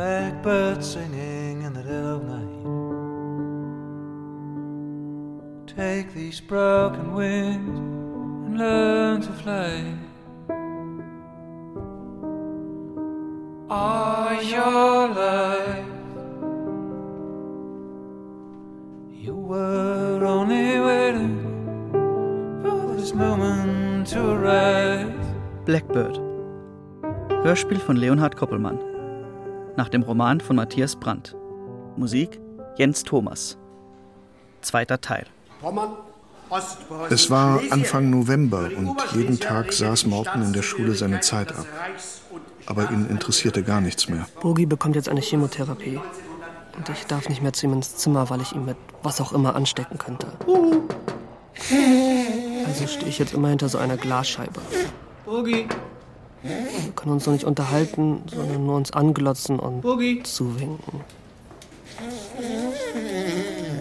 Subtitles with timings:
[0.00, 2.62] Blackbird singing in the dead of night.
[5.66, 7.78] Take these broken wings
[8.46, 9.94] and learn to fly.
[13.68, 15.84] All your life,
[19.12, 21.36] you were only waiting
[22.62, 25.12] for this moment to arise.
[25.66, 26.18] Blackbird.
[27.44, 28.89] Hörspiel von Leonhard Koppelmann.
[29.80, 31.34] Nach dem Roman von Matthias Brandt.
[31.96, 32.38] Musik
[32.76, 33.56] Jens Thomas.
[34.60, 35.24] Zweiter Teil.
[37.08, 41.64] Es war Anfang November und jeden Tag saß Morten in der Schule seine Zeit ab.
[42.66, 44.26] Aber ihn interessierte gar nichts mehr.
[44.42, 45.98] Bogi bekommt jetzt eine Chemotherapie.
[46.76, 49.32] Und ich darf nicht mehr zu ihm ins Zimmer, weil ich ihn mit was auch
[49.32, 50.26] immer anstecken könnte.
[52.66, 54.60] Also stehe ich jetzt immer hinter so einer Glasscheibe.
[55.24, 55.68] Boogie,
[56.42, 60.22] Wir können uns noch nicht unterhalten, sondern nur uns anglotzen und Boogie.
[60.22, 61.00] zuwinken.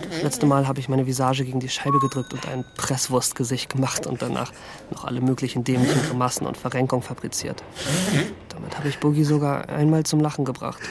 [0.09, 4.05] Das letzte Mal habe ich meine Visage gegen die Scheibe gedrückt und ein Presswurstgesicht gemacht
[4.05, 4.52] und danach
[4.91, 7.63] noch alle möglichen dämlichen Grimassen und Verrenkung fabriziert.
[8.49, 10.81] Damit habe ich Boogie sogar einmal zum Lachen gebracht.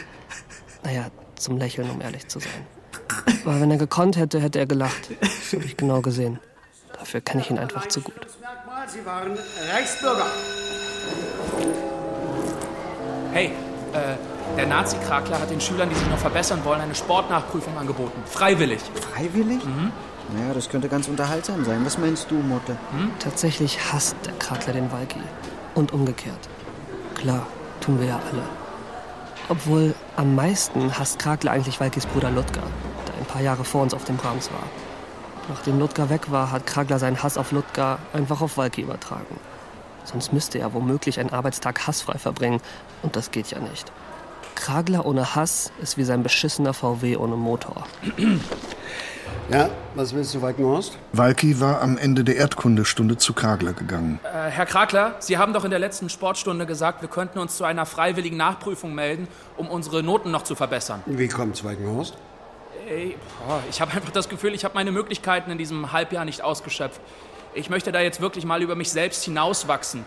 [0.82, 2.66] Naja, zum Lächeln, um ehrlich zu sein.
[3.44, 5.10] Aber wenn er gekonnt hätte, hätte er gelacht.
[5.20, 6.38] Das habe ich genau gesehen.
[6.98, 8.26] Dafür kenne ich ihn einfach zu gut.
[8.86, 9.36] Sie waren
[9.70, 10.26] Reichsbürger.
[13.32, 13.52] Hey,
[13.92, 14.16] äh,
[14.56, 18.20] der Nazi-Krakler hat den Schülern, die sich noch verbessern wollen, eine Sportnachprüfung angeboten.
[18.26, 18.80] Freiwillig.
[18.94, 19.60] Freiwillig?
[20.34, 21.84] Naja, das könnte ganz unterhaltsam sein.
[21.84, 22.76] Was meinst du, Mutter?
[23.18, 25.20] Tatsächlich hasst der Krakler den Walki.
[25.74, 26.48] Und umgekehrt.
[27.14, 27.46] Klar,
[27.80, 28.42] tun wir ja alle.
[29.48, 32.62] Obwohl am meisten hasst Krakler eigentlich Walkis Bruder Ludger,
[33.06, 34.64] der ein paar Jahre vor uns auf dem Brahms war.
[35.48, 39.40] Nachdem Ludger weg war, hat Kragler seinen Hass auf Ludger einfach auf Walki übertragen.
[40.04, 42.60] Sonst müsste er womöglich einen Arbeitstag hassfrei verbringen.
[43.02, 43.92] Und das geht ja nicht.
[44.54, 47.86] Kragler ohne Hass ist wie sein beschissener VW ohne Motor.
[49.50, 50.98] Ja, was willst du, Walkenhorst?
[51.12, 54.20] Walki war am Ende der Erdkundestunde zu Kragler gegangen.
[54.22, 57.64] Äh, Herr Krakler, Sie haben doch in der letzten Sportstunde gesagt, wir könnten uns zu
[57.64, 59.26] einer freiwilligen Nachprüfung melden,
[59.56, 61.02] um unsere Noten noch zu verbessern.
[61.06, 62.14] Wie kommt's, Walkenhorst?
[62.88, 63.16] Ey,
[63.46, 67.00] boah, ich habe einfach das Gefühl, ich habe meine Möglichkeiten in diesem Halbjahr nicht ausgeschöpft.
[67.54, 70.04] Ich möchte da jetzt wirklich mal über mich selbst hinauswachsen.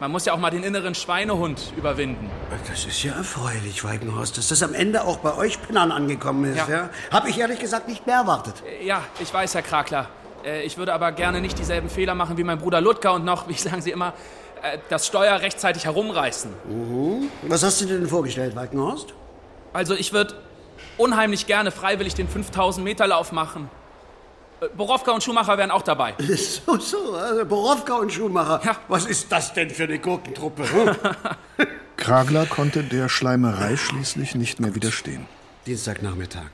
[0.00, 2.28] Man muss ja auch mal den inneren Schweinehund überwinden.
[2.68, 6.56] Das ist ja erfreulich, Walkenhorst, dass das am Ende auch bei euch Pennern angekommen ist.
[6.68, 6.68] Ja.
[6.68, 6.90] Ja.
[7.12, 8.54] Hab ich ehrlich gesagt nicht mehr erwartet.
[8.66, 10.08] Äh, Ja, ich weiß, Herr Krakler.
[10.44, 13.48] Äh, Ich würde aber gerne nicht dieselben Fehler machen wie mein Bruder Ludger und noch,
[13.48, 14.14] wie sagen Sie immer,
[14.62, 16.50] äh, das Steuer rechtzeitig herumreißen.
[17.42, 19.14] Was hast du dir denn vorgestellt, Walkenhorst?
[19.72, 20.34] Also ich würde
[20.98, 23.70] unheimlich gerne freiwillig den 5000 Meter Lauf machen.
[24.76, 26.14] Borowka und Schumacher wären auch dabei.
[26.66, 28.60] So, so, also Borowka und Schumacher.
[28.64, 28.76] Ja.
[28.88, 30.64] Was ist das denn für eine Gurkentruppe?
[30.70, 31.66] hm?
[31.96, 35.26] Kragler konnte der Schleimerei schließlich nicht mehr widerstehen.
[35.66, 36.50] Dienstagnachmittag.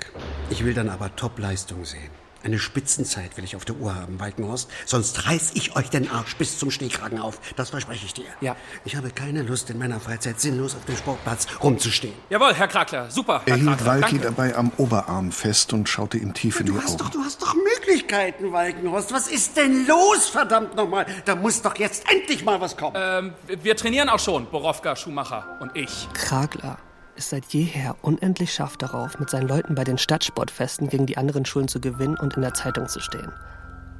[0.50, 2.10] Ich will dann aber Topleistung sehen.
[2.42, 4.70] Eine Spitzenzeit will ich auf der Uhr haben, Walkenhorst.
[4.86, 7.38] Sonst reiß ich euch den Arsch bis zum Stehkragen auf.
[7.56, 8.24] Das verspreche ich dir.
[8.40, 8.56] Ja.
[8.86, 12.14] Ich habe keine Lust, in meiner Freizeit sinnlos auf dem Sportplatz rumzustehen.
[12.30, 13.42] Jawohl, Herr Krakler, super.
[13.44, 16.80] Herr Er hielt Walki dabei am Oberarm fest und schaute ihm tief in die Du
[16.80, 17.18] hast, doch, Augen.
[17.18, 17.54] du hast doch
[17.90, 19.12] Möglichkeiten, Walkenhorst.
[19.12, 21.06] Was ist denn los, verdammt nochmal?
[21.24, 22.96] Da muss doch jetzt endlich mal was kommen.
[22.96, 26.08] Ähm, wir trainieren auch schon, Borowka, Schumacher und ich.
[26.14, 26.78] Kragler
[27.16, 31.44] ist seit jeher unendlich scharf darauf, mit seinen Leuten bei den Stadtsportfesten gegen die anderen
[31.44, 33.32] Schulen zu gewinnen und in der Zeitung zu stehen.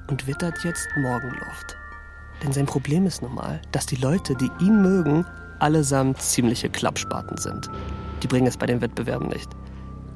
[0.06, 1.76] Und wittert jetzt Morgenluft.
[2.42, 5.26] Denn sein Problem ist nun mal, dass die Leute, die ihn mögen,
[5.58, 7.68] allesamt ziemliche Klappspaten sind.
[8.22, 9.50] Die bringen es bei den Wettbewerben nicht.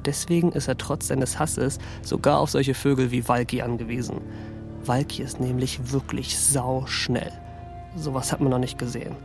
[0.05, 4.21] Deswegen ist er trotz seines Hasses sogar auf solche Vögel wie Walki angewiesen.
[4.83, 7.31] Walki ist nämlich wirklich sauschnell.
[7.95, 9.15] Sowas hat man noch nicht gesehen.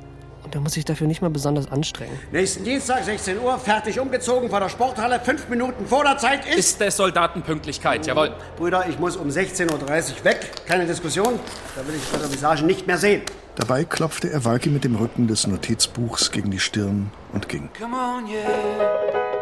[0.43, 2.19] Und er muss sich dafür nicht mal besonders anstrengen.
[2.33, 5.21] Nächsten Dienstag, 16 Uhr, fertig umgezogen vor der Sporthalle.
[5.21, 6.59] Fünf Minuten vor der Zeit ist...
[6.59, 8.35] Ist der Soldatenpünktlichkeit, jawohl.
[8.57, 10.51] Brüder, ich muss um 16.30 Uhr weg.
[10.67, 11.39] Keine Diskussion.
[11.77, 13.23] Da will ich bei der Visage nicht mehr sehen.
[13.57, 17.69] Dabei klopfte er Walki mit dem Rücken des Notizbuchs gegen die Stirn und ging.
[17.79, 19.40] Come on, yeah.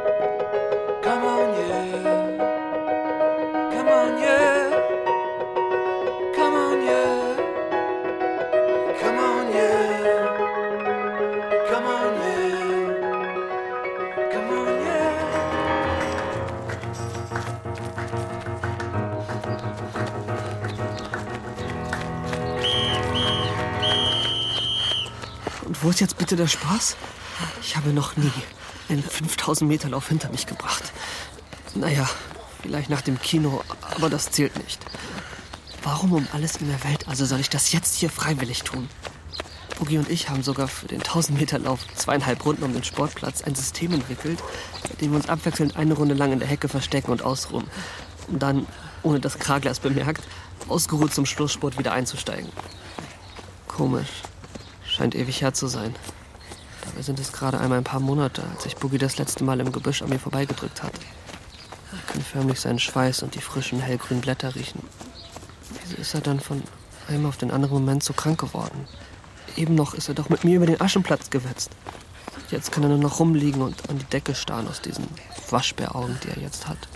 [25.80, 26.96] Wo ist jetzt bitte der Spaß?
[27.62, 28.32] Ich habe noch nie
[28.88, 30.92] einen 5000 Meter Lauf hinter mich gebracht.
[31.74, 32.08] Naja,
[32.62, 33.62] vielleicht nach dem Kino,
[33.94, 34.84] aber das zählt nicht.
[35.84, 38.88] Warum um alles in der Welt also soll ich das jetzt hier freiwillig tun?
[39.78, 43.92] Boogie und ich haben sogar für den 1000-Meter-Lauf zweieinhalb Runden um den Sportplatz ein System
[43.92, 44.42] entwickelt,
[44.82, 47.68] bei dem wir uns abwechselnd eine Runde lang in der Hecke verstecken und ausruhen.
[48.26, 48.66] Um dann,
[49.04, 50.24] ohne dass Kragler es bemerkt,
[50.66, 52.50] ausgeruht zum Schlusssport wieder einzusteigen.
[53.68, 54.08] Komisch.
[54.98, 55.94] Scheint ewig her zu sein.
[56.84, 59.70] Dabei sind es gerade einmal ein paar Monate, als sich Boogie das letzte Mal im
[59.70, 60.92] Gebüsch an mir vorbeigedrückt hat.
[61.92, 64.82] Ich kann förmlich seinen Schweiß und die frischen hellgrünen Blätter riechen.
[65.84, 66.64] Wieso ist er dann von
[67.06, 68.88] einem auf den anderen Moment so krank geworden?
[69.56, 71.70] Eben noch ist er doch mit mir über den Aschenplatz gewetzt.
[72.50, 75.06] Jetzt kann er nur noch rumliegen und an die Decke starren aus diesen
[75.50, 76.88] Waschbäraugen, die er jetzt hat.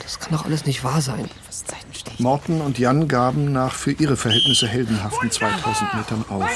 [0.00, 1.28] Das kann doch alles nicht wahr sein.
[2.18, 6.48] Morten und Jan gaben nach für ihre Verhältnisse heldenhaften 2000 Metern auf.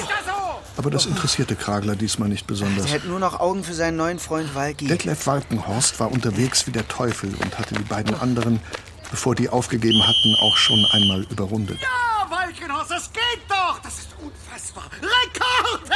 [0.76, 2.86] Aber das interessierte Kragler diesmal nicht besonders.
[2.86, 4.86] Er hält nur noch Augen für seinen neuen Freund Walki.
[4.86, 8.60] Detlef Walkenhorst war unterwegs wie der Teufel und hatte die beiden anderen,
[9.10, 11.78] bevor die aufgegeben hatten, auch schon einmal überrundet.
[11.80, 13.78] Ja, Walkenhorst, das geht doch!
[13.80, 14.84] Das ist unfassbar!
[15.02, 15.90] Rekord!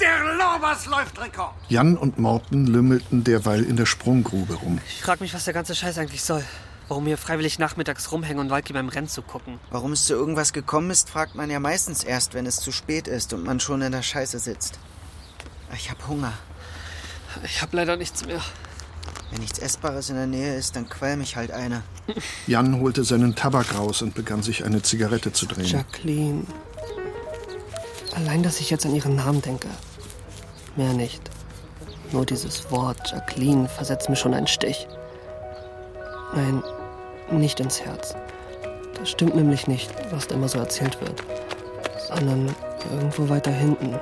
[0.00, 1.54] Der Lobers läuft Rekord!
[1.68, 4.78] Jan und Morten lümmelten derweil in der Sprunggrube rum.
[4.88, 6.44] Ich frag mich, was der ganze Scheiß eigentlich soll.
[6.92, 9.58] Warum wir freiwillig nachmittags rumhängen und Walki beim Rennen zu gucken.
[9.70, 13.08] Warum es zu irgendwas gekommen ist, fragt man ja meistens erst, wenn es zu spät
[13.08, 14.78] ist und man schon in der Scheiße sitzt.
[15.74, 16.34] Ich hab Hunger.
[17.44, 18.42] Ich hab leider nichts mehr.
[19.30, 21.82] Wenn nichts Essbares in der Nähe ist, dann quäl mich halt eine.
[22.46, 25.64] Jan holte seinen Tabak raus und begann sich eine Zigarette zu drehen.
[25.64, 26.44] Jacqueline.
[28.14, 29.68] Allein, dass ich jetzt an ihren Namen denke.
[30.76, 31.22] Mehr nicht.
[32.10, 34.86] Nur dieses Wort Jacqueline versetzt mir schon einen Stich.
[36.34, 36.62] Nein,
[37.38, 38.14] nicht ins Herz.
[38.98, 41.22] Das stimmt nämlich nicht, was da immer so erzählt wird.
[42.08, 42.54] Sondern
[42.90, 43.98] irgendwo weiter hinten,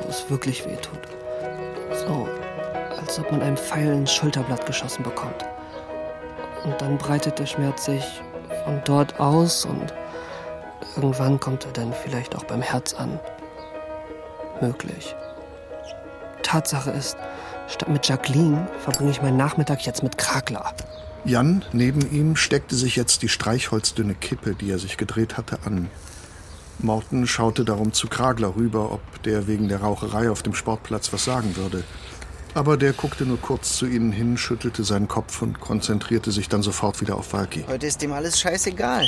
[0.00, 1.00] wo es wirklich weh tut.
[2.06, 2.28] So,
[3.00, 5.44] als ob man einem Pfeil ins Schulterblatt geschossen bekommt.
[6.64, 8.04] Und dann breitet der Schmerz sich
[8.64, 9.94] von dort aus und
[10.96, 13.18] irgendwann kommt er dann vielleicht auch beim Herz an.
[14.60, 15.14] Möglich.
[16.42, 17.16] Tatsache ist,
[17.68, 20.72] statt mit Jacqueline verbringe ich meinen Nachmittag jetzt mit Krakler.
[21.24, 25.90] Jan neben ihm steckte sich jetzt die streichholzdünne Kippe, die er sich gedreht hatte, an.
[26.78, 31.24] Morten schaute darum zu Kragler rüber, ob der wegen der Raucherei auf dem Sportplatz was
[31.24, 31.82] sagen würde.
[32.54, 36.62] Aber der guckte nur kurz zu ihnen hin, schüttelte seinen Kopf und konzentrierte sich dann
[36.62, 37.64] sofort wieder auf Walki.
[37.68, 39.06] Heute ist dem alles scheißegal.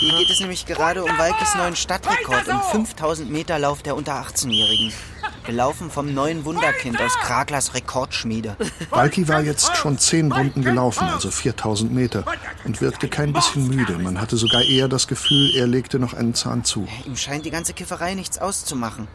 [0.00, 4.20] Hier geht es nämlich gerade um Walkes neuen Stadtrekord im 5000 Meter Lauf der unter
[4.20, 4.92] 18-Jährigen.
[5.46, 8.56] Gelaufen vom neuen Wunderkind aus Kraglers Rekordschmiede.
[8.90, 12.24] Walki war jetzt schon zehn Runden gelaufen, also 4000 Meter,
[12.64, 13.98] und wirkte kein bisschen müde.
[13.98, 16.88] Man hatte sogar eher das Gefühl, er legte noch einen Zahn zu.
[17.04, 19.06] Ihm scheint die ganze Kifferei nichts auszumachen.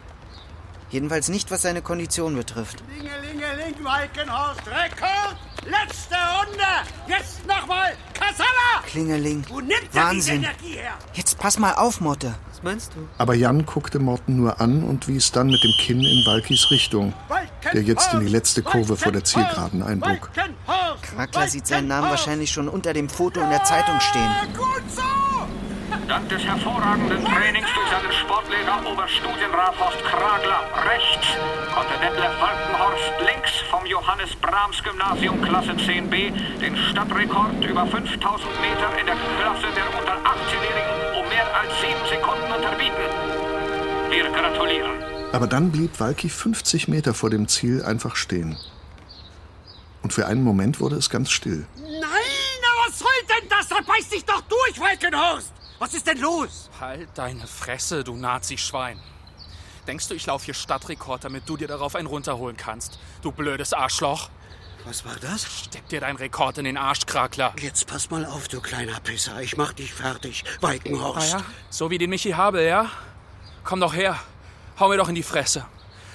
[0.89, 2.83] Jedenfalls nicht, was seine Kondition betrifft.
[2.89, 5.37] Lingelingeling, Walkenhorst, Rekord!
[5.65, 6.63] Letzte Runde!
[7.07, 7.93] Jetzt nochmal!
[8.13, 8.81] Kassala!
[8.85, 9.43] Klingeling.
[9.47, 10.41] Wo nimmt er Wahnsinn.
[10.41, 10.93] die Energie her?
[11.13, 12.33] Jetzt pass mal auf, Motte.
[12.49, 13.07] Was meinst du?
[13.17, 17.13] Aber Jan guckte Morten nur an und wies dann mit dem Kinn in Walkis Richtung,
[17.73, 20.31] der jetzt in die letzte Kurve vor der Zielgeraden einbog.
[21.01, 24.21] Krakler sieht seinen Namen wahrscheinlich schon unter dem Foto in der Zeitung stehen.
[24.21, 25.01] Ah, Gut so!
[26.07, 31.27] Dank des hervorragenden Trainings durch seinen Sportlehrer Oberstudienrat Horst Kragler rechts
[31.73, 38.99] konnte Detlef Walkenhorst links vom Johannes Brahms Gymnasium Klasse 10b den Stadtrekord über 5000 Meter
[38.99, 43.05] in der Klasse der unter 18-Jährigen um mehr als sieben Sekunden unterbieten.
[44.09, 44.91] Wir gratulieren.
[45.31, 48.57] Aber dann blieb Walki 50 Meter vor dem Ziel einfach stehen.
[50.03, 51.65] Und für einen Moment wurde es ganz still.
[51.77, 53.67] Nein, aber was soll denn das?
[53.67, 55.60] Da beiß dich doch durch, Walkenhorst!
[55.81, 56.69] Was ist denn los?
[56.79, 58.99] Halt deine Fresse, du Nazi-Schwein.
[59.87, 62.99] Denkst du, ich laufe hier Stadtrekord, damit du dir darauf einen runterholen kannst?
[63.23, 64.29] Du blödes Arschloch.
[64.85, 65.43] Was war das?
[65.43, 67.55] Steck dir deinen Rekord in den Arsch, Krakler.
[67.59, 69.41] Jetzt pass mal auf, du kleiner Pisser.
[69.41, 71.33] Ich mach dich fertig, Ah Walkenhorst.
[71.33, 71.43] ja?
[71.71, 72.91] So wie den Michi habe, ja?
[73.63, 74.19] Komm doch her.
[74.79, 75.65] Hau mir doch in die Fresse.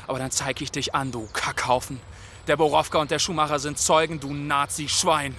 [0.06, 1.98] Aber dann zeig ich dich an, du Kackhaufen.
[2.46, 5.34] Der Borowka und der Schumacher sind Zeugen, du Nazi-Schwein.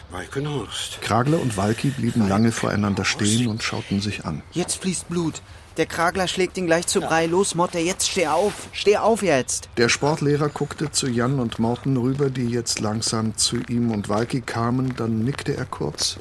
[1.02, 4.44] Kragler und Walki blieben lange voreinander stehen und schauten sich an.
[4.52, 5.42] Jetzt fließt Blut.
[5.78, 7.28] Der Kragler schlägt ihn gleich zu Brei.
[7.28, 8.68] Los, Motte, jetzt steh auf.
[8.74, 9.70] Steh auf jetzt.
[9.78, 14.42] Der Sportlehrer guckte zu Jan und Morten rüber, die jetzt langsam zu ihm und Walki
[14.42, 14.96] kamen.
[14.98, 16.18] Dann nickte er kurz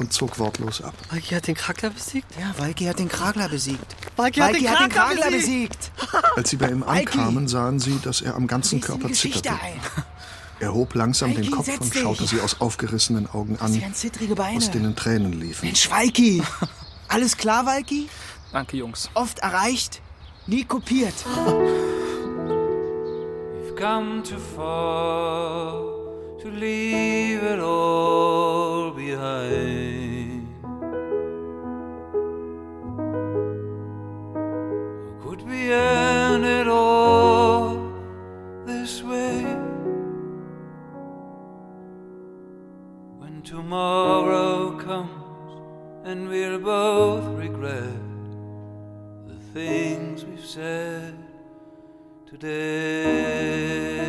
[0.00, 0.94] und zog wortlos ab.
[1.10, 2.26] Walki hat den Krakler besiegt?
[2.38, 3.94] Ja, Walki hat den Kragler besiegt.
[4.16, 5.92] Walki hat den hat den Kragler Kragler besiegt.
[5.94, 6.36] besiegt.
[6.36, 9.52] Als sie bei ihm ankamen, sahen sie, dass er am ganzen Körper zitterte.
[10.62, 12.02] Er hob langsam den Walki, Kopf setz und dich.
[12.02, 14.58] schaute sie aus aufgerissenen Augen Sie an, zittrige Beine.
[14.58, 15.64] aus denen Tränen liefen.
[15.64, 16.42] Mensch, Walki.
[17.08, 18.10] Alles klar, Walki?
[18.52, 19.08] Danke, Jungs.
[19.14, 20.02] Oft erreicht,
[20.46, 21.14] nie kopiert.
[23.62, 25.80] We've come too far
[26.42, 29.79] to leave it all behind.
[35.72, 37.92] End it all
[38.66, 39.42] this way.
[43.18, 45.20] When tomorrow comes
[46.04, 47.94] and we'll both regret
[49.26, 51.14] the things we've said
[52.26, 53.99] today.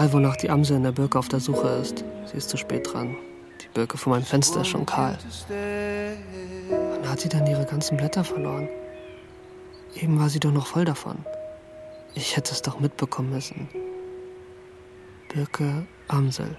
[0.00, 2.90] Egal, wonach die Amsel in der Birke auf der Suche ist, sie ist zu spät
[2.90, 3.16] dran.
[3.60, 5.18] Die Birke vor meinem Fenster ist schon kahl.
[5.48, 8.66] Wann hat sie denn ihre ganzen Blätter verloren?
[9.94, 11.18] Eben war sie doch noch voll davon.
[12.14, 13.68] Ich hätte es doch mitbekommen müssen.
[15.34, 16.56] Birke Amsel.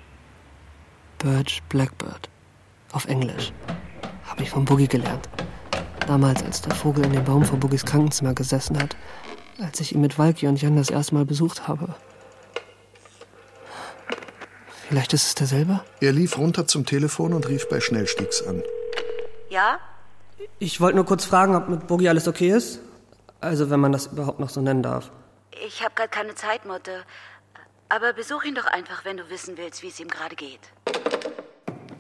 [1.18, 2.30] Birch Blackbird.
[2.92, 3.54] Auf Englisch.
[4.26, 5.28] Habe ich von Boogie gelernt.
[6.06, 8.96] Damals, als der Vogel in dem Baum vor Boogies Krankenzimmer gesessen hat.
[9.60, 11.96] Als ich ihn mit Walki und Jan das erste Mal besucht habe.
[14.92, 15.80] Vielleicht ist es derselbe?
[16.02, 18.62] Er lief runter zum Telefon und rief bei Schnellstiegs an.
[19.50, 19.80] Ja?
[20.60, 22.82] Ich wollte nur kurz fragen, ob mit Boogie alles okay ist.
[23.40, 25.10] Also, wenn man das überhaupt noch so nennen darf.
[25.66, 27.06] Ich habe gerade keine Zeit, Mutter.
[27.88, 30.60] Aber besuch ihn doch einfach, wenn du wissen willst, wie es ihm gerade geht.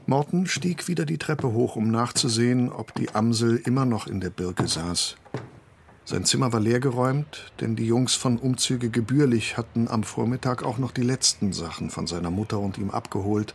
[0.06, 4.32] Morten stieg wieder die Treppe hoch, um nachzusehen, ob die Amsel immer noch in der
[4.32, 5.16] Birke saß.
[6.04, 10.92] Sein Zimmer war leergeräumt, denn die Jungs von Umzüge gebührlich hatten am Vormittag auch noch
[10.92, 13.54] die letzten Sachen von seiner Mutter und ihm abgeholt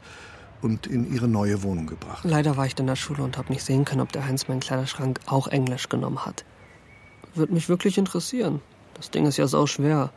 [0.63, 2.25] und in ihre neue Wohnung gebracht.
[2.25, 4.61] Leider war ich in der Schule und habe nicht sehen können, ob der Heinz meinen
[4.61, 6.45] Kleiderschrank auch Englisch genommen hat.
[7.35, 8.63] Würde mich wirklich interessieren.
[8.95, 10.11] Das Ding ist ja so schwer.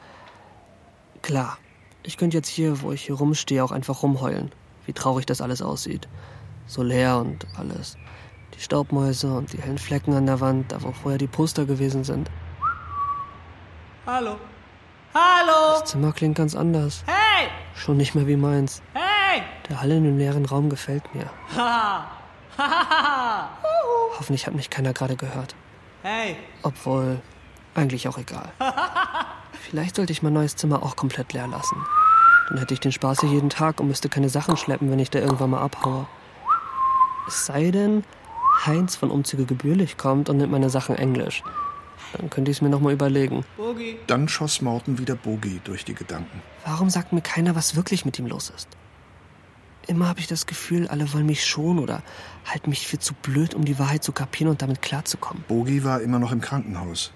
[1.22, 1.58] Klar,
[2.04, 4.52] ich könnte jetzt hier, wo ich hier rumstehe, auch einfach rumheulen.
[4.86, 6.08] Wie traurig das alles aussieht.
[6.68, 7.98] So leer und alles.
[8.60, 12.04] Die Staubmäuse und die hellen Flecken an der Wand, da wo vorher die Poster gewesen
[12.04, 12.30] sind.
[14.06, 14.36] Hallo.
[15.14, 15.80] Hallo.
[15.80, 17.06] Das Zimmer klingt ganz anders.
[17.08, 17.48] Hey.
[17.74, 18.82] Schon nicht mehr wie meins.
[18.94, 19.44] Hey.
[19.70, 21.30] Der Hall in dem leeren Raum gefällt mir.
[21.56, 22.12] Haha.
[22.58, 23.50] Hahaha.
[24.18, 25.56] Hoffentlich hat mich keiner gerade gehört.
[26.04, 26.36] hey.
[26.62, 27.22] Obwohl,
[27.76, 28.52] eigentlich auch egal.
[29.54, 31.78] Vielleicht sollte ich mein neues Zimmer auch komplett leer lassen.
[32.50, 35.12] Dann hätte ich den Spaß hier jeden Tag und müsste keine Sachen schleppen, wenn ich
[35.12, 36.08] da irgendwann mal abhaue.
[37.26, 38.04] Es sei denn,
[38.66, 41.44] Heinz von Umzüge gebührlich kommt und nimmt meine Sachen Englisch.
[42.18, 43.46] Dann könnte ich es mir noch mal überlegen.
[43.58, 43.98] Boogie.
[44.08, 46.42] Dann schoss Morten wieder Bogie durch die Gedanken.
[46.66, 48.68] Warum sagt mir keiner, was wirklich mit ihm los ist?
[49.88, 52.04] Immer habe ich das Gefühl, alle wollen mich schonen oder
[52.46, 55.44] halten mich für zu blöd, um die Wahrheit zu kapieren und damit klarzukommen.
[55.48, 57.12] Bogi war immer noch im Krankenhaus.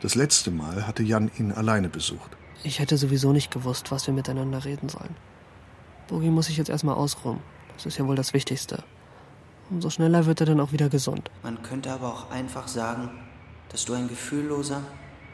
[0.00, 2.30] Das letzte Mal hatte Jan ihn alleine besucht.
[2.62, 5.14] Ich hätte sowieso nicht gewusst, was wir miteinander reden sollen.
[6.08, 7.40] Bogi muss sich jetzt erstmal ausruhen.
[7.74, 8.82] Das ist ja wohl das Wichtigste.
[9.70, 11.30] Umso schneller wird er dann auch wieder gesund.
[11.42, 13.10] Man könnte aber auch einfach sagen,
[13.70, 14.82] dass du ein gefühlloser,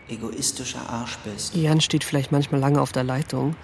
[0.08, 1.54] egoistischer Arsch bist.
[1.54, 3.56] Jan steht vielleicht manchmal lange auf der Leitung,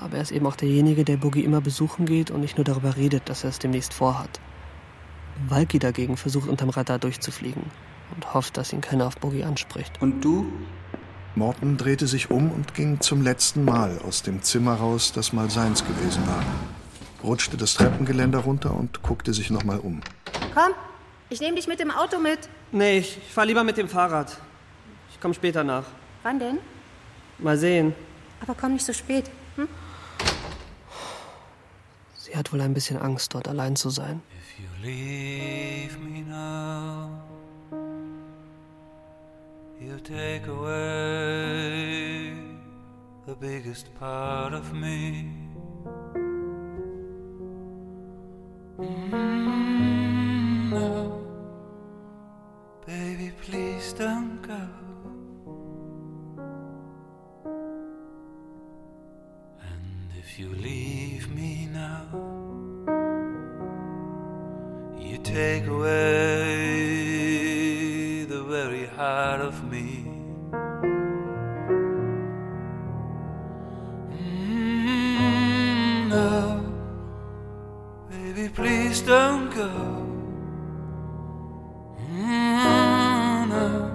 [0.00, 2.96] aber er ist eben auch derjenige, der Boogie immer besuchen geht und nicht nur darüber
[2.96, 4.40] redet, dass er es demnächst vorhat.
[5.48, 7.64] Walki dagegen versucht unterm Radar durchzufliegen
[8.14, 10.00] und hofft, dass ihn keiner auf Boogie anspricht.
[10.00, 10.46] Und du?
[11.34, 15.50] Morten drehte sich um und ging zum letzten Mal aus dem Zimmer raus, das mal
[15.50, 16.44] seins gewesen war.
[17.22, 20.00] Rutschte das Treppengeländer runter und guckte sich nochmal um.
[20.54, 20.72] Komm,
[21.30, 22.48] ich nehme dich mit dem Auto mit.
[22.72, 24.36] Nee, ich fahr lieber mit dem Fahrrad.
[25.10, 25.84] Ich komme später nach.
[26.22, 26.58] Wann denn?
[27.38, 27.94] Mal sehen.
[28.40, 29.30] Aber komm nicht so spät.
[29.56, 29.68] Hm?
[32.14, 34.20] Sie hat wohl ein bisschen Angst, dort allein zu sein.
[34.36, 37.10] If you leave me now,
[39.80, 42.32] you take away
[43.26, 45.41] the biggest part of me.
[65.32, 67.04] Take away
[68.24, 70.01] the very heart of me.
[78.54, 79.68] Please don't go.
[82.10, 83.90] Mm, no,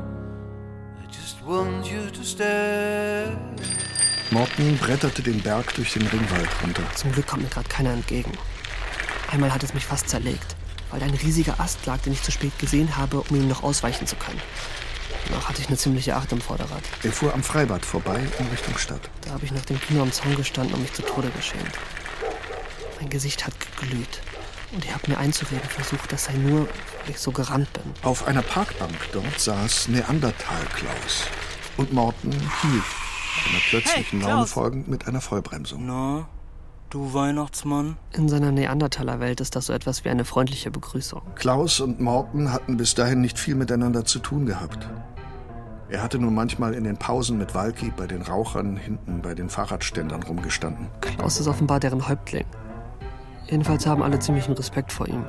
[1.02, 3.32] I just want you to stay.
[4.32, 6.84] Morten bretterte den Berg durch den Ringwald runter.
[6.96, 8.32] Zum Glück kommt mir gerade keiner entgegen.
[9.32, 10.56] Einmal hat es mich fast zerlegt,
[10.92, 14.08] weil ein riesiger Ast lag, den ich zu spät gesehen habe, um ihm noch ausweichen
[14.08, 14.42] zu können.
[15.28, 16.84] Danach hatte ich eine ziemliche Acht im Vorderrad.
[17.04, 19.10] Er fuhr am Freibad vorbei in Richtung Stadt.
[19.22, 21.72] Da habe ich nach dem Kino am Zaun gestanden und mich zu Tode geschämt.
[23.00, 24.22] Mein Gesicht hat geglüht.
[24.74, 27.84] Und ich habe mir einzureden versucht, das sei nur, weil ich so gerannt bin.
[28.04, 31.26] Auf einer Parkbank dort saß Neandertal-Klaus.
[31.78, 32.84] Und Morten hielt,
[33.46, 35.86] seiner plötzlichen Hey, Laune folgend, mit einer Vollbremsung.
[35.86, 36.28] Na,
[36.90, 37.98] du Weihnachtsmann?
[38.14, 41.22] In seiner Neandertaler-Welt ist das so etwas wie eine freundliche Begrüßung.
[41.36, 44.90] Klaus und Morten hatten bis dahin nicht viel miteinander zu tun gehabt.
[45.90, 49.50] Er hatte nur manchmal in den Pausen mit Walki bei den Rauchern hinten bei den
[49.50, 50.88] Fahrradständern rumgestanden.
[51.00, 52.46] Klaus ist offenbar deren Häuptling.
[53.50, 55.26] Jedenfalls haben alle ziemlichen Respekt vor ihm.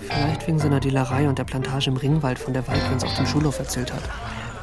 [0.00, 3.58] Vielleicht wegen seiner Dealerei und der Plantage im Ringwald, von der uns auf dem Schulhof
[3.58, 4.02] erzählt hat.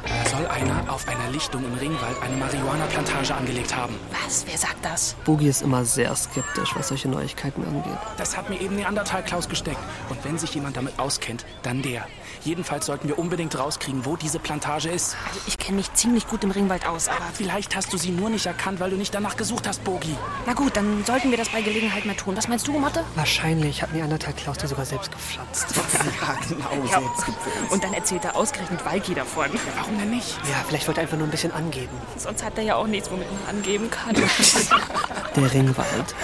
[0.06, 3.94] Da soll einer auf einer Lichtung im Ringwald eine Marihuana-Plantage angelegt haben.
[4.24, 4.44] Was?
[4.46, 5.14] Wer sagt das?
[5.24, 7.98] Boogie ist immer sehr skeptisch, was solche Neuigkeiten angeht.
[8.16, 9.78] Das hat mir eben Neandertal Klaus gesteckt.
[10.08, 12.04] Und wenn sich jemand damit auskennt, dann der.
[12.44, 15.16] Jedenfalls sollten wir unbedingt rauskriegen, wo diese Plantage ist.
[15.28, 17.20] Also ich kenne mich ziemlich gut im Ringwald aus, aber...
[17.34, 20.16] Vielleicht hast du sie nur nicht erkannt, weil du nicht danach gesucht hast, Bogi.
[20.46, 22.36] Na gut, dann sollten wir das bei Gelegenheit mal tun.
[22.36, 23.04] Was meinst du, Motte?
[23.14, 25.66] Wahrscheinlich hat Neandertal Klaus die sogar selbst gepflanzt.
[26.22, 27.00] Ja, genau, Ja.
[27.00, 27.70] selbst gepflanzt.
[27.72, 29.46] Und dann erzählt er ausgerechnet Walki davon.
[29.76, 30.36] Warum denn nicht?
[30.50, 31.96] Ja, vielleicht wollte er einfach nur ein bisschen angeben.
[32.16, 34.14] Sonst hat er ja auch nichts, womit man angeben kann.
[35.36, 36.14] Der Ringwald,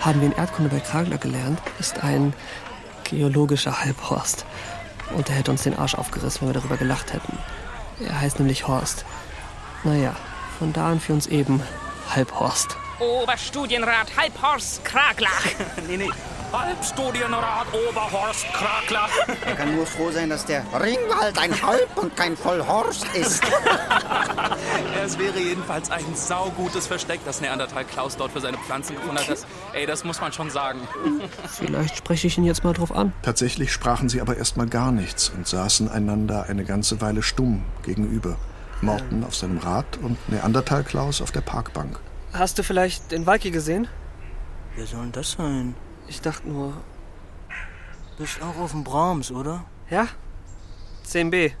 [0.00, 2.34] haben wir in Erdkunde bei Kragler gelernt, ist ein
[3.04, 4.44] geologischer Halbhorst.
[5.14, 7.38] Und er hätte uns den Arsch aufgerissen, wenn wir darüber gelacht hätten.
[8.00, 9.04] Er heißt nämlich Horst.
[9.84, 10.14] Naja,
[10.58, 11.62] von da an für uns eben
[12.14, 12.76] Halbhorst.
[12.98, 15.30] Oberstudienrat Halbhorst Kragler.
[15.88, 16.10] nee, nee.
[16.52, 19.08] Halbstudienrat Oberhorst Krakler.
[19.46, 23.42] Er kann nur froh sein, dass der Ringwald ein Halb und kein Vollhorst ist.
[25.02, 29.28] Es wäre jedenfalls ein saugutes Versteck, das Neandertal Klaus dort für seine Pflanzen gefunden hat.
[29.30, 30.80] Das, ey, das muss man schon sagen.
[31.48, 33.12] Vielleicht spreche ich ihn jetzt mal drauf an.
[33.22, 38.36] Tatsächlich sprachen sie aber erstmal gar nichts und saßen einander eine ganze Weile stumm gegenüber.
[38.82, 41.98] Morten auf seinem Rad und Neandertal Klaus auf der Parkbank.
[42.32, 43.88] Hast du vielleicht den Walki gesehen?
[44.76, 45.74] Wer soll denn das sein?
[46.08, 46.72] Ich dachte nur,
[48.16, 49.64] Bist auch auf dem Brahms, oder?
[49.90, 50.08] ja?
[51.06, 51.52] 10b.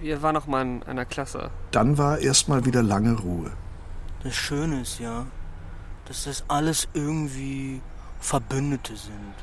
[0.00, 1.50] Wir waren noch mal in einer Klasse.
[1.72, 3.50] Dann war erstmal wieder lange Ruhe.
[4.22, 5.26] Das Schöne ist ja,
[6.06, 7.82] dass das alles irgendwie
[8.18, 9.34] Verbündete sind.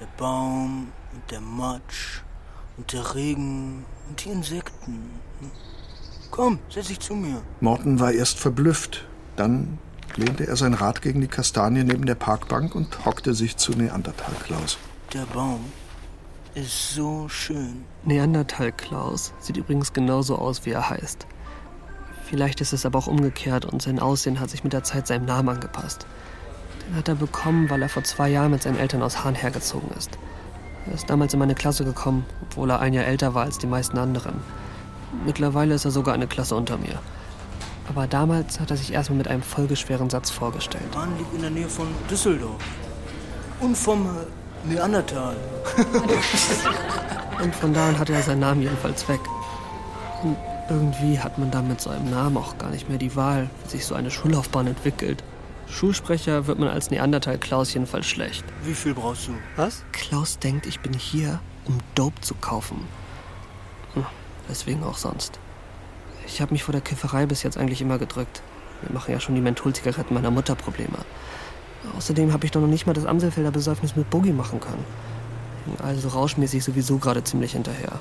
[0.00, 2.22] Der Baum und der Matsch
[2.76, 5.10] und der Regen und die Insekten.
[6.30, 7.42] Komm, setz dich zu mir.
[7.60, 9.06] Morten war erst verblüfft.
[9.36, 9.78] Dann
[10.16, 14.34] lehnte er sein Rad gegen die Kastanie neben der Parkbank und hockte sich zu Neandertal
[14.44, 14.78] Klaus.
[15.12, 15.60] Der Baum
[16.54, 17.84] ist so schön.
[18.04, 21.26] Neandertal Klaus sieht übrigens genauso aus, wie er heißt.
[22.24, 25.26] Vielleicht ist es aber auch umgekehrt und sein Aussehen hat sich mit der Zeit seinem
[25.26, 26.06] Namen angepasst.
[26.88, 29.90] Den hat er bekommen, weil er vor zwei Jahren mit seinen Eltern aus Hahn hergezogen
[29.96, 30.18] ist.
[30.86, 33.66] Er ist damals in meine Klasse gekommen, obwohl er ein Jahr älter war als die
[33.66, 34.40] meisten anderen.
[35.24, 37.00] Mittlerweile ist er sogar eine Klasse unter mir.
[37.88, 40.84] Aber damals hat er sich erstmal mit einem folgeschweren Satz vorgestellt.
[40.94, 42.62] Hahn liegt in der Nähe von Düsseldorf.
[43.60, 45.36] Und vom äh, Neandertal.
[47.42, 49.20] Und von da an hatte er seinen Namen jedenfalls weg.
[50.22, 50.36] Und
[50.68, 53.70] irgendwie hat man da mit so einem Namen auch gar nicht mehr die Wahl, wie
[53.70, 55.22] sich so eine Schullaufbahn entwickelt.
[55.68, 58.44] Schulsprecher wird man als Neandertal Klaus jedenfalls schlecht.
[58.62, 59.32] Wie viel brauchst du?
[59.56, 59.84] Was?
[59.92, 62.86] Klaus denkt, ich bin hier, um Dope zu kaufen.
[63.94, 64.06] Hm,
[64.48, 65.38] Deswegen auch sonst.
[66.26, 68.42] Ich habe mich vor der Kifferei bis jetzt eigentlich immer gedrückt.
[68.82, 70.98] Wir machen ja schon die Mentholzigaretten meiner Mutter Probleme.
[71.96, 74.84] Außerdem habe ich doch noch nicht mal das Amselfelder Besäufnis mit Boogie machen können.
[75.82, 78.00] Also rauschmäßig sowieso gerade ziemlich hinterher.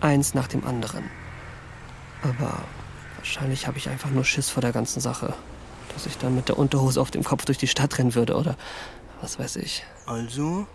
[0.00, 1.04] Eins nach dem anderen.
[2.22, 2.58] Aber
[3.16, 5.34] wahrscheinlich habe ich einfach nur Schiss vor der ganzen Sache.
[5.94, 8.56] Dass ich dann mit der Unterhose auf dem Kopf durch die Stadt rennen würde oder
[9.20, 9.84] was weiß ich.
[10.06, 10.66] Also,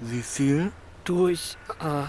[0.00, 0.70] wie viel?
[1.04, 1.56] Du, ich.
[1.80, 2.04] Äh,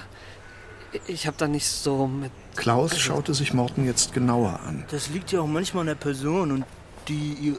[1.08, 2.32] ich habe da nicht so mit.
[2.56, 4.84] Klaus schaute sich Morten jetzt genauer an.
[4.92, 6.66] Das liegt ja auch manchmal an der Person und
[7.08, 7.58] die ihr,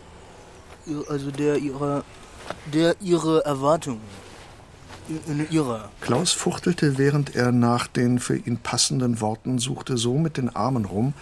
[0.86, 2.04] ihr also der ihrer
[2.72, 4.00] der ihre Erwartungen.
[5.26, 5.90] In ihrer.
[6.00, 10.84] Klaus fuchtelte, während er nach den für ihn passenden Worten suchte, so mit den Armen
[10.84, 11.12] rum,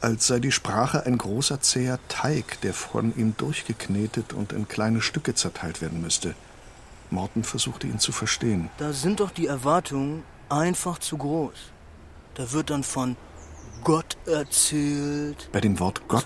[0.00, 5.00] als sei die Sprache ein großer zäher Teig, der von ihm durchgeknetet und in kleine
[5.00, 6.34] Stücke zerteilt werden müsste.
[7.10, 8.68] Morten versuchte ihn zu verstehen.
[8.78, 11.54] Da sind doch die Erwartungen einfach zu groß.
[12.34, 13.16] Da wird dann von
[13.84, 15.50] Gott erzählt.
[15.52, 16.24] Bei dem Wort Gott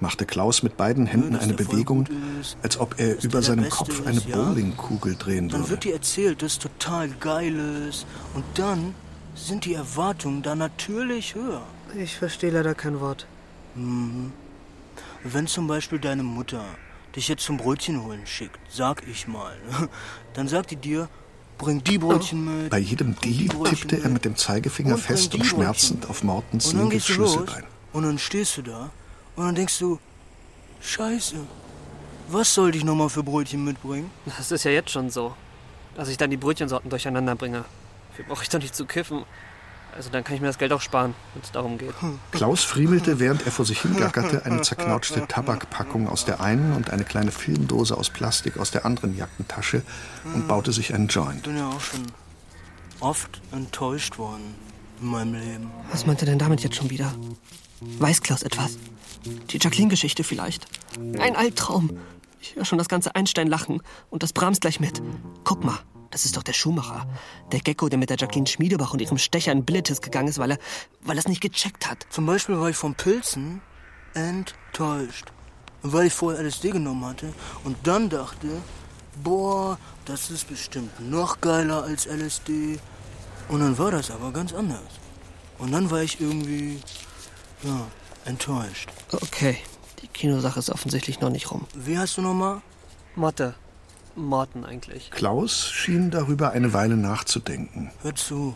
[0.00, 2.06] machte Klaus mit beiden Händen eine Bewegung,
[2.40, 4.36] ist, als ob er über seinem Kopf eine ist, ja?
[4.36, 5.70] Bowlingkugel drehen Dann würde.
[5.70, 8.06] wird dir erzählt, dass total geil ist.
[8.34, 8.94] Und dann
[9.34, 11.62] sind die Erwartungen da natürlich höher.
[11.96, 13.26] Ich verstehe leider kein Wort.
[13.74, 14.32] Mhm.
[15.24, 16.64] Wenn zum Beispiel deine Mutter
[17.16, 19.56] dich jetzt zum Brötchen holen schickt, sag ich mal,
[20.34, 21.08] dann sagt die dir,
[21.62, 22.70] bring die Brötchen mit.
[22.70, 27.06] Bei jedem Deal tippte er mit dem Zeigefinger Und fest und schmerzend auf Mortens linkes
[27.06, 27.64] Schlüsselbein.
[27.92, 28.90] und dann stehst du da
[29.36, 29.98] und dann denkst du,
[30.80, 31.36] Scheiße,
[32.28, 34.10] was sollte ich nochmal für Brötchen mitbringen?
[34.26, 35.34] Das ist ja jetzt schon so.
[35.94, 37.64] Dass ich dann die Brötchensorten durcheinander bringe.
[38.10, 39.24] Dafür brauche ich doch nicht zu kiffen.
[39.94, 41.94] Also dann kann ich mir das Geld auch sparen, wenn es darum geht.
[42.30, 47.04] Klaus friemelte, während er vor sich hingackerte, eine zerknautschte Tabakpackung aus der einen und eine
[47.04, 49.82] kleine Filmdose aus Plastik aus der anderen Jackentasche
[50.34, 51.42] und baute sich einen Ich Joint.
[51.42, 52.00] bin ja auch schon
[53.00, 54.54] oft enttäuscht worden
[55.00, 55.70] in meinem Leben.
[55.90, 57.12] Was meint er denn damit jetzt schon wieder?
[57.98, 58.78] Weiß Klaus etwas?
[59.50, 60.66] Die Jacqueline-Geschichte vielleicht?
[61.18, 61.98] Ein Albtraum.
[62.40, 65.02] Ich höre schon das ganze Einstein lachen und das Brahms gleich mit.
[65.44, 65.78] Guck mal,
[66.12, 67.06] das ist doch der Schuhmacher.
[67.50, 70.52] Der Gecko, der mit der Jacqueline Schmiedebach und ihrem Stecher in Billetes gegangen ist, weil
[70.52, 70.58] er,
[71.00, 72.06] weil er es nicht gecheckt hat.
[72.10, 73.60] Zum Beispiel war ich von Pilzen
[74.14, 75.32] enttäuscht.
[75.82, 77.32] Weil ich vorher LSD genommen hatte
[77.64, 78.46] und dann dachte,
[79.24, 82.78] boah, das ist bestimmt noch geiler als LSD.
[83.48, 85.00] Und dann war das aber ganz anders.
[85.58, 86.80] Und dann war ich irgendwie,
[87.62, 87.86] ja,
[88.26, 88.90] enttäuscht.
[89.10, 89.58] Okay,
[90.02, 91.66] die Kinosache ist offensichtlich noch nicht rum.
[91.74, 92.60] Wie heißt du nochmal?
[93.16, 93.54] Motte.
[94.16, 95.10] Morten eigentlich.
[95.10, 97.90] Klaus schien darüber eine Weile nachzudenken.
[98.02, 98.54] Hör zu,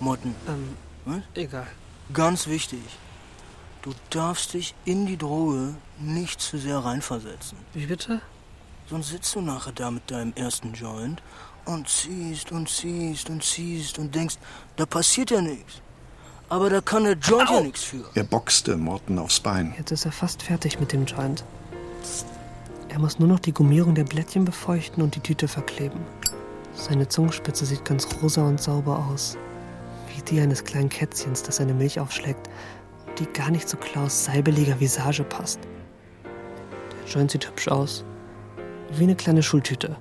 [0.00, 0.34] Motten.
[0.48, 1.22] Ähm, Was?
[1.34, 1.66] egal.
[2.12, 2.80] Ganz wichtig.
[3.82, 7.58] Du darfst dich in die Droge nicht zu sehr reinversetzen.
[7.74, 8.20] Wie bitte?
[8.88, 11.22] Sonst sitzt du nachher da mit deinem ersten Joint
[11.64, 14.36] und ziehst und ziehst und ziehst und denkst,
[14.76, 15.80] da passiert ja nichts.
[16.48, 18.04] Aber da kann der Joint ja nichts für.
[18.14, 19.74] Er boxte Morten aufs Bein.
[19.78, 21.44] Jetzt ist er fast fertig mit dem Joint.
[22.94, 25.98] Er muss nur noch die Gummierung der Blättchen befeuchten und die Tüte verkleben.
[26.74, 29.36] Seine Zungenspitze sieht ganz rosa und sauber aus.
[30.14, 32.48] Wie die eines kleinen Kätzchens, das seine Milch aufschlägt
[33.08, 35.58] und die gar nicht zu Klaus seibeliger Visage passt.
[36.22, 38.04] Der Joint sieht hübsch aus.
[38.92, 39.96] Wie eine kleine Schultüte.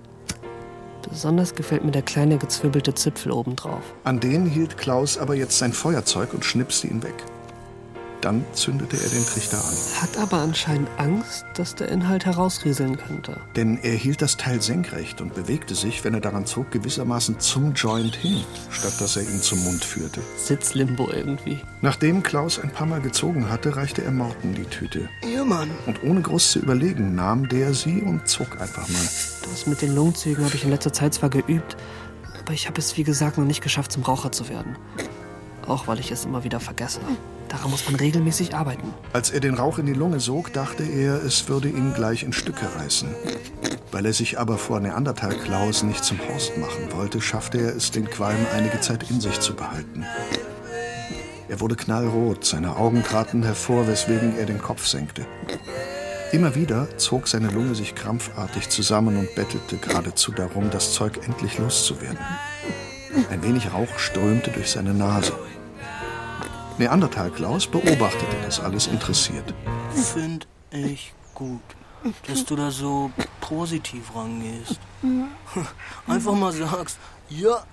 [1.10, 3.95] Besonders gefällt mir der kleine gezwirbelte Zipfel obendrauf.
[4.03, 7.15] An den hielt Klaus aber jetzt sein Feuerzeug und schnipste ihn weg.
[8.23, 10.01] Dann zündete er den Trichter an.
[10.01, 13.41] Hat aber anscheinend Angst, dass der Inhalt herausrieseln könnte.
[13.57, 17.73] Denn er hielt das Teil senkrecht und bewegte sich, wenn er daran zog, gewissermaßen zum
[17.73, 20.21] Joint hin, statt dass er ihn zum Mund führte.
[20.38, 21.59] Sitzlimbo irgendwie.
[21.81, 25.09] Nachdem Klaus ein paar Mal gezogen hatte, reichte er Morten die Tüte.
[25.29, 25.69] Ja, Mann.
[25.86, 29.09] Und ohne groß zu überlegen, nahm der sie und zog einfach mal.
[29.51, 31.75] Das mit den Lungenzügen habe ich in letzter Zeit zwar geübt,
[32.39, 34.77] aber ich habe es wie gesagt noch nicht geschafft, zum Raucher zu werden.
[35.67, 36.99] Auch weil ich es immer wieder vergesse.
[37.49, 38.93] Daran muss man regelmäßig arbeiten.
[39.13, 42.34] Als er den Rauch in die Lunge sog, dachte er, es würde ihn gleich in
[42.34, 43.10] Stücke reißen.
[43.91, 47.91] Weil er sich aber vor Neandertal Klaus nicht zum Horst machen wollte, schaffte er es,
[47.91, 50.04] den Qualm einige Zeit in sich zu behalten.
[51.47, 55.26] Er wurde knallrot, seine Augen traten hervor, weswegen er den Kopf senkte.
[56.32, 61.60] Immer wieder zog seine Lunge sich krampfartig zusammen und bettelte geradezu darum, das Zeug endlich
[61.60, 62.17] loszuwerden.
[63.30, 65.34] Ein wenig Rauch strömte durch seine Nase.
[66.77, 69.53] Neandertal Klaus beobachtete das alles interessiert.
[69.93, 71.62] Find ich gut,
[72.27, 74.79] dass du da so positiv rangehst.
[76.07, 76.97] Einfach mal sagst,
[77.29, 77.63] ja,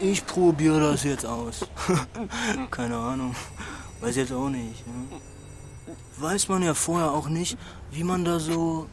[0.00, 1.66] ich probiere das jetzt aus.
[2.70, 3.34] Keine Ahnung,
[4.00, 4.86] weiß jetzt auch nicht.
[4.86, 5.04] Ne?
[6.18, 7.58] Weiß man ja vorher auch nicht,
[7.90, 8.86] wie man da so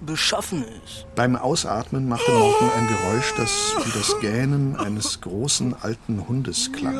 [0.00, 1.06] beschaffen ist.
[1.14, 6.98] Beim Ausatmen machte Morten ein Geräusch, das wie das Gähnen eines großen alten Hundes klang.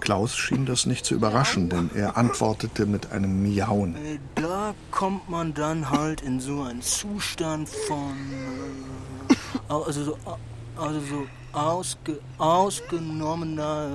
[0.00, 3.94] Klaus schien das nicht zu überraschen, denn er antwortete mit einem Miauen.
[3.96, 8.14] Äh, Da kommt man dann halt in so einen Zustand von.
[9.68, 10.18] Äh, also so,
[10.76, 13.90] also so ausge, ausgenommener.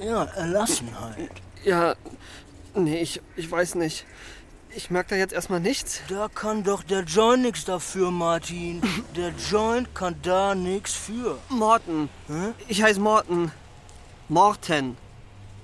[0.00, 1.30] äh, Ja, Erlassenheit.
[1.64, 1.94] Ja,
[2.74, 4.04] nee, ich, ich weiß nicht.
[4.74, 6.02] Ich merke da jetzt erstmal nichts.
[6.08, 8.82] Da kann doch der Joint nichts dafür, Martin.
[9.16, 11.38] Der Joint kann da nichts für.
[11.48, 12.10] Morten.
[12.68, 13.50] Ich heiße Morten.
[14.28, 14.96] Morten.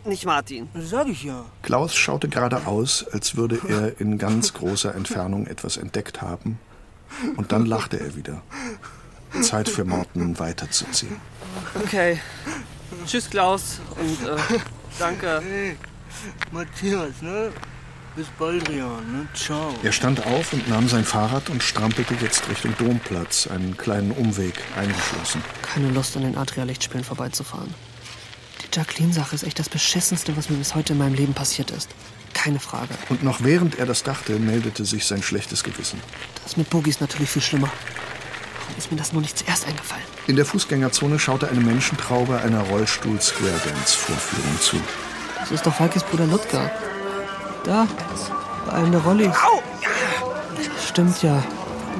[0.05, 0.68] Nicht Martin.
[0.75, 1.44] Sag ich ja.
[1.62, 6.59] Klaus schaute geradeaus, als würde er in ganz großer Entfernung etwas entdeckt haben.
[7.37, 8.42] Und dann lachte er wieder.
[9.42, 11.16] Zeit für Morten weiterzuziehen.
[11.83, 12.20] Okay.
[13.07, 13.81] Tschüss, Klaus.
[13.98, 14.61] Und äh,
[14.98, 15.42] danke.
[15.44, 15.77] Hey,
[16.53, 17.51] Matthias, ne?
[18.14, 19.27] Bis bald, Rian, ne?
[19.35, 19.75] Ciao.
[19.83, 24.55] Er stand auf und nahm sein Fahrrad und strampelte jetzt Richtung Domplatz, einen kleinen Umweg
[24.77, 25.42] eingeschlossen.
[25.62, 27.75] Keine Lust, an den Adria-Lichtspielen vorbeizufahren.
[28.72, 31.90] Die Jacqueline-Sache ist echt das Beschissenste, was mir bis heute in meinem Leben passiert ist.
[32.32, 32.94] Keine Frage.
[33.11, 36.00] Und noch während er das dachte, meldete sich sein schlechtes Gewissen.
[36.42, 37.70] Das mit Boogie ist natürlich viel schlimmer.
[38.61, 40.04] Warum ist mir das nur nicht zuerst eingefallen?
[40.26, 44.80] In der Fußgängerzone schaute eine Menschentraube einer Rollstuhl-Square-Dance-Vorführung zu.
[45.38, 46.70] Das ist doch Falkes Bruder Ludger.
[47.64, 47.87] Da,
[48.66, 49.37] bei einem der Rollis.
[50.88, 51.42] Stimmt ja.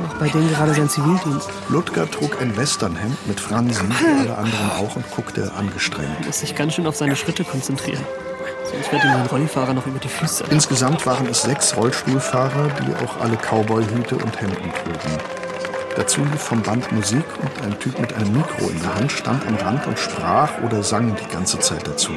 [0.00, 1.48] Macht bei denen gerade sein Zivildienst.
[1.68, 6.26] Ludger trug ein Westernhemd mit Fransen, wie alle anderen auch, und guckte angestrengt.
[6.26, 8.05] Muss sich ganz schön auf seine Schritte konzentrieren.
[8.70, 10.44] Sonst wird ihm ein Rollifahrer noch über die Füße.
[10.50, 15.18] Insgesamt waren es sechs Rollstuhlfahrer, die auch alle Cowboyhüte und Hemden trugen.
[15.94, 19.46] Dazu lief vom Band Musik und ein Typ mit einem Mikro in der Hand stand
[19.46, 22.12] am Rand und sprach oder sang die ganze Zeit dazu.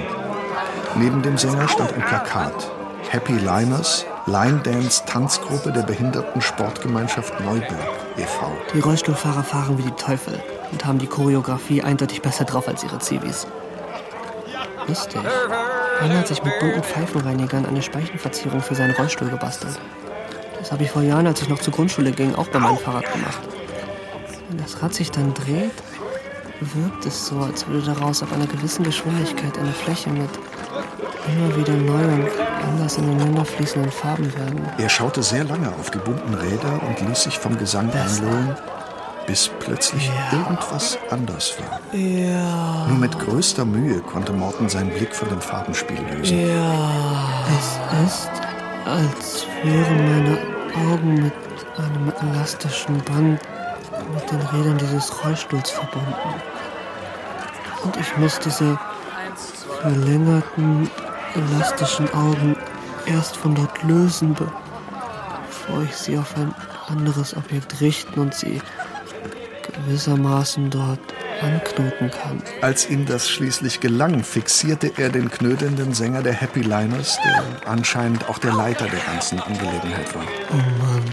[0.96, 2.72] Neben dem Sänger stand ein Plakat.
[3.10, 8.52] Happy Liners, Line Dance Tanzgruppe der Behinderten Sportgemeinschaft Neuberg e.V.
[8.74, 12.98] Die Rollstuhlfahrer fahren wie die Teufel und haben die Choreografie eindeutig besser drauf als ihre
[12.98, 13.46] Zivis.
[14.88, 15.22] Lustig.
[16.02, 19.80] Einer hat sich mit bunten Pfeifenreinigern eine Speichenverzierung für seinen Rollstuhl gebastelt.
[20.58, 23.12] Das habe ich vor Jahren, als ich noch zur Grundschule ging, auch bei meinem Fahrrad
[23.14, 23.42] gemacht.
[24.50, 25.84] Wenn das Rad sich dann dreht,
[26.62, 30.30] wirkt es so, als würde daraus auf einer gewissen Geschwindigkeit eine Fläche mit
[31.28, 32.28] immer wieder neuen,
[32.66, 34.62] anders ineinander fließenden Farben werden.
[34.78, 38.56] Er schaute sehr lange auf die bunten Räder und ließ sich vom Gesang einlullen,
[39.28, 41.80] bis plötzlich irgendwas anders war.
[41.98, 42.88] Ja.
[42.88, 46.48] Nur mit größter Mühe konnte Morten seinen Blick von dem Farbenspiel lösen.
[46.48, 47.24] Ja.
[47.58, 48.32] Es ist,
[48.86, 50.38] als wären meine
[50.92, 51.34] Augen mit
[51.78, 53.40] einem elastischen Band
[54.14, 56.14] mit den Rädern dieses Rollstuhls verbunden.
[57.84, 58.78] Und ich muss diese
[59.82, 60.90] verlängerten,
[61.36, 62.56] elastischen Augen
[63.06, 64.52] erst von dort lösen, be-
[65.48, 66.54] bevor ich sie auf ein
[66.88, 68.62] anderes Objekt richten und sie
[69.86, 71.00] gewissermaßen dort
[71.42, 72.42] anknoten kann.
[72.62, 78.30] Als ihm das schließlich gelang, fixierte er den knödelnden Sänger der Happy Liners, der anscheinend
[78.30, 80.24] auch der Leiter der ganzen Angelegenheit war.
[80.52, 81.04] Oh Mann,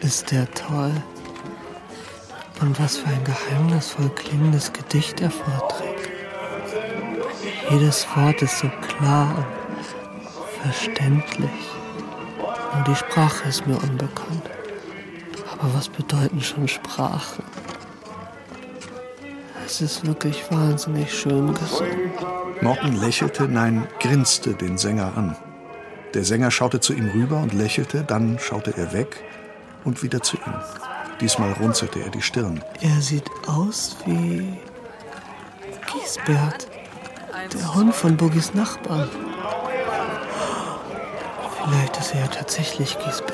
[0.00, 0.92] ist der toll.
[2.60, 5.95] Und was für ein geheimnisvoll klingendes Gedicht er vorträgt.
[7.70, 11.50] Jedes Wort ist so klar und verständlich.
[12.74, 14.50] Nur die Sprache ist mir unbekannt.
[15.58, 17.44] Aber was bedeuten schon Sprachen?
[19.64, 22.12] Es ist wirklich wahnsinnig schön gesungen.
[22.60, 25.36] Morten lächelte, nein, grinste den Sänger an.
[26.14, 29.24] Der Sänger schaute zu ihm rüber und lächelte, dann schaute er weg
[29.84, 30.54] und wieder zu ihm.
[31.20, 32.62] Diesmal runzelte er die Stirn.
[32.80, 34.56] Er sieht aus wie
[35.92, 36.68] Giesbert,
[37.54, 39.08] der Hund von Boogies Nachbarn.
[41.64, 43.32] Vielleicht ist er ja tatsächlich Giesbert.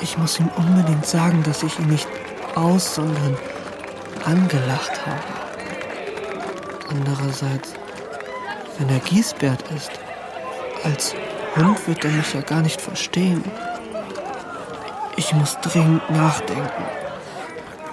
[0.00, 2.08] Ich muss ihm unbedingt sagen, dass ich ihn nicht
[2.54, 3.36] aus, sondern
[4.24, 5.22] angelacht habe.
[6.88, 7.74] Andererseits,
[8.78, 9.90] wenn er Giesbert ist,
[10.84, 11.14] als
[11.56, 13.44] Hund wird er mich ja gar nicht verstehen.
[15.16, 16.84] Ich muss dringend nachdenken.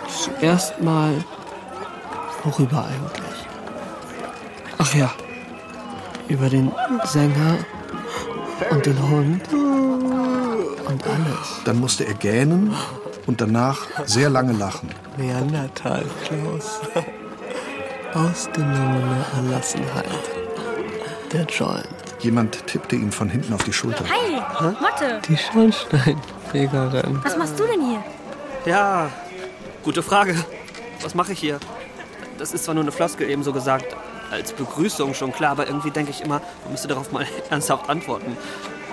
[0.07, 1.13] Zuerst mal,
[2.43, 3.26] worüber eigentlich?
[4.79, 5.11] Ach ja,
[6.27, 6.71] über den
[7.05, 7.57] Sänger
[8.69, 11.61] und den Hund und alles.
[11.65, 12.73] Dann musste er gähnen
[13.25, 14.89] und danach sehr lange lachen.
[15.17, 16.79] Neandertal, Klaus.
[18.13, 20.05] Ausgenommene Erlassenheit.
[21.31, 21.87] Der Joint.
[22.19, 24.03] Jemand tippte ihm von hinten auf die Schulter.
[24.09, 25.21] Hi, Motte.
[25.27, 27.19] Die Schornsteinfegerin.
[27.23, 28.03] Was machst du denn hier?
[28.65, 29.09] Ja,
[29.83, 30.35] gute Frage.
[31.01, 31.59] Was mache ich hier?
[32.39, 33.95] Das ist zwar nur eine Floskel eben so gesagt,
[34.31, 38.37] als Begrüßung schon klar, aber irgendwie denke ich immer, man müsste darauf mal ernsthaft antworten.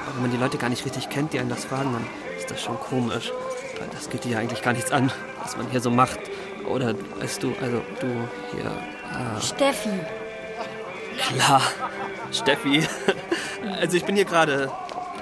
[0.05, 2.07] Aber wenn man die Leute gar nicht richtig kennt, die einen das fragen, dann
[2.39, 3.33] ist das schon komisch.
[3.79, 5.11] Weil das geht dir ja eigentlich gar nichts an,
[5.43, 6.21] was man hier so macht.
[6.69, 8.07] Oder weißt du, also du
[8.53, 8.65] hier.
[8.65, 10.01] Äh, Steffi.
[11.19, 11.63] Klar,
[12.33, 12.87] Steffi.
[13.81, 14.71] Also ich bin hier gerade.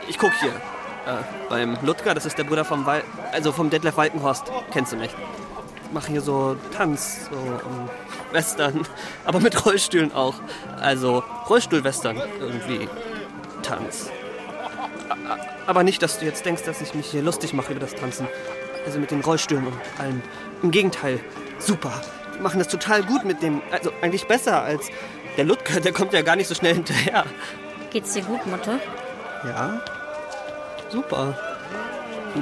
[0.09, 0.51] Ich guck hier.
[0.51, 4.44] Äh, beim Ludger, das ist der Bruder vom Wal also vom Detlef Walkenhorst.
[4.72, 5.14] Kennst du nicht.
[5.92, 7.88] Mache hier so Tanz, so um,
[8.32, 8.86] Western,
[9.24, 10.34] aber mit Rollstühlen auch.
[10.80, 12.88] Also Rollstuhl-Western irgendwie.
[13.62, 14.10] Tanz.
[15.66, 18.26] Aber nicht, dass du jetzt denkst, dass ich mich hier lustig mache über das Tanzen.
[18.84, 20.22] Also mit den Rollstühlen und allem.
[20.62, 21.20] Im Gegenteil,
[21.58, 21.92] super.
[22.36, 23.62] Die machen das total gut mit dem.
[23.70, 24.88] Also eigentlich besser als
[25.36, 27.24] der Ludger, der kommt ja gar nicht so schnell hinterher.
[27.90, 28.78] Geht's dir gut, Mutter?
[29.44, 29.80] Ja,
[30.88, 31.36] super.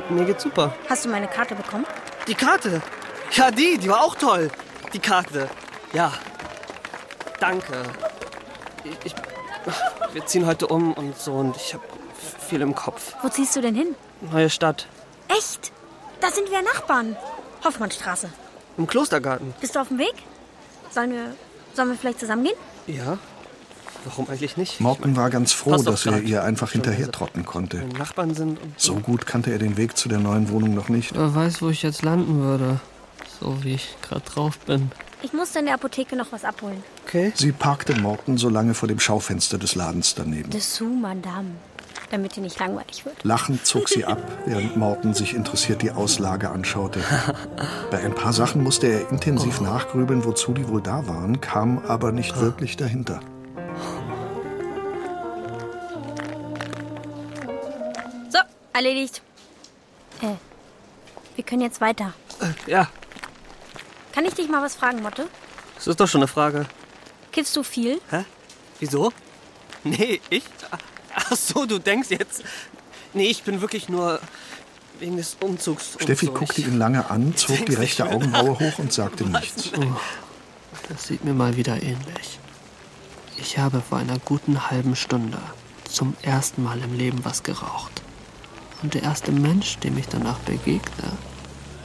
[0.09, 0.75] Mir geht's super.
[0.89, 1.85] Hast du meine Karte bekommen?
[2.27, 2.81] Die Karte.
[3.33, 4.51] Ja, die, die war auch toll.
[4.93, 5.49] Die Karte.
[5.93, 6.13] Ja.
[7.41, 7.83] Danke.
[8.85, 9.15] Ich, ich,
[10.13, 11.85] wir ziehen heute um und so und ich habe
[12.49, 13.15] viel im Kopf.
[13.23, 13.95] Wo ziehst du denn hin?
[14.31, 14.87] Neue Stadt.
[15.29, 15.73] Echt?
[16.21, 17.17] Da sind wir Nachbarn.
[17.65, 18.31] Hoffmannstraße.
[18.77, 19.55] Im Klostergarten.
[19.61, 20.15] Bist du auf dem Weg?
[20.91, 21.35] Sollen wir,
[21.75, 22.57] sollen wir vielleicht zusammen gehen?
[22.87, 23.19] Ja.
[24.05, 24.81] Warum eigentlich nicht?
[24.81, 27.85] Morten war ganz froh, dass er ihr einfach hinterher trotten konnte.
[27.99, 31.15] Nachbarn sind und So gut kannte er den Weg zu der neuen Wohnung noch nicht.
[31.15, 32.81] Wer weiß, wo ich jetzt landen würde.
[33.41, 34.91] So wie ich gerade drauf bin.
[35.23, 36.83] Ich musste in der Apotheke noch was abholen.
[37.07, 37.33] Okay.
[37.35, 40.51] Sie parkte Morten so lange vor dem Schaufenster des Ladens daneben.
[40.51, 41.51] Dessous, Madame.
[42.11, 43.23] damit dir nicht langweilig wird.
[43.23, 47.01] Lachend zog sie ab, während Morten sich interessiert die Auslage anschaute.
[47.91, 52.13] Bei ein paar Sachen musste er intensiv nachgrübeln, wozu die wohl da waren, kam aber
[52.13, 53.21] nicht wirklich dahinter.
[58.31, 58.39] So,
[58.73, 59.23] erledigt.
[60.23, 60.35] Äh,
[61.37, 62.13] wir können jetzt weiter.
[62.41, 62.89] Äh, ja,
[64.13, 65.29] Kann ich dich mal was fragen, Motte?
[65.77, 66.67] das ist doch schon eine Frage.
[67.33, 68.01] Kiffst du viel?
[68.11, 68.25] Hä?
[68.81, 69.13] Wieso?
[69.85, 70.43] Nee, ich?
[71.15, 72.43] Ach so, du denkst jetzt.
[73.15, 74.21] Nee, ich bin wirklich nur
[74.99, 75.95] wegen des Umzugs.
[75.97, 76.33] und Steffi so.
[76.33, 79.71] guckte ihn lange an, zog die rechte Augenbraue hoch und sagte nichts.
[79.77, 79.85] Oh.
[80.89, 82.39] Das sieht mir mal wieder ähnlich.
[83.39, 85.39] Ich habe vor einer guten halben Stunde
[85.89, 88.03] zum ersten Mal im Leben was geraucht.
[88.83, 91.13] Und der erste Mensch, dem ich danach begegne,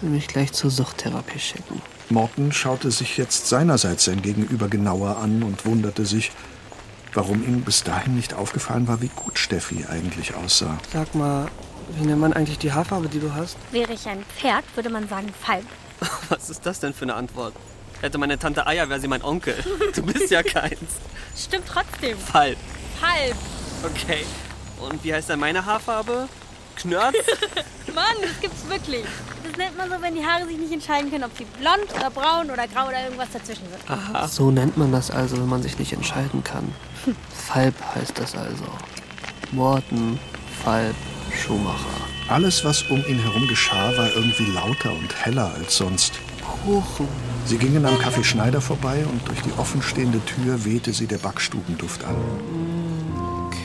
[0.01, 1.81] will mich gleich zur Suchttherapie schicken.
[2.15, 6.31] Morten schaute sich jetzt seinerseits sein Gegenüber genauer an und wunderte sich,
[7.13, 10.77] warum ihm bis dahin nicht aufgefallen war, wie gut Steffi eigentlich aussah.
[10.93, 11.49] Sag mal,
[11.97, 13.57] wie nennt man eigentlich die Haarfarbe, die du hast?
[13.73, 15.65] Wäre ich ein Pferd, würde man sagen Falb.
[16.29, 17.53] Was ist das denn für eine Antwort?
[17.99, 19.55] Hätte meine Tante Eier, wäre sie mein Onkel.
[19.93, 20.79] Du bist ja keins.
[21.35, 22.17] Stimmt trotzdem.
[22.17, 22.55] Fall.
[23.01, 23.35] Falb.
[23.83, 24.25] Okay.
[24.79, 26.29] Und wie heißt denn meine Haarfarbe?
[26.77, 27.15] Knörz?
[27.93, 29.03] Mann, das gibt's wirklich.
[29.55, 32.09] Das nennt man so, wenn die Haare sich nicht entscheiden können, ob sie blond oder
[32.09, 34.29] braun oder grau oder irgendwas dazwischen sind.
[34.29, 36.73] So nennt man das also, wenn man sich nicht entscheiden kann.
[37.47, 38.65] Falb heißt das also.
[39.53, 40.19] Morten,
[40.61, 40.95] Falb,
[41.33, 41.85] Schumacher.
[42.27, 46.15] Alles, was um ihn herum geschah, war irgendwie lauter und heller als sonst.
[46.65, 47.07] Kuchen.
[47.45, 52.03] Sie gingen am Café Schneider vorbei und durch die offenstehende Tür wehte sie der Backstubenduft
[52.03, 52.17] an.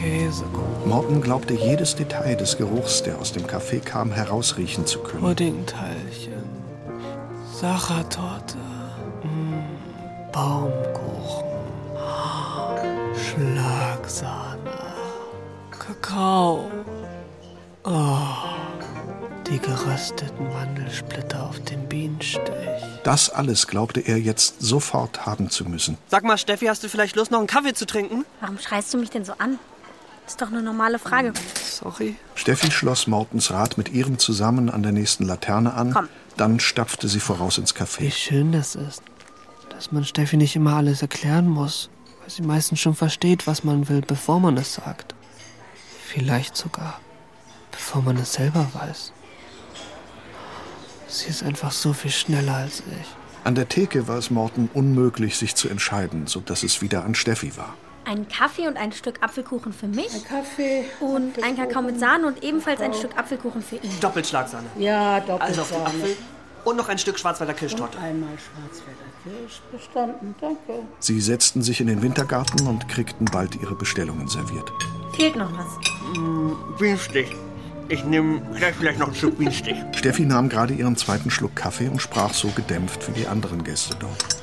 [0.01, 0.89] Käsekuchen.
[0.89, 5.21] Morten glaubte, jedes Detail des Geruchs, der aus dem Café kam, herausriechen zu können.
[5.21, 6.43] Puddingteilchen.
[7.53, 8.57] Sachertorte.
[9.23, 11.45] Mm, Baumkuchen.
[13.15, 14.71] Schlagsahne.
[15.71, 16.71] Kakao.
[17.85, 18.19] Oh,
[19.49, 22.41] die gerösteten Mandelsplitter auf dem Bienenstich.
[23.05, 25.99] Das alles glaubte er jetzt sofort haben zu müssen.
[26.09, 28.25] Sag mal, Steffi, hast du vielleicht Lust, noch einen Kaffee zu trinken?
[28.41, 29.59] Warum schreist du mich denn so an?
[30.31, 31.33] Ist doch eine normale Frage.
[31.61, 32.15] Sorry.
[32.37, 35.93] Steffi schloss Mortens Rad mit ihrem zusammen an der nächsten Laterne an.
[35.93, 36.09] Komm.
[36.37, 38.03] Dann stapfte sie voraus ins Café.
[38.03, 39.03] Wie schön das ist,
[39.71, 41.91] dass man Steffi nicht immer alles erklären muss,
[42.21, 45.17] weil sie meistens schon versteht, was man will, bevor man es sagt.
[46.07, 47.01] Vielleicht sogar,
[47.73, 49.13] bevor man es selber weiß.
[51.09, 53.07] Sie ist einfach so viel schneller als ich.
[53.43, 57.57] An der Theke war es Morten unmöglich, sich zu entscheiden, sodass es wieder an Steffi
[57.57, 57.75] war.
[58.05, 60.13] Ein Kaffee und ein Stück Apfelkuchen für mich.
[60.15, 60.85] Ein Kaffee.
[61.01, 63.91] Und ein Kakao mit Sahne und ebenfalls ein Stück Apfelkuchen für ihn.
[64.01, 64.67] Doppelschlagsahne.
[64.79, 66.17] Ja, doppelt Also auf den Apfel.
[66.65, 67.99] Und noch ein Stück Schwarzwälder Kirschtorte.
[67.99, 69.61] Einmal Schwarzwälder Kirsch.
[69.73, 70.83] Bestanden, danke.
[70.99, 74.71] Sie setzten sich in den Wintergarten und kriegten bald ihre Bestellungen serviert.
[75.15, 76.79] Fehlt noch was.
[76.79, 77.35] Bienenstich.
[77.89, 79.77] Ich nehme gleich vielleicht noch ein Stück Bienenstich.
[79.97, 83.97] Steffi nahm gerade ihren zweiten Schluck Kaffee und sprach so gedämpft wie die anderen Gäste
[83.99, 84.40] dort.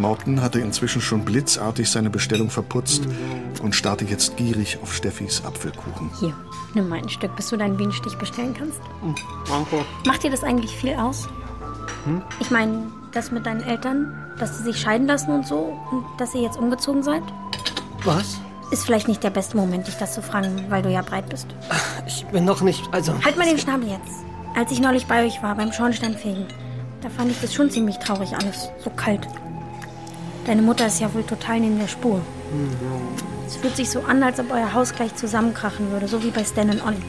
[0.00, 3.02] Morten hatte inzwischen schon blitzartig seine Bestellung verputzt
[3.62, 6.10] und starrte jetzt gierig auf Steffis Apfelkuchen.
[6.18, 6.34] Hier,
[6.74, 8.80] nimm mal ein Stück, bis du deinen Bienenstich bestellen kannst.
[9.48, 9.84] Danke.
[10.06, 11.28] Macht dir das eigentlich viel aus?
[12.04, 12.22] Hm?
[12.40, 16.34] Ich meine, das mit deinen Eltern, dass sie sich scheiden lassen und so und dass
[16.34, 17.22] ihr jetzt umgezogen seid?
[18.04, 18.40] Was?
[18.70, 21.48] Ist vielleicht nicht der beste Moment, dich das zu fragen, weil du ja breit bist.
[22.06, 23.12] Ich bin noch nicht, also...
[23.24, 24.24] Halt mal den Schnabel jetzt.
[24.56, 26.46] Als ich neulich bei euch war, beim Schornsteinfegen,
[27.02, 28.68] da fand ich das schon ziemlich traurig alles.
[28.82, 29.26] So kalt.
[30.46, 32.20] Deine Mutter ist ja wohl total neben der Spur.
[33.46, 36.44] Es fühlt sich so an, als ob euer Haus gleich zusammenkrachen würde, so wie bei
[36.44, 37.02] Stan und Olli.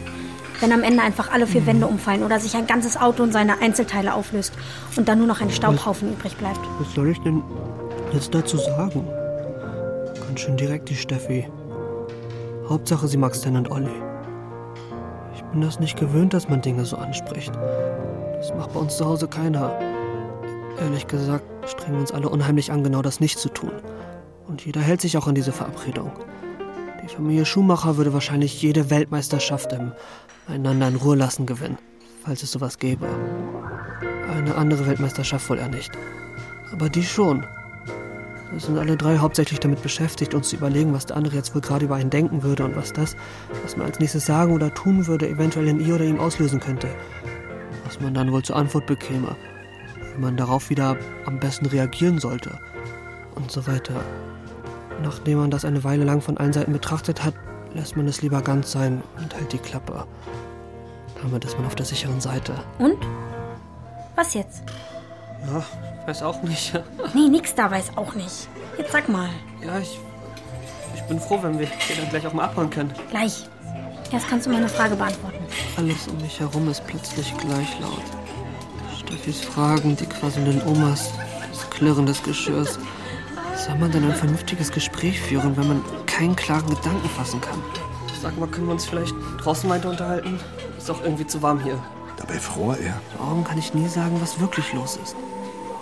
[0.59, 3.61] Wenn am Ende einfach alle vier Wände umfallen oder sich ein ganzes Auto in seine
[3.61, 4.53] Einzelteile auflöst
[4.95, 6.59] und dann nur noch ein Staubhaufen übrig bleibt.
[6.77, 7.41] Was soll ich denn
[8.13, 9.07] jetzt dazu sagen?
[10.19, 11.47] Ganz schön direkt, die Steffi.
[12.69, 13.89] Hauptsache, sie mag Stan und Olli.
[15.35, 17.51] Ich bin das nicht gewöhnt, dass man Dinge so anspricht.
[18.37, 19.79] Das macht bei uns zu Hause keiner.
[20.79, 23.71] Ehrlich gesagt strengen uns alle unheimlich an, genau das nicht zu tun.
[24.47, 26.11] Und jeder hält sich auch an diese Verabredung.
[27.03, 29.91] Die Familie Schumacher würde wahrscheinlich jede Weltmeisterschaft im
[30.47, 31.77] Einander in Ruhe lassen gewinnen,
[32.23, 33.07] falls es sowas gäbe.
[34.29, 35.91] Eine andere Weltmeisterschaft wohl eher nicht.
[36.71, 37.45] Aber die schon.
[38.51, 41.61] Wir sind alle drei hauptsächlich damit beschäftigt, uns zu überlegen, was der andere jetzt wohl
[41.61, 43.15] gerade über einen denken würde und was das,
[43.63, 46.89] was man als nächstes sagen oder tun würde, eventuell in ihr oder ihm auslösen könnte.
[47.85, 49.35] Was man dann wohl zur Antwort bekäme.
[50.13, 52.59] Wie man darauf wieder am besten reagieren sollte.
[53.35, 54.01] Und so weiter.
[55.03, 57.33] Nachdem man das eine Weile lang von allen Seiten betrachtet hat,
[57.73, 60.05] lässt man es lieber ganz sein und hält die Klappe.
[61.21, 62.53] Damit ist man auf der sicheren Seite.
[62.79, 62.97] Und?
[64.15, 64.63] Was jetzt?
[65.47, 65.63] Ja,
[66.05, 66.73] weiß auch nicht.
[67.13, 68.47] Nee, nix da weiß auch nicht.
[68.77, 69.29] Jetzt sag mal.
[69.65, 69.99] Ja, ich,
[70.95, 72.93] ich bin froh, wenn wir hier dann gleich auch mal abhauen können.
[73.09, 73.49] Gleich.
[74.11, 75.43] Erst kannst du meine Frage beantworten.
[75.77, 78.03] Alles um mich herum ist plötzlich gleich laut.
[79.11, 81.11] Steffis Fragen, die quasselnden Omas,
[81.51, 82.79] das Klirren des Geschirrs.
[82.79, 87.61] Wie soll man denn ein vernünftiges Gespräch führen, wenn man keinen klaren Gedanken fassen kann?
[88.21, 90.39] Sag mal, können wir uns vielleicht draußen weiter unterhalten?
[90.77, 91.77] Ist auch irgendwie zu warm hier.
[92.15, 93.01] Dabei fror er.
[93.17, 95.17] Warum kann ich nie sagen, was wirklich los ist?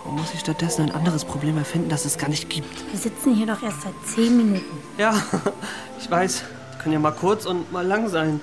[0.02, 2.90] Warum muss ich stattdessen ein anderes Problem erfinden, das es gar nicht gibt?
[2.90, 4.76] Wir sitzen hier doch erst seit zehn Minuten.
[4.98, 5.14] Ja,
[6.00, 6.42] ich weiß.
[6.82, 8.40] Können ja mal kurz und mal lang sein.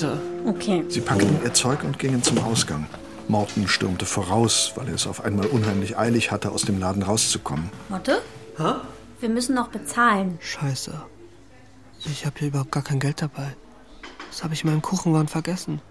[0.00, 0.18] Bitte.
[0.46, 0.84] Okay.
[0.88, 2.86] Sie packten ihr Zeug und gingen zum Ausgang.
[3.28, 7.68] Morten stürmte voraus, weil er es auf einmal unheimlich eilig hatte, aus dem Laden rauszukommen.
[7.90, 8.22] Motte?
[8.56, 8.76] Hä?
[9.20, 10.38] Wir müssen noch bezahlen.
[10.40, 10.92] Scheiße.
[12.06, 13.54] Ich habe hier überhaupt gar kein Geld dabei.
[14.30, 15.82] Das habe ich in meinem Kuchenwagen vergessen.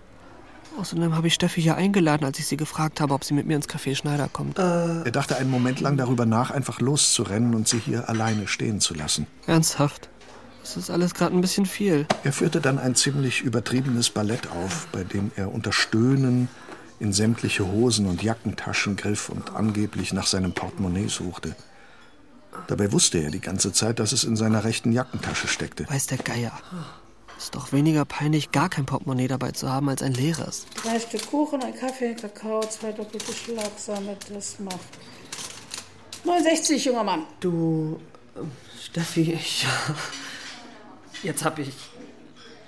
[0.79, 3.57] Außerdem habe ich Steffi hier eingeladen, als ich sie gefragt habe, ob sie mit mir
[3.57, 4.57] ins Café Schneider kommt.
[4.57, 8.95] Er dachte einen Moment lang darüber nach, einfach loszurennen und sie hier alleine stehen zu
[8.95, 9.27] lassen.
[9.45, 10.09] Ernsthaft?
[10.61, 12.05] Das ist alles gerade ein bisschen viel.
[12.23, 16.47] Er führte dann ein ziemlich übertriebenes Ballett auf, bei dem er unter Stöhnen
[16.99, 21.55] in sämtliche Hosen und Jackentaschen griff und angeblich nach seinem Portemonnaie suchte.
[22.67, 25.89] Dabei wusste er die ganze Zeit, dass es in seiner rechten Jackentasche steckte.
[25.89, 26.51] Weiß der Geier.
[27.37, 30.65] Ist doch weniger peinlich, gar kein Portemonnaie dabei zu haben, als ein leeres.
[30.83, 34.77] Drei Stück Kuchen, ein Kaffee, ein Kakao, zwei doppelte Schlagsahne, das macht
[36.25, 37.23] 69, junger Mann.
[37.39, 37.97] Du,
[38.35, 38.51] ähm,
[38.83, 39.65] Steffi, ich.
[41.23, 41.73] Jetzt hab ich.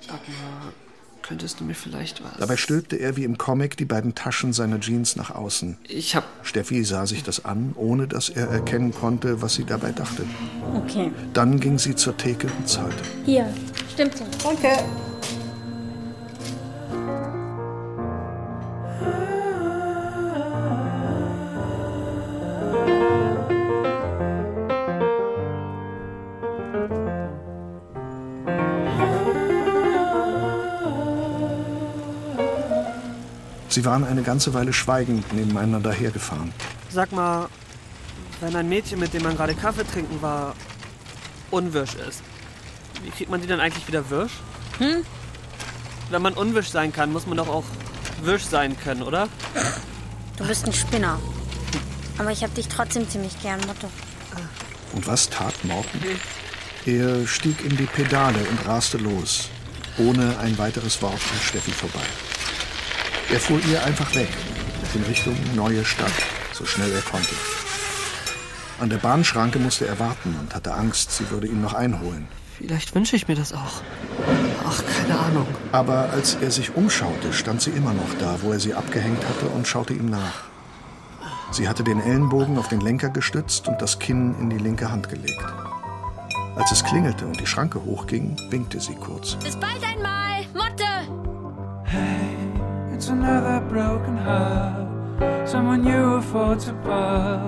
[0.08, 0.74] Sag mal,
[1.22, 2.38] könntest du mir vielleicht was.
[2.38, 5.78] Dabei stülpte er wie im Comic die beiden Taschen seiner Jeans nach außen.
[5.88, 6.26] Ich hab.
[6.44, 10.26] Steffi sah sich das an, ohne dass er erkennen konnte, was sie dabei dachte.
[10.76, 11.12] Okay.
[11.34, 13.04] Dann ging sie zur Theke und zahlte.
[13.26, 13.54] Hier,
[13.94, 14.26] stimmt so.
[14.44, 14.84] Danke.
[33.72, 36.54] Sie waren eine ganze Weile schweigend nebeneinander hergefahren.
[36.90, 37.48] Sag mal,
[38.42, 40.56] wenn ein Mädchen, mit dem man gerade Kaffee trinken war,
[41.52, 42.22] unwirsch ist,
[43.02, 44.34] wie kriegt man die dann eigentlich wieder wirsch?
[44.80, 45.06] Hm?
[46.10, 47.64] Wenn man unwirsch sein kann, muss man doch auch
[48.22, 49.30] wirsch sein können, oder?
[50.36, 51.18] Du bist ein Spinner.
[52.18, 53.88] Aber ich hab dich trotzdem ziemlich gern, Motte.
[54.92, 56.02] Und was tat Morten?
[56.86, 59.48] Er stieg in die Pedale und raste los,
[59.98, 62.06] ohne ein weiteres Wort an Steffi vorbei.
[63.32, 64.30] Er fuhr ihr einfach weg,
[64.94, 66.12] in Richtung neue Stadt,
[66.54, 67.34] so schnell er konnte.
[68.80, 72.28] An der Bahnschranke musste er warten und hatte Angst, sie würde ihn noch einholen.
[72.58, 73.82] Vielleicht wünsche ich mir das auch.
[74.68, 75.48] Ach, keine Ahnung.
[75.72, 79.48] Aber als er sich umschaute, stand sie immer noch da, wo er sie abgehängt hatte
[79.48, 80.44] und schaute ihm nach.
[81.52, 85.10] Sie hatte den Ellenbogen auf den Lenker gestützt und das Kinn in die linke Hand
[85.10, 85.46] gelegt.
[86.56, 89.36] Als es klingelte und die Schranke hochging, winkte sie kurz.
[89.36, 90.31] Bis bald einmal,
[93.12, 95.48] another broken heart.
[95.48, 97.44] Someone you afford to part.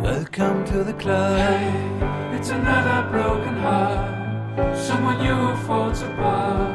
[0.00, 2.32] Welcome to the club.
[2.34, 4.76] It's another broken heart.
[4.76, 6.70] Someone you afford to part.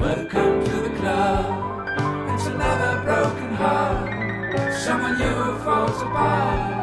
[0.00, 1.88] Welcome to the club.
[2.32, 4.72] It's another broken heart.
[4.72, 6.75] Someone you afford to part.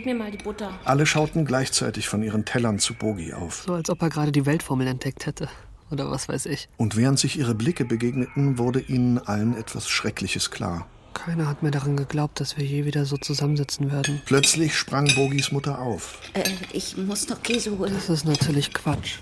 [0.00, 0.72] Gib mir mal die Butter.
[0.86, 3.64] Alle schauten gleichzeitig von ihren Tellern zu Bogi auf.
[3.66, 5.46] So als ob er gerade die Weltformel entdeckt hätte.
[5.90, 6.70] Oder was weiß ich.
[6.78, 10.86] Und während sich ihre Blicke begegneten, wurde ihnen allen etwas Schreckliches klar.
[11.12, 14.22] Keiner hat mir daran geglaubt, dass wir je wieder so zusammensitzen werden.
[14.24, 16.18] Plötzlich sprang Bogis Mutter auf.
[16.32, 17.92] Äh, ich muss noch Käse holen.
[17.92, 19.18] Das ist natürlich Quatsch.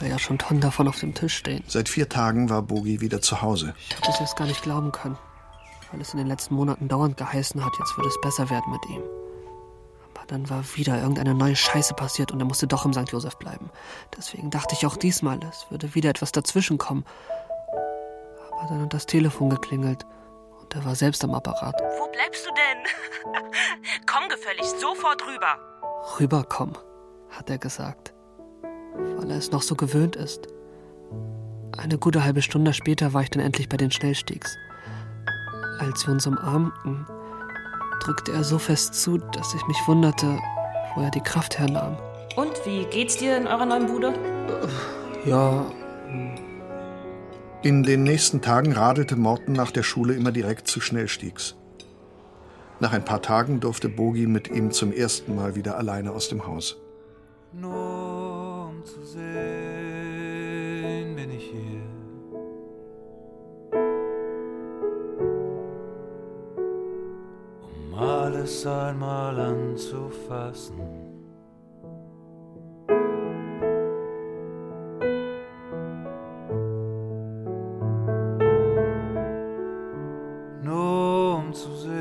[0.00, 1.62] Weil ja schon Tonnen davon auf dem Tisch stehen.
[1.66, 3.74] Seit vier Tagen war Bogi wieder zu Hause.
[3.90, 5.18] Ich habe es erst gar nicht glauben können.
[5.92, 8.80] Weil es in den letzten Monaten dauernd geheißen hat, jetzt würde es besser werden mit
[8.88, 9.02] ihm.
[10.28, 13.10] Dann war wieder irgendeine neue Scheiße passiert und er musste doch im St.
[13.10, 13.70] Josef bleiben.
[14.16, 17.04] Deswegen dachte ich auch diesmal, es würde wieder etwas dazwischen kommen.
[18.52, 20.04] Aber dann hat das Telefon geklingelt
[20.60, 21.80] und er war selbst am Apparat.
[21.98, 23.42] Wo bleibst du denn?
[24.06, 25.58] Komm gefälligst sofort rüber.
[26.20, 26.76] Rüberkommen,
[27.30, 28.12] hat er gesagt.
[29.16, 30.46] Weil er es noch so gewöhnt ist.
[31.78, 34.56] Eine gute halbe Stunde später war ich dann endlich bei den Schnellstiegs.
[35.78, 37.06] Als wir uns umarmten,
[38.00, 40.38] drückte er so fest zu, dass ich mich wunderte,
[40.94, 41.96] wo er die Kraft hernahm.
[42.36, 44.14] Und wie geht's dir in eurer neuen Bude?
[45.24, 45.66] Ja,
[47.62, 51.56] In den nächsten Tagen radelte Morten nach der Schule immer direkt zu Schnellstiegs.
[52.80, 56.46] Nach ein paar Tagen durfte Bogi mit ihm zum ersten Mal wieder alleine aus dem
[56.46, 56.76] Haus.
[57.52, 59.26] Nur um zu sehen,
[61.16, 61.67] bin ich hier.
[67.98, 70.78] Alles einmal anzufassen.
[80.62, 81.96] Nur um zu sehen,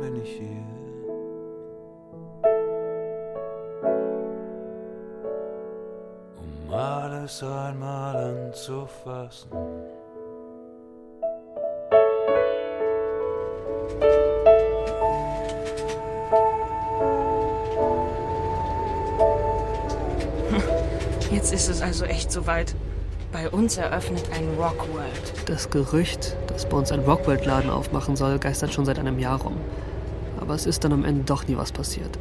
[0.00, 0.66] bin ich hier.
[6.36, 9.50] Um alles einmal anzufassen.
[21.52, 22.74] Jetzt ist es also echt soweit.
[23.30, 25.34] Bei uns eröffnet ein Rockworld.
[25.44, 29.58] Das Gerücht, dass bei uns ein Rockworld-Laden aufmachen soll, geistert schon seit einem Jahr rum.
[30.40, 32.18] Aber es ist dann am Ende doch nie was passiert.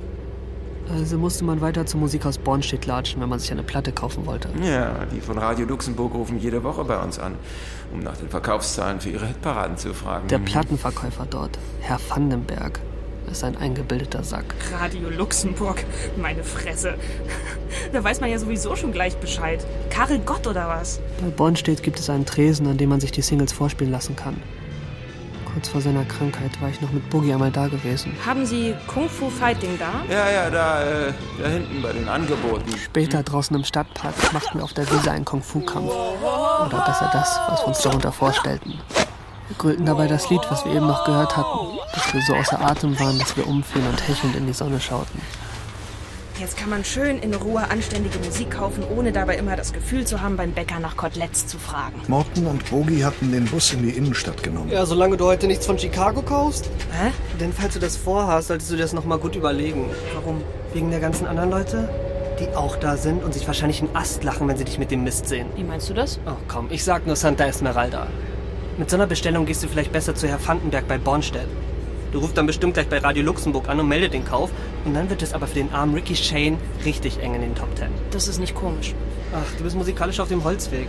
[0.90, 4.50] Also musste man weiter zum Musikhaus Bornstedt latschen, wenn man sich eine Platte kaufen wollte.
[4.62, 7.36] Ja, die von Radio Luxemburg rufen jede Woche bei uns an,
[7.94, 10.28] um nach den Verkaufszahlen für ihre Hitparaden zu fragen.
[10.28, 12.82] Der Plattenverkäufer dort, Herr Vandenberg,
[13.32, 14.46] ist ein eingebildeter Sack.
[14.80, 15.84] Radio Luxemburg,
[16.18, 16.96] meine Fresse.
[17.94, 19.66] Da weiß man ja sowieso schon gleich Bescheid.
[19.90, 21.00] Karel Gott oder was?
[21.22, 24.42] Bei Bornstedt gibt es einen Tresen, an dem man sich die Singles vorspielen lassen kann.
[25.54, 28.14] Kurz vor seiner Krankheit war ich noch mit Boogie einmal da gewesen.
[28.26, 29.92] Haben Sie Kung Fu Fighting da?
[30.10, 32.72] Ja, ja, da, äh, da hinten bei den Angeboten.
[32.78, 35.92] Später draußen im Stadtpark machten wir auf der Wiese einen Kung-Fu-Kampf.
[35.92, 38.76] Oder besser das, was wir uns darunter vorstellten.
[39.48, 42.60] Wir grölten dabei das Lied, was wir eben noch gehört hatten, bis wir so außer
[42.62, 45.22] Atem waren, dass wir umfielen und hechelnd in die Sonne schauten.
[46.40, 50.22] Jetzt kann man schön in Ruhe anständige Musik kaufen, ohne dabei immer das Gefühl zu
[50.22, 52.02] haben, beim Bäcker nach Koteletts zu fragen.
[52.08, 54.72] Morten und Bogi hatten den Bus in die Innenstadt genommen.
[54.72, 56.72] Ja, solange du heute nichts von Chicago kaufst.
[57.00, 57.12] Hä?
[57.40, 59.92] Denn falls du das vorhast, solltest du dir das nochmal gut überlegen.
[60.16, 60.42] Warum?
[60.74, 61.90] Wegen der ganzen anderen Leute,
[62.40, 65.04] die auch da sind und sich wahrscheinlich einen Ast lachen, wenn sie dich mit dem
[65.04, 65.46] Mist sehen.
[65.56, 66.20] Wie meinst du das?
[66.26, 68.08] Oh komm, ich sag nur Santa Esmeralda.
[68.80, 71.48] Mit so einer Bestellung gehst du vielleicht besser zu Herr Vandenberg bei Bornstedt.
[72.12, 74.50] Du rufst dann bestimmt gleich bei Radio Luxemburg an und meldest den Kauf.
[74.84, 77.74] Und dann wird es aber für den armen Ricky Shane richtig eng in den Top
[77.76, 77.90] Ten.
[78.12, 78.94] Das ist nicht komisch.
[79.34, 80.88] Ach, du bist musikalisch auf dem Holzweg.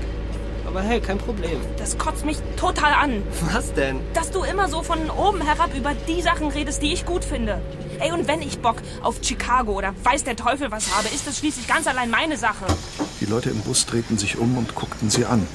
[0.67, 1.61] Aber hey, kein Problem.
[1.77, 3.23] Das kotzt mich total an.
[3.53, 4.01] Was denn?
[4.15, 7.61] Dass du immer so von oben herab über die Sachen redest, die ich gut finde.
[8.01, 11.39] Ey, und wenn ich Bock auf Chicago oder weiß der Teufel was habe, ist das
[11.39, 12.65] schließlich ganz allein meine Sache.
[13.21, 15.47] Die Leute im Bus drehten sich um und guckten sie an.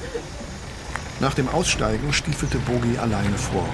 [1.20, 3.66] Nach dem Aussteigen stiefelte Bogi alleine vor.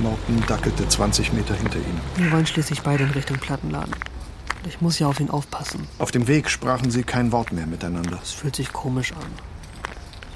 [0.00, 2.00] Norton dackelte 20 Meter hinter ihm.
[2.16, 3.94] Wir wollen schließlich beide in Richtung Plattenladen.
[4.66, 5.86] Ich muss ja auf ihn aufpassen.
[5.98, 8.18] Auf dem Weg sprachen sie kein Wort mehr miteinander.
[8.22, 9.26] Es fühlt sich komisch an.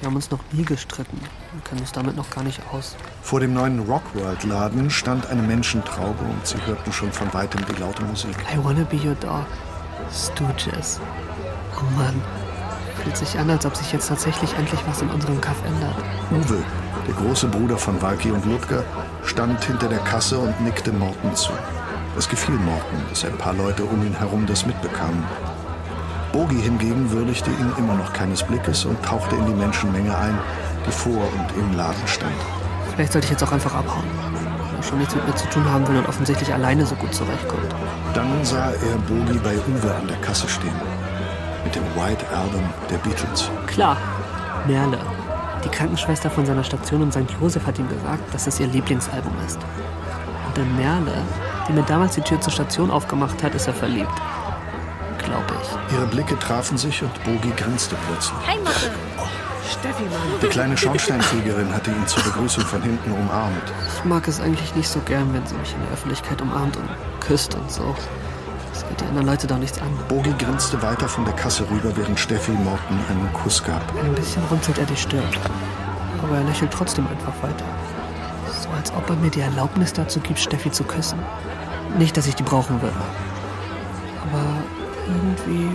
[0.01, 1.21] Wir haben uns noch nie gestritten
[1.53, 2.97] und kennen uns damit noch gar nicht aus.
[3.23, 8.03] Vor dem neuen Rockworld-Laden stand eine Menschentraube und sie hörten schon von weitem die laute
[8.05, 8.35] Musik.
[8.53, 9.47] I wanna be your dog.
[10.13, 10.99] Stooges.
[11.77, 12.21] Oh Mann.
[13.03, 15.97] Fühlt sich an, als ob sich jetzt tatsächlich endlich was in unserem Kaff ändert.
[16.31, 16.65] Uwe,
[17.07, 18.85] der große Bruder von Walki und Ludger,
[19.25, 21.53] stand hinter der Kasse und nickte Morten zu.
[22.19, 25.25] Es gefiel Morten, dass ein paar Leute um ihn herum das mitbekamen.
[26.33, 30.39] Bogi hingegen würdigte ihn immer noch keines Blickes und tauchte in die Menschenmenge ein,
[30.87, 32.33] die vor und im Laden stand.
[32.95, 34.05] Vielleicht sollte ich jetzt auch einfach abhauen.
[34.77, 37.75] Er schon nichts mit mir zu tun haben will und offensichtlich alleine so gut zurechtkommt.
[38.15, 40.75] Dann sah er Bogi bei Uwe an der Kasse stehen.
[41.65, 43.49] Mit dem White Album der Beatles.
[43.67, 43.97] Klar,
[44.67, 44.99] Merle.
[45.65, 47.31] Die Krankenschwester von seiner Station in St.
[47.41, 49.59] Joseph hat ihm gesagt, dass es ihr Lieblingsalbum ist.
[50.47, 51.23] Und in Merle,
[51.69, 54.13] die mir damals die Tür zur Station aufgemacht hat, ist er verliebt.
[55.19, 55.95] Glaube ich.
[55.95, 58.39] Ihre Blicke trafen sich und Bogi grinste plötzlich.
[58.47, 58.91] Hi, Motte.
[59.71, 60.21] Steffi, Mann.
[60.43, 63.73] Die kleine Schornsteinfegerin hatte ihn zur Begrüßung von hinten umarmt.
[63.97, 66.89] Ich mag es eigentlich nicht so gern, wenn sie mich in der Öffentlichkeit umarmt und
[67.21, 67.95] küsst und so.
[69.03, 69.89] Die anderen Leute doch nichts an.
[70.09, 73.83] Bogi grinste weiter von der Kasse rüber, während Steffi Morten einen Kuss gab.
[74.03, 75.25] Ein bisschen runzelt er die Stirn.
[76.23, 77.65] Aber er lächelt trotzdem einfach weiter.
[78.63, 81.19] So als ob er mir die Erlaubnis dazu gibt, Steffi zu küssen.
[81.99, 82.97] Nicht, dass ich die brauchen würde.
[84.31, 84.45] Aber
[85.09, 85.69] irgendwie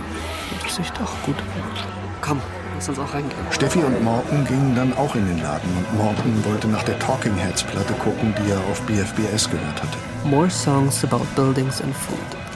[0.48, 1.84] fühlt es sich doch gut an.
[2.22, 2.40] Komm,
[2.74, 3.38] lass uns auch reingehen.
[3.50, 7.36] Steffi und Morten gingen dann auch in den Laden und Morten wollte nach der Talking
[7.36, 9.98] Heads Platte gucken, die er auf BFBS gehört hatte.
[10.24, 12.47] More Songs About Buildings and Food.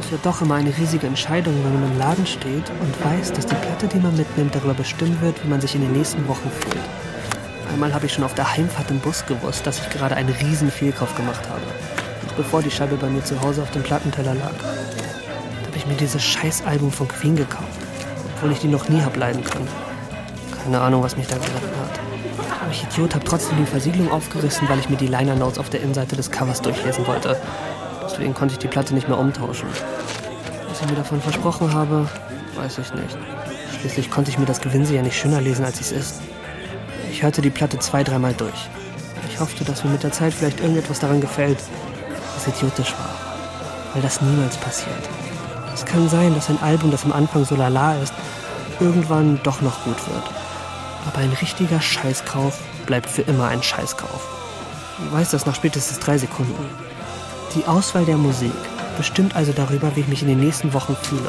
[0.00, 3.46] Ist ja doch immer eine riesige Entscheidung, wenn man im Laden steht und weiß, dass
[3.46, 6.50] die Platte, die man mitnimmt, darüber bestimmen wird, wie man sich in den nächsten Wochen
[6.50, 6.82] fühlt.
[7.70, 10.70] Einmal habe ich schon auf der Heimfahrt im Bus gewusst, dass ich gerade einen riesen
[10.70, 11.60] Fehlkauf gemacht habe.
[12.26, 14.54] Noch bevor die Scheibe bei mir zu Hause auf dem Plattenteller lag.
[14.58, 17.78] Da habe ich mir dieses Scheißalbum von Queen gekauft,
[18.36, 19.68] obwohl ich die noch nie habe leiden können.
[20.64, 22.00] Keine Ahnung, was mich da geritten hat.
[22.62, 25.70] Aber ich Idiot habe trotzdem die Versiegelung aufgerissen, weil ich mir die Liner Notes auf
[25.70, 27.36] der Innenseite des Covers durchlesen wollte.
[28.20, 29.66] Deswegen konnte ich die Platte nicht mehr umtauschen.
[30.68, 32.06] Was ich mir davon versprochen habe,
[32.54, 33.16] weiß ich nicht.
[33.80, 36.20] Schließlich konnte ich mir das Gewinse ja nicht schöner lesen, als es ist.
[37.10, 38.68] Ich hörte die Platte zwei, dreimal durch.
[39.32, 41.56] Ich hoffte, dass mir mit der Zeit vielleicht irgendetwas daran gefällt,
[42.34, 43.08] was idiotisch war.
[43.94, 45.08] Weil das niemals passiert.
[45.72, 48.12] Es kann sein, dass ein Album, das am Anfang so lala ist,
[48.80, 50.24] irgendwann doch noch gut wird.
[51.06, 54.28] Aber ein richtiger Scheißkauf bleibt für immer ein Scheißkauf.
[54.98, 56.66] Du weißt das nach spätestens drei Sekunden.
[57.54, 58.52] Die Auswahl der Musik
[58.96, 61.28] bestimmt also darüber, wie ich mich in den nächsten Wochen fühle.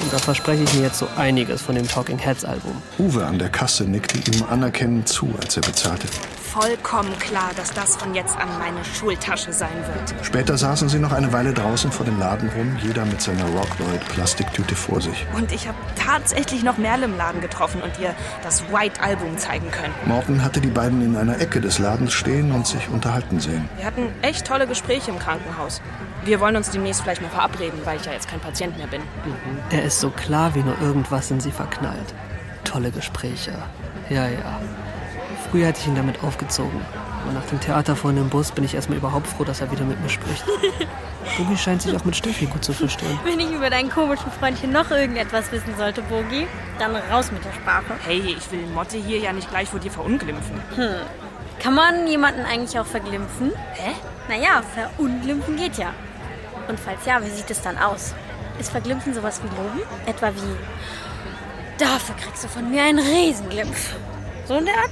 [0.00, 2.80] Und da verspreche ich mir jetzt so einiges von dem Talking Heads Album.
[2.98, 6.06] Uwe an der Kasse nickte ihm anerkennend zu, als er bezahlte.
[6.52, 10.24] Vollkommen klar, dass das von jetzt an meine Schultasche sein wird.
[10.24, 14.74] Später saßen sie noch eine Weile draußen vor dem Laden rum, jeder mit seiner Rockloid-Plastiktüte
[14.74, 15.26] vor sich.
[15.36, 19.70] Und ich habe tatsächlich noch Merle im Laden getroffen und ihr das White Album zeigen
[19.70, 19.92] können.
[20.06, 23.68] Morten hatte die beiden in einer Ecke des Ladens stehen und sich unterhalten sehen.
[23.76, 25.82] Wir hatten echt tolle Gespräche im Krankenhaus.
[26.24, 29.02] Wir wollen uns demnächst vielleicht mal verabreden, weil ich ja jetzt kein Patient mehr bin.
[29.70, 32.14] Er ist so klar, wie nur irgendwas in sie verknallt.
[32.64, 33.52] Tolle Gespräche.
[34.08, 34.60] Ja, ja.
[35.50, 36.80] Früher hätte ich ihn damit aufgezogen.
[37.22, 39.84] Aber nach dem Theater vorhin im Bus bin ich erstmal überhaupt froh, dass er wieder
[39.84, 40.44] mit mir spricht.
[41.36, 43.18] Bogi scheint sich auch mit Steffi gut zu verstehen.
[43.24, 46.46] Wenn ich über deinen komischen Freundchen noch irgendetwas wissen sollte, Bogi,
[46.78, 47.94] dann raus mit der Sprache.
[48.04, 50.60] Hey, ich will Motte hier ja nicht gleich vor dir verunglimpfen.
[50.76, 50.94] Hm.
[51.60, 53.52] Kann man jemanden eigentlich auch verglimpfen?
[53.74, 53.92] Hä?
[54.28, 55.92] Naja, verunglimpfen geht ja.
[56.68, 58.14] Und falls ja, wie sieht es dann aus?
[58.58, 59.80] Ist Verglimpfen sowas wie Loben?
[60.06, 63.94] Etwa wie, dafür kriegst du von mir einen Riesenglimpf.
[64.48, 64.90] So in der Art?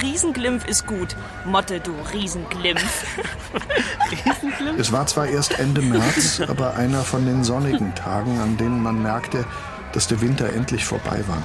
[0.00, 1.14] Riesenglimpf ist gut.
[1.44, 3.04] Motte, du Riesenglimpf.
[4.10, 4.78] Riesenglimpf?
[4.80, 9.02] Es war zwar erst Ende März, aber einer von den sonnigen Tagen, an denen man
[9.02, 9.44] merkte,
[9.92, 11.42] dass der Winter endlich vorbei war.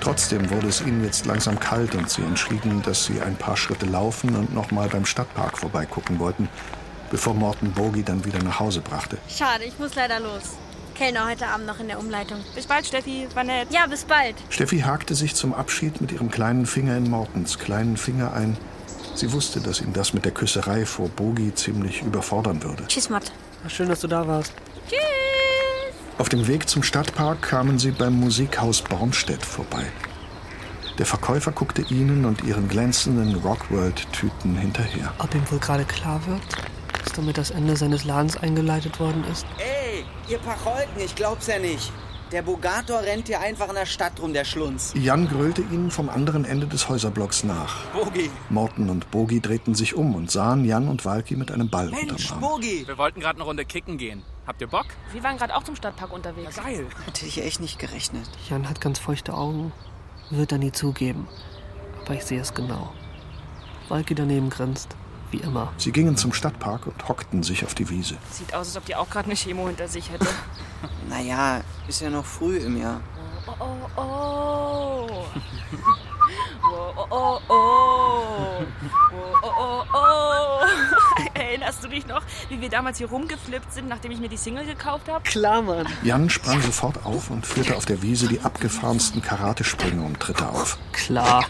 [0.00, 3.86] Trotzdem wurde es ihnen jetzt langsam kalt und sie entschieden, dass sie ein paar Schritte
[3.86, 6.48] laufen und nochmal beim Stadtpark vorbeigucken wollten,
[7.10, 9.18] bevor Morten Bogi dann wieder nach Hause brachte.
[9.28, 10.56] Schade, ich muss leider los.
[10.96, 12.38] Kellner heute Abend noch in der Umleitung.
[12.54, 13.28] Bis bald, Steffi.
[13.34, 13.68] War nett.
[13.70, 14.34] Ja, bis bald.
[14.48, 18.56] Steffi hakte sich zum Abschied mit ihrem kleinen Finger in Mortens kleinen Finger ein.
[19.14, 22.86] Sie wusste, dass ihn das mit der Küsserei vor Bogi ziemlich überfordern würde.
[22.86, 23.30] Tschüss, Mott.
[23.68, 24.52] Schön, dass du da warst.
[24.88, 24.98] Tschüss.
[26.18, 29.84] Auf dem Weg zum Stadtpark kamen sie beim Musikhaus Bornstedt vorbei.
[30.98, 35.12] Der Verkäufer guckte ihnen und ihren glänzenden Rockworld-Tüten hinterher.
[35.18, 36.40] Ob ihm wohl gerade klar wird,
[37.04, 39.44] dass damit das Ende seines Ladens eingeleitet worden ist?
[39.58, 39.95] Ey,
[40.28, 41.92] ihr Pacholken, ich glaub's ja nicht.
[42.32, 44.92] Der Bogator rennt hier einfach in der Stadt rum, der Schlunz.
[44.96, 47.84] Jan grölte ihnen vom anderen Ende des Häuserblocks nach.
[47.92, 48.30] Bogi.
[48.50, 52.10] Morten und Bogi drehten sich um und sahen Jan und Walki mit einem Ball Mensch,
[52.10, 52.40] unterm Arm.
[52.40, 52.82] Bogi.
[52.84, 54.22] Wir wollten gerade eine Runde kicken gehen.
[54.44, 54.86] Habt ihr Bock?
[55.12, 56.56] Wir waren gerade auch zum Stadtpark unterwegs.
[56.56, 56.86] Ja, geil.
[57.04, 58.28] Hätte ich echt nicht gerechnet.
[58.50, 59.72] Jan hat ganz feuchte Augen,
[60.30, 61.28] wird er nie zugeben.
[62.04, 62.92] Aber ich sehe es genau.
[63.88, 64.96] Walki daneben grinst,
[65.30, 65.72] wie immer.
[65.76, 68.16] Sie gingen zum Stadtpark und hockten sich auf die Wiese.
[68.30, 70.26] Sieht aus, als ob die auch gerade eine Chemo hinter sich hätte.
[71.08, 73.00] Naja, ist ja noch früh im Jahr.
[73.46, 75.24] Oh, oh, oh.
[76.62, 78.66] Oh, oh, oh, oh.
[79.42, 80.66] Oh, oh, oh, oh.
[81.34, 84.66] Erinnerst du dich noch, wie wir damals hier rumgeflippt sind, nachdem ich mir die Single
[84.66, 85.22] gekauft habe?
[85.22, 85.86] Klar, Mann.
[86.02, 90.78] Jan sprang sofort auf und führte auf der Wiese die abgefahrensten Karatesprünge und Tritte auf.
[90.92, 91.46] Klar.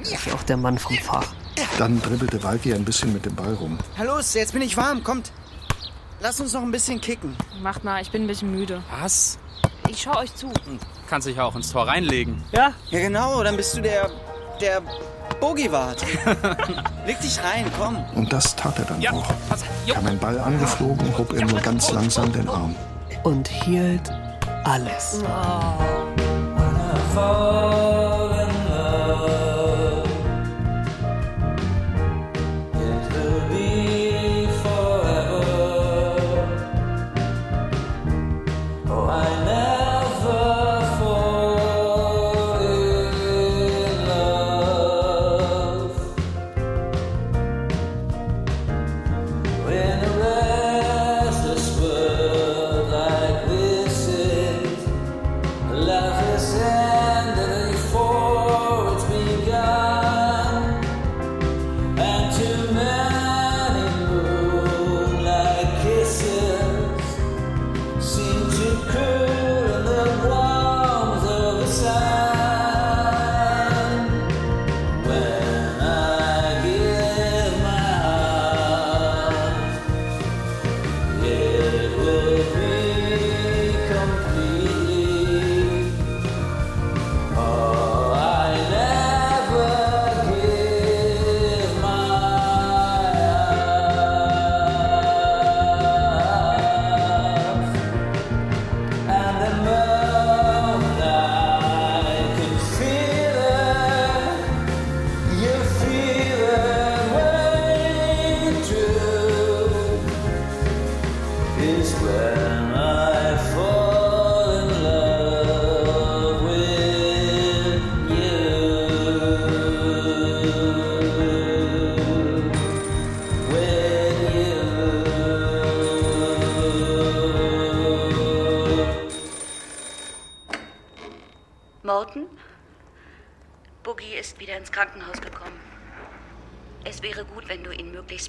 [0.00, 1.32] Ist ja auch der Mann vom Fach.
[1.78, 3.78] Dann dribbelte Walki ein bisschen mit dem Ball rum.
[3.98, 5.32] Hallo, jetzt bin ich warm, kommt.
[6.20, 7.36] Lass uns noch ein bisschen kicken.
[7.62, 8.82] Macht mal, ich bin ein bisschen müde.
[9.00, 9.38] Was?
[9.88, 10.50] Ich schau euch zu.
[11.08, 12.42] Kannst dich ja auch ins Tor reinlegen.
[12.52, 12.72] Ja?
[12.90, 14.10] Ja, genau, dann bist du der.
[14.60, 14.82] der
[15.40, 16.02] Bogiwart.
[17.06, 18.02] Leg dich rein, komm.
[18.14, 19.26] Und das tat er dann Ja, auch.
[19.50, 19.64] pass.
[19.86, 22.74] Kam ein Ball angeflogen, hob er nur ganz langsam den Arm.
[23.22, 24.10] Und hielt
[24.64, 25.20] alles.
[27.14, 28.45] Life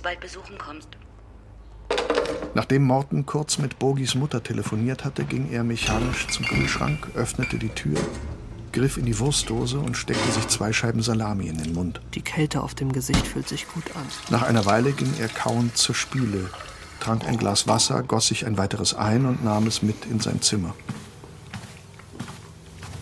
[0.08, 0.88] bald besuchen kommst.
[2.54, 7.68] Nachdem Morton kurz mit Bogis Mutter telefoniert hatte, ging er mechanisch zum Kühlschrank, öffnete die
[7.68, 8.00] Tür,
[8.72, 12.00] griff in die Wurstdose und steckte sich zwei Scheiben Salami in den Mund.
[12.14, 14.06] Die Kälte auf dem Gesicht fühlt sich gut an.
[14.30, 16.50] Nach einer Weile ging er kauend zur Spüle,
[17.02, 20.42] trank ein Glas Wasser, goss sich ein weiteres ein und nahm es mit in sein
[20.42, 20.74] Zimmer.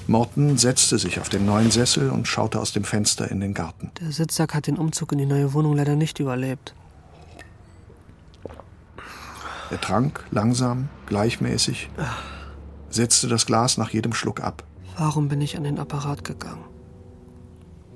[0.07, 3.91] Morton setzte sich auf den neuen Sessel und schaute aus dem Fenster in den Garten.
[4.01, 6.73] Der Sitzsack hat den Umzug in die neue Wohnung leider nicht überlebt.
[9.71, 11.89] Er trank langsam, gleichmäßig,
[12.89, 14.63] setzte das Glas nach jedem Schluck ab.
[14.97, 16.63] Warum bin ich an den Apparat gegangen?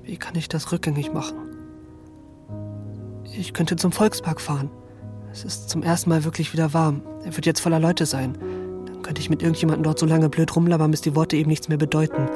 [0.02, 1.38] Wie kann ich das rückgängig machen?
[3.32, 4.70] Ich könnte zum Volkspark fahren.
[5.32, 7.02] Es ist zum ersten Mal wirklich wieder warm.
[7.24, 8.36] Er wird jetzt voller Leute sein.
[8.86, 11.68] Dann könnte ich mit irgendjemandem dort so lange blöd rumlabern, bis die Worte eben nichts
[11.68, 12.28] mehr bedeuten.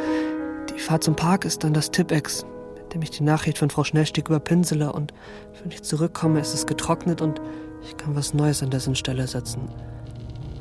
[0.73, 3.83] Die Fahrt zum Park ist dann das Tippex, mit dem ich die Nachricht von Frau
[3.83, 4.93] Schnellstieg überpinsele.
[4.93, 5.13] Und
[5.61, 7.41] wenn ich zurückkomme, ist es getrocknet und
[7.85, 9.69] ich kann was Neues an dessen Stelle setzen.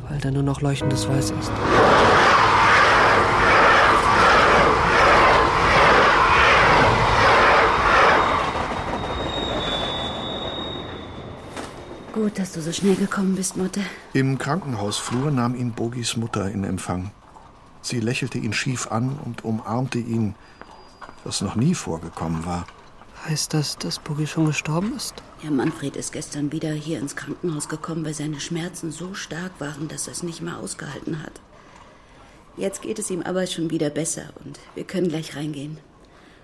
[0.08, 1.52] Weil da nur noch leuchtendes Weiß ist.
[12.14, 13.82] Gut, dass du so schnell gekommen bist, Mutter.
[14.14, 17.12] Im Krankenhausflur nahm ihn Bogis Mutter in Empfang.
[17.82, 20.36] Sie lächelte ihn schief an und umarmte ihn,
[21.24, 22.66] was noch nie vorgekommen war.
[23.26, 25.16] Heißt das, dass Bogi schon gestorben ist?
[25.42, 29.88] Ja, Manfred ist gestern wieder hier ins Krankenhaus gekommen, weil seine Schmerzen so stark waren,
[29.88, 31.40] dass er es nicht mehr ausgehalten hat.
[32.58, 35.78] Jetzt geht es ihm aber schon wieder besser und wir können gleich reingehen.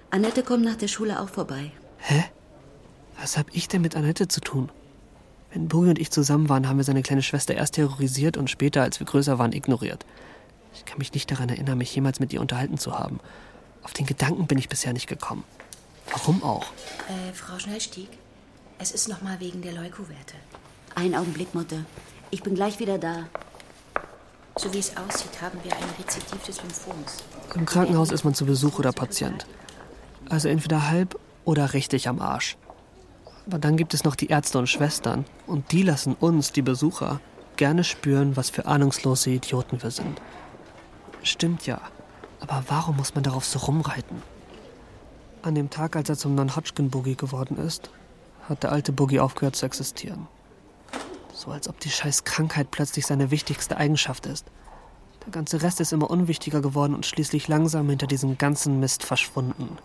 [0.09, 1.71] Annette kommt nach der Schule auch vorbei.
[1.97, 2.23] Hä?
[3.19, 4.71] Was hab ich denn mit Annette zu tun?
[5.51, 8.83] Wenn Bogi und ich zusammen waren, haben wir seine kleine Schwester erst terrorisiert und später,
[8.83, 10.05] als wir größer waren, ignoriert.
[10.73, 13.19] Ich kann mich nicht daran erinnern, mich jemals mit ihr unterhalten zu haben.
[13.83, 15.43] Auf den Gedanken bin ich bisher nicht gekommen.
[16.11, 16.65] Warum auch?
[17.07, 18.09] Äh, Frau Schnellstieg,
[18.77, 20.35] es ist nochmal wegen der Leuko-Werte.
[20.95, 21.85] Einen Augenblick, Mutter.
[22.31, 23.25] Ich bin gleich wieder da.
[24.57, 27.17] So wie es aussieht, haben wir ein Rezidiv des Lymphoms.
[27.55, 29.45] Im Krankenhaus ist man zu Besuch oder Patient.
[30.29, 32.57] Also entweder halb oder richtig am Arsch.
[33.47, 35.25] Aber dann gibt es noch die Ärzte und Schwestern.
[35.47, 37.19] Und die lassen uns, die Besucher,
[37.55, 40.21] gerne spüren, was für ahnungslose Idioten wir sind.
[41.23, 41.81] Stimmt ja.
[42.39, 44.21] Aber warum muss man darauf so rumreiten?
[45.41, 47.89] An dem Tag, als er zum Non-Hodgkin-Boogie geworden ist,
[48.49, 50.27] hat der alte Boogie aufgehört zu existieren.
[51.33, 54.45] So als ob die scheiß Krankheit plötzlich seine wichtigste Eigenschaft ist.
[55.25, 59.77] Der ganze Rest ist immer unwichtiger geworden und schließlich langsam hinter diesem ganzen Mist verschwunden.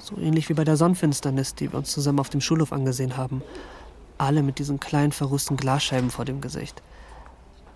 [0.00, 3.42] So ähnlich wie bei der Sonnenfinsternis, die wir uns zusammen auf dem Schulhof angesehen haben.
[4.18, 6.82] Alle mit diesen kleinen verrußten Glasscheiben vor dem Gesicht.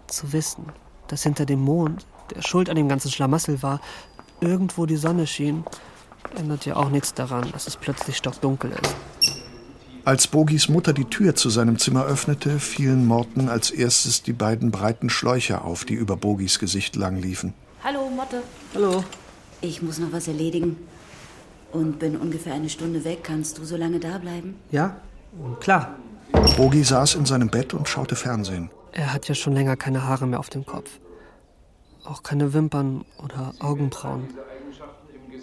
[0.09, 0.67] Zu wissen,
[1.07, 3.81] dass hinter dem Mond, der schuld an dem ganzen Schlamassel war,
[4.41, 5.65] irgendwo die Sonne schien,
[6.35, 8.97] ändert ja auch nichts daran, dass es plötzlich stockdunkel ist.
[10.05, 14.71] Als Bogis Mutter die Tür zu seinem Zimmer öffnete, fielen Morten als erstes die beiden
[14.71, 17.55] breiten Schläuche auf, die über Bogis Gesicht lang liefen.
[17.83, 18.43] Hallo, Motte.
[18.75, 19.05] Hallo.
[19.61, 20.77] Ich muss noch was erledigen.
[21.73, 23.25] Und bin ungefähr eine Stunde weg.
[23.25, 24.55] Kannst du so lange da bleiben?
[24.71, 24.97] Ja,
[25.61, 25.97] klar.
[26.57, 28.71] Bogi saß in seinem Bett und schaute Fernsehen.
[28.93, 30.91] Er hat ja schon länger keine Haare mehr auf dem Kopf.
[32.05, 34.29] Auch keine Wimpern oder Augenbrauen.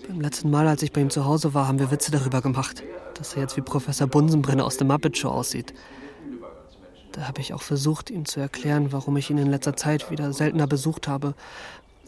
[0.07, 2.83] Beim letzten Mal, als ich bei ihm zu Hause war, haben wir Witze darüber gemacht,
[3.15, 5.73] dass er jetzt wie Professor Bunsenbrenner aus der Muppet Show aussieht.
[7.13, 10.33] Da habe ich auch versucht, ihm zu erklären, warum ich ihn in letzter Zeit wieder
[10.33, 11.35] seltener besucht habe.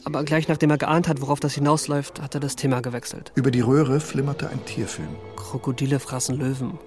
[0.04, 3.32] Aber gleich nachdem er geahnt hat, worauf das hinausläuft, hat er das Thema gewechselt.
[3.36, 5.16] Über die Röhre flimmerte ein Tierfilm.
[5.36, 6.78] Krokodile fraßen Löwen.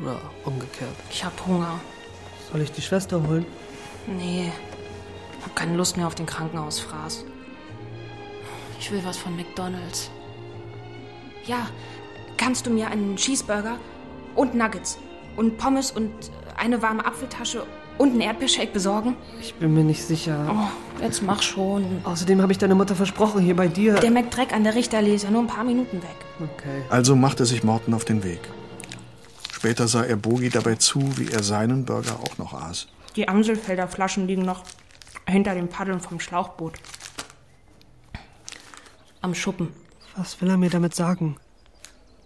[0.00, 0.94] Oder umgekehrt.
[1.10, 1.80] Ich hab Hunger.
[2.52, 3.46] Soll ich die Schwester holen?
[4.06, 4.52] Nee,
[5.42, 7.24] hab keine Lust mehr auf den Krankenhausfraß.
[8.78, 10.10] Ich will was von McDonald's.
[11.46, 11.68] Ja,
[12.36, 13.76] kannst du mir einen Cheeseburger
[14.34, 14.98] und Nuggets
[15.36, 16.12] und Pommes und
[16.56, 17.64] eine warme Apfeltasche
[17.98, 19.16] und einen Erdbeershake besorgen?
[19.40, 20.48] Ich bin mir nicht sicher.
[20.50, 22.00] Oh, jetzt mach schon.
[22.04, 23.94] Außerdem habe ich deine Mutter versprochen, hier bei dir.
[23.94, 26.16] Der McDreck an der ist ja nur ein paar Minuten weg.
[26.40, 26.82] Okay.
[26.88, 28.40] Also machte sich Morten auf den Weg.
[29.52, 32.88] Später sah er Bogi dabei zu, wie er seinen Burger auch noch aß.
[33.16, 34.62] Die Amselfelder Flaschen liegen noch
[35.26, 36.74] hinter den Paddeln vom Schlauchboot.
[39.20, 39.68] Am Schuppen.
[40.16, 41.36] Was will er mir damit sagen?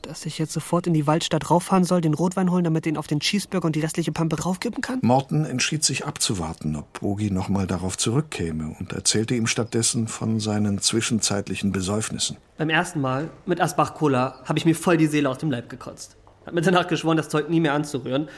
[0.02, 3.06] Dass ich jetzt sofort in die Waldstadt rauffahren soll, den Rotwein holen, damit ihn auf
[3.06, 5.00] den Cheeseburger und die restliche Pampe draufkippen kann?
[5.02, 10.38] Morten entschied sich abzuwarten, ob Bogi noch mal darauf zurückkäme und erzählte ihm stattdessen von
[10.38, 12.36] seinen zwischenzeitlichen Besäufnissen.
[12.58, 15.70] Beim ersten Mal mit Asbach Cola habe ich mir voll die Seele aus dem Leib
[15.70, 16.16] gekotzt.
[16.44, 18.28] Hab mir danach geschworen, das Zeug nie mehr anzurühren.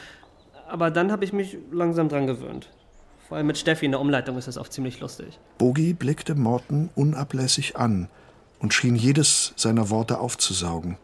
[0.69, 2.69] Aber dann habe ich mich langsam dran gewöhnt.
[3.27, 5.39] Vor allem mit Steffi in der Umleitung ist das oft ziemlich lustig.
[5.57, 8.07] Bogi blickte Morten unablässig an
[8.61, 10.97] und schien jedes seiner Worte aufzusaugen.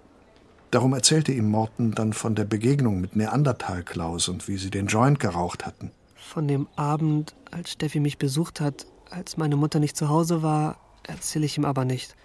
[0.71, 5.19] Darum erzählte ihm Morten dann von der Begegnung mit Neandertal-Klaus und wie sie den Joint
[5.19, 5.91] geraucht hatten.
[6.15, 10.77] Von dem Abend, als Steffi mich besucht hat, als meine Mutter nicht zu Hause war,
[11.03, 12.15] erzähle ich ihm aber nicht.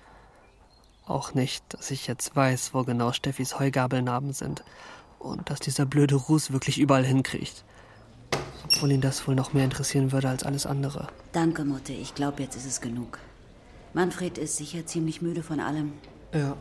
[1.07, 4.65] Auch nicht, dass ich jetzt weiß, wo genau Steffis Heugabelnarben sind
[5.19, 7.65] und dass dieser blöde Ruß wirklich überall hinkriegt.
[8.65, 11.09] Obwohl ihn das wohl noch mehr interessieren würde als alles andere.
[11.33, 11.93] Danke, Mutter.
[11.93, 13.19] Ich glaube, jetzt ist es genug.
[13.95, 15.93] Manfred ist sicher ziemlich müde von allem.
[16.33, 16.57] Ja.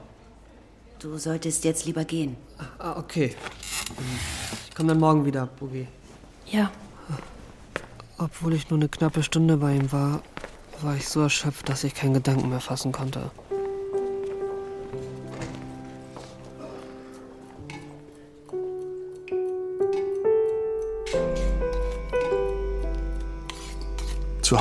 [0.99, 2.35] Du solltest jetzt lieber gehen.
[2.77, 3.35] Ah, okay.
[4.67, 5.87] Ich komme dann morgen wieder, Boogie.
[6.45, 6.71] Ja.
[8.17, 10.21] Obwohl ich nur eine knappe Stunde bei ihm war,
[10.81, 13.31] war ich so erschöpft, dass ich keinen Gedanken mehr fassen konnte.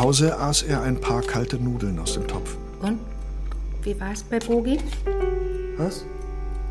[0.01, 2.57] Zu Hause aß er ein paar kalte Nudeln aus dem Topf.
[2.81, 3.01] Und?
[3.83, 4.79] Wie war's bei Bogi?
[5.77, 6.07] Was?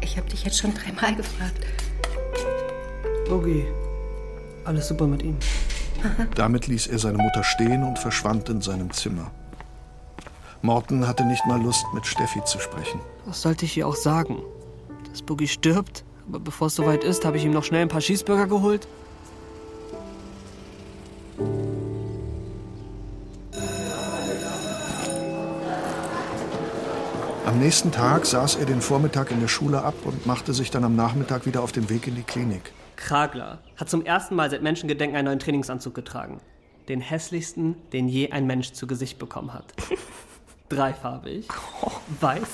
[0.01, 1.63] Ich habe dich jetzt schon dreimal gefragt.
[3.29, 3.65] Boogie.
[4.65, 5.37] Alles super mit ihm.
[6.33, 9.29] Damit ließ er seine Mutter stehen und verschwand in seinem Zimmer.
[10.63, 12.99] Morten hatte nicht mal Lust, mit Steffi zu sprechen.
[13.27, 14.39] Was sollte ich ihr auch sagen?
[15.07, 16.03] Dass Boogie stirbt?
[16.27, 18.87] Aber bevor es soweit ist, habe ich ihm noch schnell ein paar Schießburger geholt?
[27.79, 30.97] Nächsten Tag saß er den Vormittag in der Schule ab und machte sich dann am
[30.97, 32.73] Nachmittag wieder auf den Weg in die Klinik.
[32.97, 36.41] Kragler hat zum ersten Mal seit Menschengedenken einen neuen Trainingsanzug getragen.
[36.89, 39.63] Den hässlichsten, den je ein Mensch zu Gesicht bekommen hat.
[40.67, 41.47] Dreifarbig.
[42.19, 42.49] Weiß,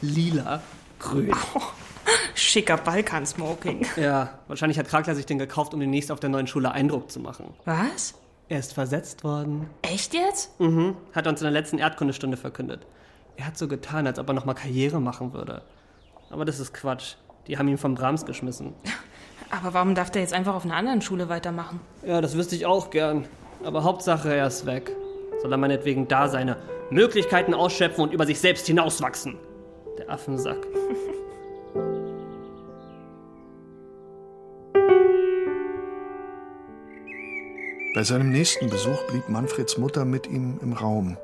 [0.00, 0.62] lila,
[0.98, 1.34] grün.
[2.34, 3.84] Schicker Balkan-Smoking.
[3.96, 7.20] Ja, wahrscheinlich hat Kragler sich den gekauft, um demnächst auf der neuen Schule Eindruck zu
[7.20, 7.52] machen.
[7.66, 8.14] Was?
[8.48, 9.68] Er ist versetzt worden.
[9.82, 10.58] Echt jetzt?
[10.58, 12.86] Mhm, hat er uns in der letzten Erdkundestunde verkündet.
[13.36, 15.62] Er hat so getan, als ob er nochmal Karriere machen würde.
[16.30, 17.14] Aber das ist Quatsch.
[17.46, 18.74] Die haben ihn vom Brahms geschmissen.
[19.50, 21.80] Aber warum darf der jetzt einfach auf einer anderen Schule weitermachen?
[22.06, 23.26] Ja, das wüsste ich auch gern.
[23.64, 24.92] Aber Hauptsache, er ist weg.
[25.42, 26.56] Soll er meinetwegen da seine
[26.90, 29.36] Möglichkeiten ausschöpfen und über sich selbst hinauswachsen.
[29.98, 30.66] Der Affensack.
[37.94, 41.18] Bei seinem nächsten Besuch blieb Manfreds Mutter mit ihm im Raum.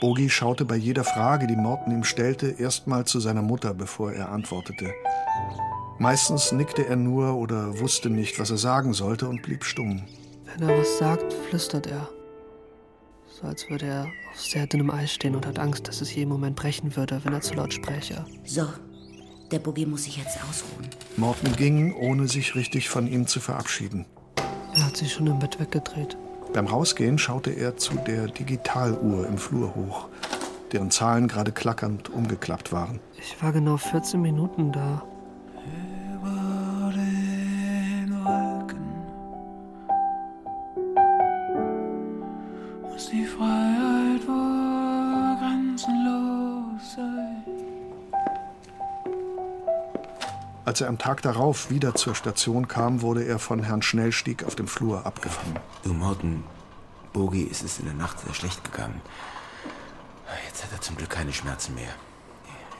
[0.00, 4.30] Bogi schaute bei jeder Frage, die Morten ihm stellte, erstmal zu seiner Mutter, bevor er
[4.30, 4.94] antwortete.
[5.98, 10.02] Meistens nickte er nur oder wusste nicht, was er sagen sollte und blieb stumm.
[10.56, 12.08] Wenn er was sagt, flüstert er.
[13.28, 16.30] So als würde er auf sehr dünnem Eis stehen und hat Angst, dass es jeden
[16.30, 18.24] Moment brechen würde, wenn er zu laut spräche.
[18.44, 18.66] So,
[19.50, 20.88] der Boogie muss sich jetzt ausruhen.
[21.18, 24.06] Morten ging, ohne sich richtig von ihm zu verabschieden.
[24.74, 26.16] Er hat sich schon im Bett weggedreht.
[26.52, 30.08] Beim Rausgehen schaute er zu der Digitaluhr im Flur hoch,
[30.72, 32.98] deren Zahlen gerade klackernd umgeklappt waren.
[33.18, 35.02] Ich war genau 14 Minuten da.
[50.70, 54.54] Als er am Tag darauf wieder zur Station kam, wurde er von Herrn Schnellstieg auf
[54.54, 55.58] dem Flur abgefangen.
[55.82, 56.44] Du, Morten,
[57.12, 59.00] Bogi ist es in der Nacht sehr schlecht gegangen.
[60.46, 61.92] Jetzt hat er zum Glück keine Schmerzen mehr.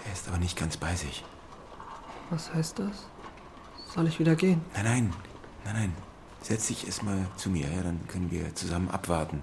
[0.06, 1.24] Er ist aber nicht ganz bei sich.
[2.30, 3.08] Was heißt das?
[3.92, 4.60] Soll ich wieder gehen?
[4.74, 5.12] Nein, nein,
[5.64, 5.92] nein, nein.
[6.42, 9.42] Setz dich erstmal zu mir, ja, dann können wir zusammen abwarten,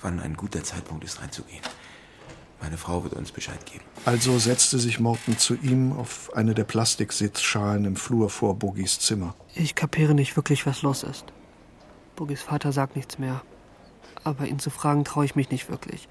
[0.00, 1.62] wann ein guter Zeitpunkt ist, reinzugehen.
[2.62, 3.84] Meine Frau wird uns Bescheid geben.
[4.04, 9.34] Also setzte sich Morten zu ihm auf eine der Plastiksitzschalen im Flur vor Bogis Zimmer.
[9.54, 11.24] Ich kapiere nicht wirklich, was los ist.
[12.14, 13.42] Bogis Vater sagt nichts mehr.
[14.22, 16.08] Aber ihn zu fragen traue ich mich nicht wirklich.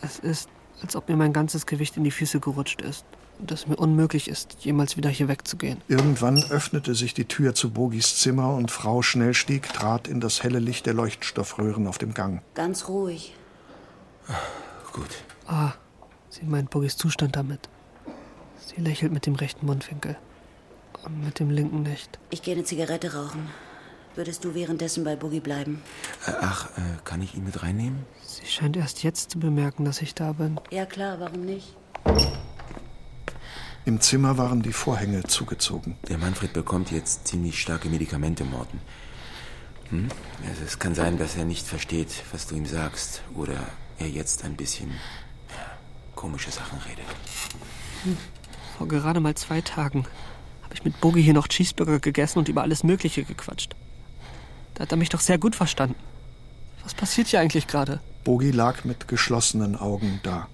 [0.00, 0.48] Es ist,
[0.82, 3.04] als ob mir mein ganzes Gewicht in die Füße gerutscht ist.
[3.40, 5.80] Und es mir unmöglich ist, jemals wieder hier wegzugehen.
[5.88, 10.60] Irgendwann öffnete sich die Tür zu Bogis Zimmer und Frau Schnellstieg trat in das helle
[10.60, 12.42] Licht der Leuchtstoffröhren auf dem Gang.
[12.54, 13.34] Ganz ruhig.
[14.92, 15.24] Gut.
[15.50, 15.72] Ah,
[16.28, 17.68] sie meint Bogis Zustand damit.
[18.64, 20.16] Sie lächelt mit dem rechten Mundwinkel.
[21.02, 22.20] Und mit dem linken nicht.
[22.30, 23.48] Ich gehe eine Zigarette rauchen.
[24.14, 25.82] Würdest du währenddessen bei Boogie bleiben?
[26.26, 28.04] Äh, ach, äh, kann ich ihn mit reinnehmen?
[28.22, 30.60] Sie scheint erst jetzt zu bemerken, dass ich da bin.
[30.70, 31.76] Ja klar, warum nicht?
[33.84, 35.96] Im Zimmer waren die Vorhänge zugezogen.
[36.08, 38.80] Der Manfred bekommt jetzt ziemlich starke Medikamente, Morten.
[39.88, 40.10] Hm?
[40.48, 43.22] Also es kann sein, dass er nicht versteht, was du ihm sagst.
[43.34, 43.58] Oder
[43.98, 44.92] er jetzt ein bisschen
[46.20, 47.06] komische Sachen redet.
[48.04, 48.16] Hm.
[48.76, 50.04] Vor gerade mal zwei Tagen
[50.62, 53.74] habe ich mit Bogi hier noch Cheeseburger gegessen und über alles Mögliche gequatscht.
[54.74, 55.96] Da hat er mich doch sehr gut verstanden.
[56.82, 58.00] Was passiert hier eigentlich gerade?
[58.22, 60.48] Bogi lag mit geschlossenen Augen da.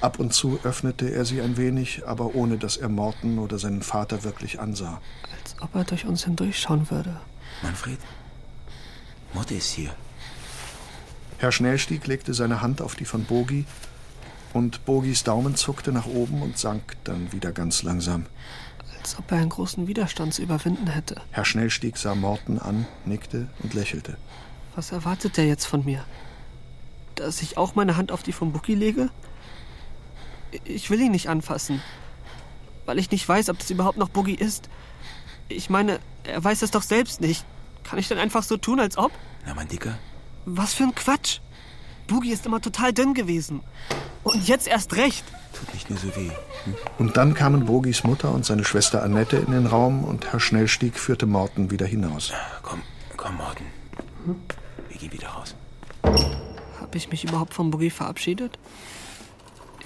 [0.00, 3.82] Ab und zu öffnete er sie ein wenig, aber ohne dass er Morten oder seinen
[3.82, 5.00] Vater wirklich ansah.
[5.42, 7.20] Als ob er durch uns hindurchschauen würde.
[7.62, 7.98] Manfred?
[9.34, 9.90] Mutter ist hier.
[11.38, 13.64] Herr Schnellstieg legte seine Hand auf die von Bogi
[14.56, 18.24] und Bogis Daumen zuckte nach oben und sank dann wieder ganz langsam.
[18.98, 21.20] Als ob er einen großen Widerstand zu überwinden hätte.
[21.30, 24.16] Herr Schnellstieg sah Morten an, nickte und lächelte.
[24.74, 26.02] Was erwartet er jetzt von mir?
[27.16, 29.10] Dass ich auch meine Hand auf die von Bucky lege?
[30.64, 31.82] Ich will ihn nicht anfassen.
[32.86, 34.70] Weil ich nicht weiß, ob das überhaupt noch Boogie ist.
[35.48, 37.44] Ich meine, er weiß es doch selbst nicht.
[37.84, 39.12] Kann ich denn einfach so tun, als ob?
[39.44, 39.98] Na, mein Dicker?
[40.46, 41.40] Was für ein Quatsch.
[42.06, 43.60] Boogie ist immer total dünn gewesen.
[44.22, 45.24] Und jetzt erst recht.
[45.52, 46.30] Tut nicht nur so weh.
[46.64, 46.74] Hm?
[46.98, 50.98] Und dann kamen Bogis Mutter und seine Schwester Annette in den Raum und Herr Schnellstieg
[50.98, 52.32] führte Morten wieder hinaus.
[52.62, 52.82] Komm,
[53.16, 53.64] komm, Morten.
[54.24, 54.36] Hm?
[54.88, 55.54] Wir gehen wieder raus.
[56.02, 58.58] Habe ich mich überhaupt von Boogie verabschiedet?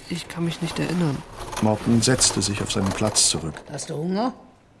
[0.09, 1.17] Ich kann mich nicht erinnern.
[1.61, 3.53] Morten setzte sich auf seinen Platz zurück.
[3.71, 4.33] Hast du Hunger?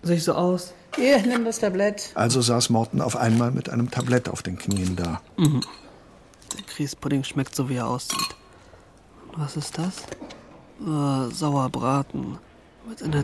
[0.03, 0.73] Sehe ich so aus?
[0.95, 2.11] Hier, nimm das Tablett.
[2.15, 5.21] Also saß Morten auf einmal mit einem Tablett auf den Knien da.
[5.37, 5.61] Mhm.
[6.53, 8.35] Der Grießpudding schmeckt so, wie er aussieht.
[9.35, 10.03] Was ist das?
[10.85, 12.37] Oh, Sauerbraten.
[12.87, 13.23] Mit einer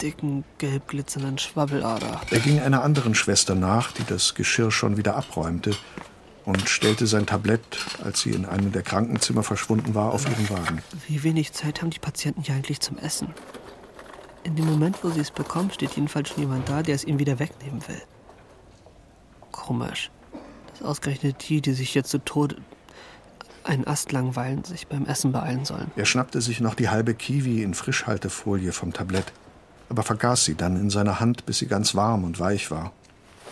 [0.00, 2.20] dicken, gelb glitzernden Schwabbelader.
[2.30, 5.74] Er ging einer anderen Schwester nach, die das Geschirr schon wieder abräumte
[6.44, 10.82] und stellte sein Tablett, als sie in einem der Krankenzimmer verschwunden war, auf ihren Wagen.
[11.06, 13.34] Wie wenig Zeit haben die Patienten hier eigentlich zum Essen?
[14.44, 17.18] In dem Moment, wo sie es bekommen, steht jedenfalls schon jemand da, der es ihnen
[17.18, 18.00] wieder wegnehmen will.
[19.52, 20.10] Komisch.
[20.82, 22.56] Ausgerechnet die, die sich jetzt zu Tode
[23.64, 25.90] einen Ast langweilen, sich beim Essen beeilen sollen.
[25.96, 29.32] Er schnappte sich noch die halbe Kiwi in Frischhaltefolie vom Tablett,
[29.88, 32.92] aber vergaß sie dann in seiner Hand, bis sie ganz warm und weich war.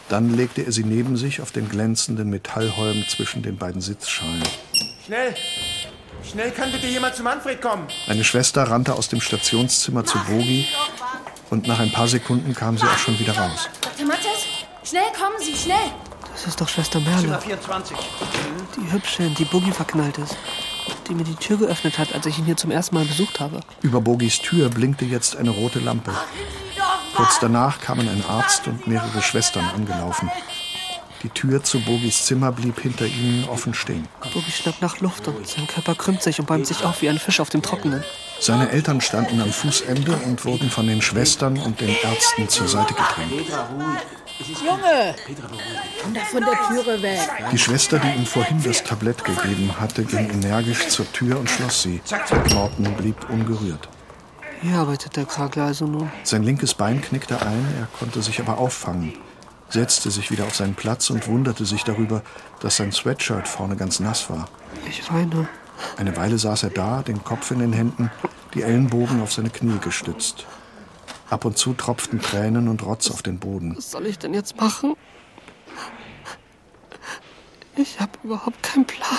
[0.08, 4.42] Dann legte er sie neben sich auf den glänzenden Metallholm zwischen den beiden Sitzschalen.
[5.04, 5.34] Schnell!
[6.22, 7.86] Schnell kann bitte jemand zu Manfred kommen!
[8.06, 10.66] Eine Schwester rannte aus dem Stationszimmer zu Bogi
[11.50, 13.68] und nach ein paar Sekunden kam sie auch schon wieder raus.
[13.80, 14.06] Dr.
[14.06, 14.46] Mattes,
[14.84, 15.92] schnell kommen Sie, schnell!
[16.36, 17.22] Das ist doch Schwester Merle.
[17.22, 17.96] Zimmer 24.
[18.76, 20.36] Die Hübsche, in die Boogie verknallt ist.
[21.08, 23.60] Die mir die Tür geöffnet hat, als ich ihn hier zum ersten Mal besucht habe.
[23.80, 26.12] Über Bogis Tür blinkte jetzt eine rote Lampe.
[27.14, 30.30] Kurz danach kamen ein Arzt und mehrere Schwestern angelaufen.
[31.22, 34.06] Die Tür zu Bogis Zimmer blieb hinter ihnen offen stehen.
[34.34, 37.18] Bogi schnappt nach Luft und sein Körper krümmt sich und bäumt sich auf wie ein
[37.18, 38.04] Fisch auf dem Trockenen.
[38.38, 42.92] Seine Eltern standen am Fußende und wurden von den Schwestern und den Ärzten zur Seite
[42.92, 43.50] gedrängt.
[44.38, 45.14] Junge,
[46.02, 47.20] komm doch von der Türe weg.
[47.52, 51.82] Die Schwester, die ihm vorhin das Tablett gegeben hatte, ging energisch zur Tür und schloss
[51.82, 52.00] sie.
[52.52, 53.88] Morten blieb ungerührt.
[54.60, 56.10] Hier arbeitet der Kragler also nun.
[56.22, 59.14] Sein linkes Bein knickte ein, er konnte sich aber auffangen,
[59.68, 62.22] setzte sich wieder auf seinen Platz und wunderte sich darüber,
[62.60, 64.48] dass sein Sweatshirt vorne ganz nass war.
[64.88, 65.48] Ich weine.
[65.96, 68.10] Eine Weile saß er da, den Kopf in den Händen,
[68.54, 70.46] die Ellenbogen auf seine Knie gestützt.
[71.28, 73.76] Ab und zu tropften Tränen und Rotz auf den Boden.
[73.76, 74.94] Was soll ich denn jetzt machen?
[77.76, 79.18] Ich habe überhaupt keinen Plan.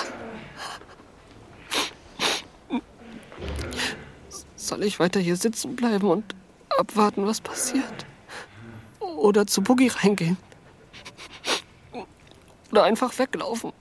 [4.55, 6.36] Soll ich weiter hier sitzen bleiben und
[6.78, 8.05] abwarten, was passiert?
[8.99, 10.38] Oder zu Boogie reingehen?
[12.72, 13.72] Oder einfach weglaufen?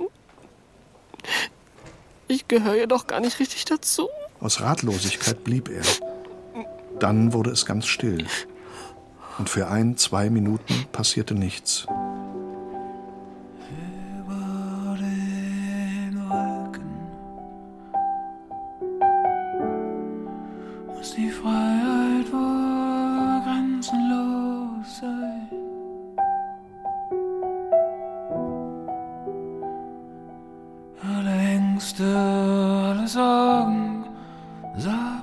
[2.28, 4.08] Ich gehöre hier doch gar nicht richtig dazu.
[4.40, 5.82] Aus Ratlosigkeit blieb er.
[6.98, 8.26] Dann wurde es ganz still.
[9.38, 11.86] Und für ein, zwei Minuten passierte nichts.
[31.02, 34.04] Alle Ängste, alle Sorgen,
[34.76, 35.15] sagt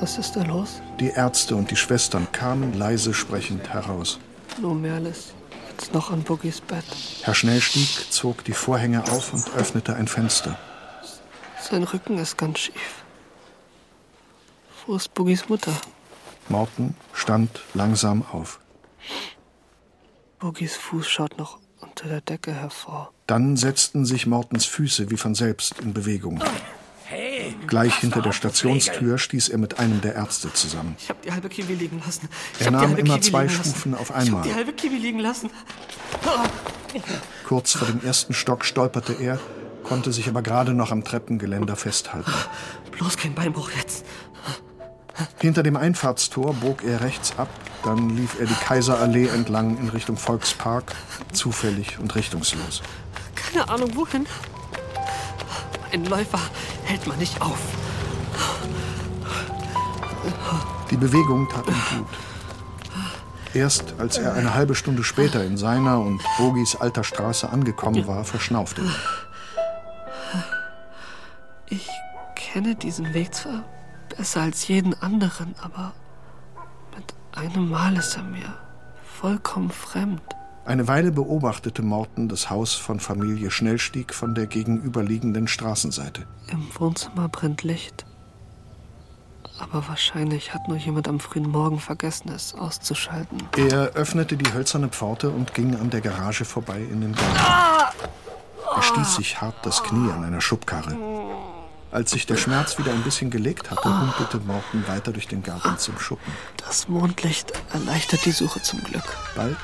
[0.00, 0.82] Was ist da los?
[1.00, 4.18] Die Ärzte und die Schwestern kamen leise sprechend heraus.
[4.60, 5.32] Nur Merles.
[5.70, 6.84] Jetzt noch an Boogies Bett.
[7.22, 10.58] Herr Schnellstieg zog die Vorhänge auf und öffnete ein Fenster.
[11.60, 13.04] Sein Rücken ist ganz schief.
[14.86, 15.72] Wo ist Boogies Mutter?
[16.48, 18.60] Morten stand langsam auf.
[20.38, 23.12] Boogies Fuß schaut noch unter der Decke hervor.
[23.26, 26.40] Dann setzten sich Mortens Füße wie von selbst in Bewegung.
[26.40, 26.50] Hey,
[27.66, 30.96] Gleich hinter der Stationstür stieß er mit einem der Ärzte zusammen.
[30.98, 32.28] Ich habe die halbe Kiwi liegen lassen.
[32.58, 33.48] Ich Er nahm immer Kiwi zwei.
[33.48, 34.40] Stufen auf Ich einmal.
[34.40, 35.50] habe die halbe Kiwi liegen lassen.
[37.46, 39.38] Kurz vor dem ersten Stock stolperte er,
[39.84, 42.32] konnte sich aber gerade noch am Treppengeländer festhalten.
[42.92, 44.04] Bloß kein Beinbruch jetzt.
[45.40, 47.48] Hinter dem Einfahrtstor bog er rechts ab,
[47.84, 50.94] dann lief er die Kaiserallee entlang in Richtung Volkspark,
[51.32, 52.82] zufällig und richtungslos.
[53.34, 54.26] Keine Ahnung wohin.
[55.92, 56.40] Ein Läufer
[56.86, 57.58] hält man nicht auf.
[60.90, 62.08] Die Bewegung tat ihm gut.
[63.54, 68.24] Erst als er eine halbe Stunde später in seiner und Bogis alter Straße angekommen war,
[68.24, 68.94] verschnaufte er.
[71.68, 71.88] Ich
[72.34, 73.64] kenne diesen Weg zwar
[74.16, 75.92] besser als jeden anderen, aber
[76.94, 78.54] mit einem Mal ist er mir
[79.04, 80.35] vollkommen fremd.
[80.66, 86.26] Eine Weile beobachtete Morten das Haus von Familie Schnellstieg von der gegenüberliegenden Straßenseite.
[86.50, 88.04] Im Wohnzimmer brennt Licht.
[89.60, 93.44] Aber wahrscheinlich hat nur jemand am frühen Morgen vergessen, es auszuschalten.
[93.56, 97.96] Er öffnete die hölzerne Pforte und ging an der Garage vorbei in den Garten.
[98.74, 100.96] Er stieß sich hart das Knie an einer Schubkarre.
[101.92, 105.78] Als sich der Schmerz wieder ein bisschen gelegt hatte, humpelte Morten weiter durch den Garten
[105.78, 106.32] zum Schuppen.
[106.56, 109.16] Das Mondlicht erleichtert die Suche zum Glück.
[109.36, 109.56] Bald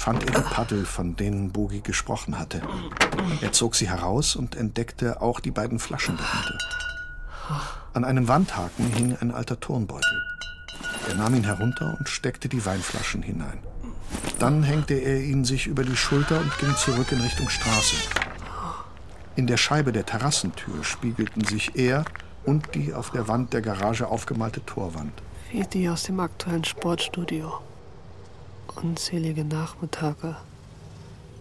[0.00, 2.62] fand die Paddel, von denen Bogi gesprochen hatte.
[3.42, 6.58] Er zog sie heraus und entdeckte auch die beiden Flaschen dahinter.
[7.92, 10.22] An einem Wandhaken hing ein alter Turnbeutel.
[11.06, 13.58] Er nahm ihn herunter und steckte die Weinflaschen hinein.
[14.38, 17.96] Dann hängte er ihn sich über die Schulter und ging zurück in Richtung Straße.
[19.36, 22.06] In der Scheibe der Terrassentür spiegelten sich er
[22.46, 25.12] und die auf der Wand der Garage aufgemalte Torwand.
[25.52, 27.52] Wie die aus dem aktuellen Sportstudio.
[28.76, 30.36] Unzählige Nachmittage,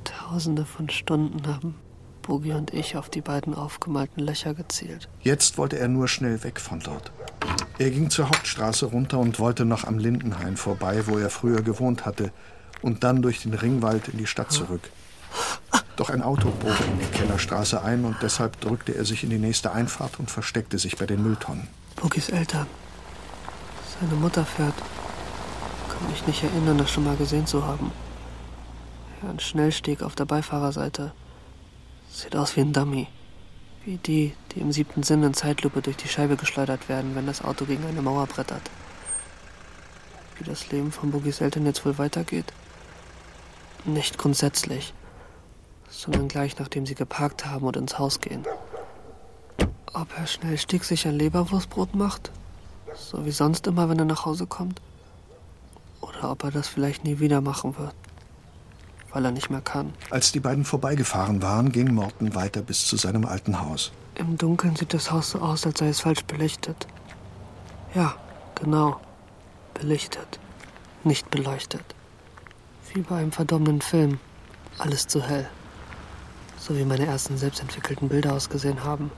[0.03, 1.75] tausende von Stunden haben
[2.21, 5.09] Bogi und ich auf die beiden aufgemalten Löcher gezielt.
[5.21, 7.11] Jetzt wollte er nur schnell weg von dort.
[7.79, 12.05] Er ging zur Hauptstraße runter und wollte noch am Lindenhain vorbei, wo er früher gewohnt
[12.05, 12.31] hatte,
[12.81, 14.91] und dann durch den Ringwald in die Stadt zurück.
[15.95, 19.39] Doch ein Auto bog in die Kellerstraße ein und deshalb drückte er sich in die
[19.39, 21.67] nächste Einfahrt und versteckte sich bei den Mülltonnen.
[21.95, 22.67] Bogis Eltern.
[23.99, 24.75] Seine Mutter fährt.
[25.99, 27.91] Kann mich nicht erinnern, das schon mal gesehen zu haben.
[29.21, 31.11] Ein Schnellsteg auf der Beifahrerseite.
[32.09, 33.07] Sieht aus wie ein Dummy.
[33.83, 37.43] Wie die, die im siebten Sinn in Zeitlupe durch die Scheibe geschleudert werden, wenn das
[37.43, 38.61] Auto gegen eine Mauer brettert.
[40.37, 42.53] Wie das Leben von Bogis Eltern jetzt wohl weitergeht?
[43.83, 44.93] Nicht grundsätzlich,
[45.89, 48.45] sondern gleich nachdem sie geparkt haben und ins Haus gehen.
[49.93, 52.31] Ob Herr Schnellstieg sich ein Leberwurstbrot macht?
[52.95, 54.79] So wie sonst immer, wenn er nach Hause kommt?
[56.01, 57.93] Oder ob er das vielleicht nie wieder machen wird,
[59.11, 59.93] weil er nicht mehr kann.
[60.09, 63.91] Als die beiden vorbeigefahren waren, ging Morten weiter bis zu seinem alten Haus.
[64.15, 66.87] Im Dunkeln sieht das Haus so aus, als sei es falsch belichtet.
[67.95, 68.15] Ja,
[68.55, 68.99] genau.
[69.73, 70.39] Belichtet.
[71.03, 71.83] Nicht beleuchtet.
[72.93, 74.19] Wie bei einem verdorbenen Film.
[74.77, 75.47] Alles zu hell.
[76.57, 79.11] So wie meine ersten selbstentwickelten Bilder ausgesehen haben.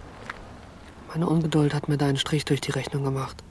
[1.09, 3.43] Meine Ungeduld hat mir da einen Strich durch die Rechnung gemacht.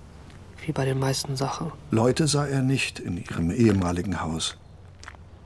[0.64, 1.72] Wie bei den meisten Sachen.
[1.90, 4.56] Leute sah er nicht in ihrem ehemaligen Haus.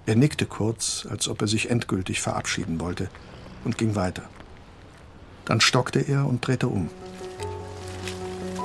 [0.06, 3.08] Er nickte kurz, als ob er sich endgültig verabschieden wollte,
[3.64, 4.24] und ging weiter.
[5.44, 6.90] Dann stockte er und drehte um.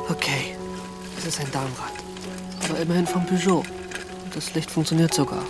[0.09, 0.55] Okay,
[1.17, 1.93] es ist ein Darmrad.
[2.67, 3.63] Aber immerhin vom Peugeot.
[4.25, 5.43] Und das Licht funktioniert sogar.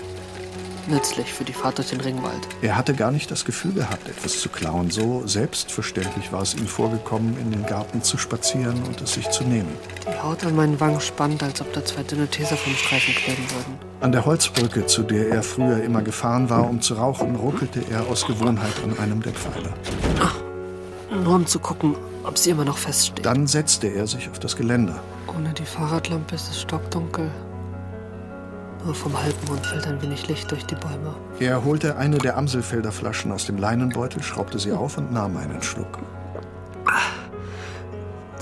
[0.89, 2.47] Nützlich für die Fahrt durch den Ringwald.
[2.63, 4.89] Er hatte gar nicht das Gefühl gehabt, etwas zu klauen.
[4.89, 9.43] So selbstverständlich war es ihm vorgekommen, in den Garten zu spazieren und es sich zu
[9.43, 9.69] nehmen.
[10.07, 13.43] Die Haut an meinen Wangen spannt, als ob da zwei dünne Teser vom Streifen kleben
[13.51, 13.77] würden.
[14.01, 18.07] An der Holzbrücke, zu der er früher immer gefahren war, um zu rauchen, ruckelte er
[18.07, 19.73] aus Gewohnheit an einem der Pfeiler.
[21.23, 23.25] Nur um zu gucken, ob sie immer noch feststeht.
[23.25, 24.99] Dann setzte er sich auf das Geländer.
[25.27, 27.29] Ohne die Fahrradlampe ist es stockdunkel.
[28.85, 31.13] Nur vom Halbmond fällt ein wenig Licht durch die Bäume.
[31.39, 35.61] Er holte eine der Amselfelder Flaschen aus dem Leinenbeutel, schraubte sie auf und nahm einen
[35.61, 35.99] Schluck.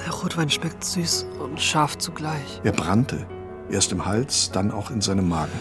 [0.05, 2.61] Der Rotwein schmeckt süß und scharf zugleich.
[2.64, 3.26] Er brannte.
[3.69, 5.51] Erst im Hals, dann auch in seinem Magen.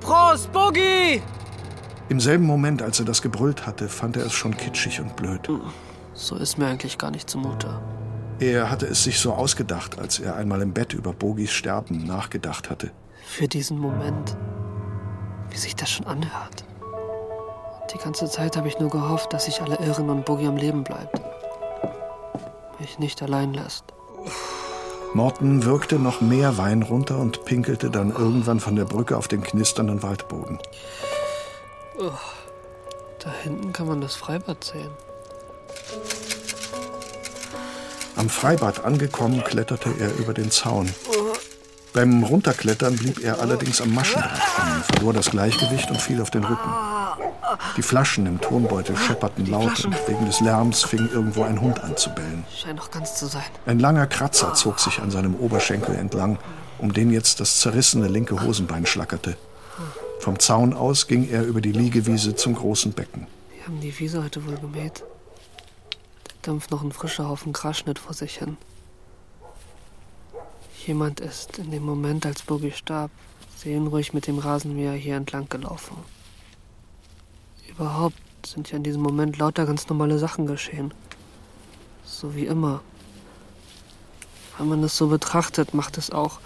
[0.00, 1.22] Prost, Boogie!
[2.08, 5.48] Im selben Moment, als er das gebrüllt hatte, fand er es schon kitschig und blöd.
[6.12, 7.80] So ist mir eigentlich gar nicht zumute.
[8.38, 12.70] Er hatte es sich so ausgedacht, als er einmal im Bett über Bogis Sterben nachgedacht
[12.70, 12.90] hatte.
[13.24, 14.36] Für diesen Moment.
[15.50, 16.64] Wie sich das schon anhört.
[17.92, 20.82] Die ganze Zeit habe ich nur gehofft, dass sich alle irren und Boogie am Leben
[20.82, 21.20] bleibt.
[22.80, 23.84] Mich nicht allein lässt.
[25.14, 29.42] Morten wirkte noch mehr Wein runter und pinkelte dann irgendwann von der Brücke auf den
[29.42, 30.58] knisternden Waldboden.
[31.98, 32.12] Oh,
[33.18, 34.90] da hinten kann man das Freibad sehen.
[38.16, 40.88] Am Freibad angekommen, kletterte er über den Zaun.
[41.92, 46.44] Beim Runterklettern blieb er allerdings am Maschendraht hängen, verlor das Gleichgewicht und fiel auf den
[46.44, 46.70] Rücken.
[47.76, 51.96] Die Flaschen im Tonbeutel schepperten laut und wegen des Lärms fing irgendwo ein Hund an
[51.96, 52.44] zu bellen.
[52.54, 53.42] Scheint noch ganz zu sein.
[53.66, 56.38] Ein langer Kratzer zog sich an seinem Oberschenkel entlang,
[56.78, 59.36] um den jetzt das zerrissene linke Hosenbein schlackerte.
[60.18, 63.26] Vom Zaun aus ging er über die Liegewiese zum großen Becken.
[63.54, 65.02] Wir haben die Wiese heute wohl gemäht.
[66.42, 68.56] Da dampft noch ein frischer Haufen Grasschnitt vor sich hin.
[70.86, 73.12] Jemand ist in dem Moment, als Boogie starb,
[73.56, 75.96] seelenruhig mit dem Rasenmäher hier entlang gelaufen.
[77.68, 80.92] Überhaupt sind ja in diesem Moment lauter ganz normale Sachen geschehen.
[82.04, 82.82] So wie immer.
[84.58, 86.40] Wenn man es so betrachtet, macht es auch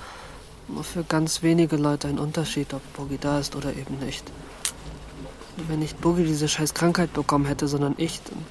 [0.69, 4.31] nur für ganz wenige Leute einen Unterschied, ob Boogie da ist oder eben nicht.
[5.69, 8.45] Wenn nicht Boogie diese scheiß Krankheit bekommen hätte, sondern ich, dann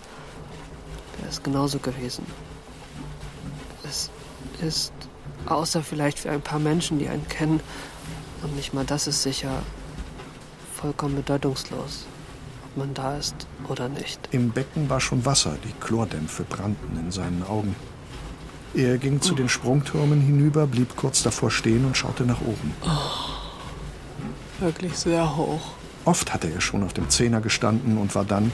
[1.17, 2.25] wäre es genauso gewesen.
[3.83, 4.09] Es
[4.61, 4.93] ist,
[5.45, 7.59] außer vielleicht für ein paar Menschen, die einen kennen,
[8.43, 9.63] und nicht mal das ist sicher,
[10.75, 12.05] vollkommen bedeutungslos,
[12.65, 13.35] ob man da ist
[13.67, 14.19] oder nicht.
[14.31, 17.75] Im Becken war schon Wasser, die Chlordämpfe brannten in seinen Augen.
[18.75, 22.73] Er ging zu den Sprungtürmen hinüber, blieb kurz davor stehen und schaute nach oben.
[24.59, 25.61] Wirklich sehr hoch.
[26.03, 28.51] Oft hatte er schon auf dem Zehner gestanden und war dann,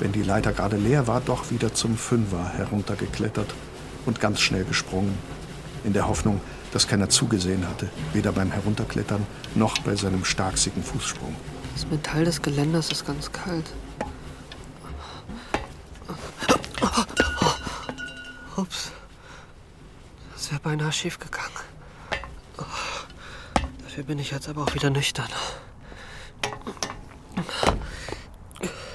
[0.00, 3.54] wenn die Leiter gerade leer war, doch wieder zum Fünfer heruntergeklettert
[4.06, 5.16] und ganz schnell gesprungen,
[5.84, 6.40] in der Hoffnung,
[6.72, 11.34] dass keiner zugesehen hatte, weder beim Herunterklettern noch bei seinem starksigen Fußsprung.
[11.74, 13.70] Das Metall des Geländers ist ganz kalt.
[18.56, 18.92] Ups.
[20.34, 21.46] Das wäre beinahe schief gegangen.
[23.82, 25.28] Dafür bin ich jetzt aber auch wieder nüchtern.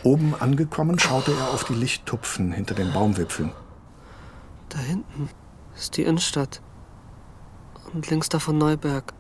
[0.05, 3.51] Oben angekommen, schaute er auf die Lichttupfen hinter den Baumwipfeln.
[4.69, 5.29] Da hinten
[5.75, 6.61] ist die Innenstadt.
[7.91, 9.13] Und links davon Neuberg,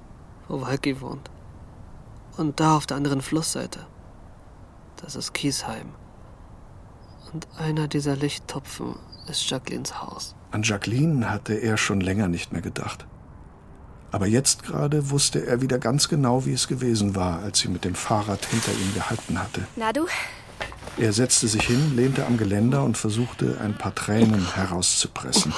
[0.47, 1.31] wo Walki wohnt.
[2.37, 3.79] Und da auf der anderen Flussseite.
[4.97, 5.87] Das ist Kiesheim.
[7.33, 8.95] Und einer dieser Lichttupfen
[9.27, 10.35] ist Jacquelines Haus.
[10.51, 13.07] An Jacqueline hatte er schon länger nicht mehr gedacht.
[14.11, 17.85] Aber jetzt gerade wusste er wieder ganz genau, wie es gewesen war, als sie mit
[17.85, 19.65] dem Fahrrad hinter ihm gehalten hatte.
[19.75, 20.05] Na du?
[20.97, 25.53] Er setzte sich hin, lehnte am Geländer und versuchte, ein paar Tränen herauszupressen.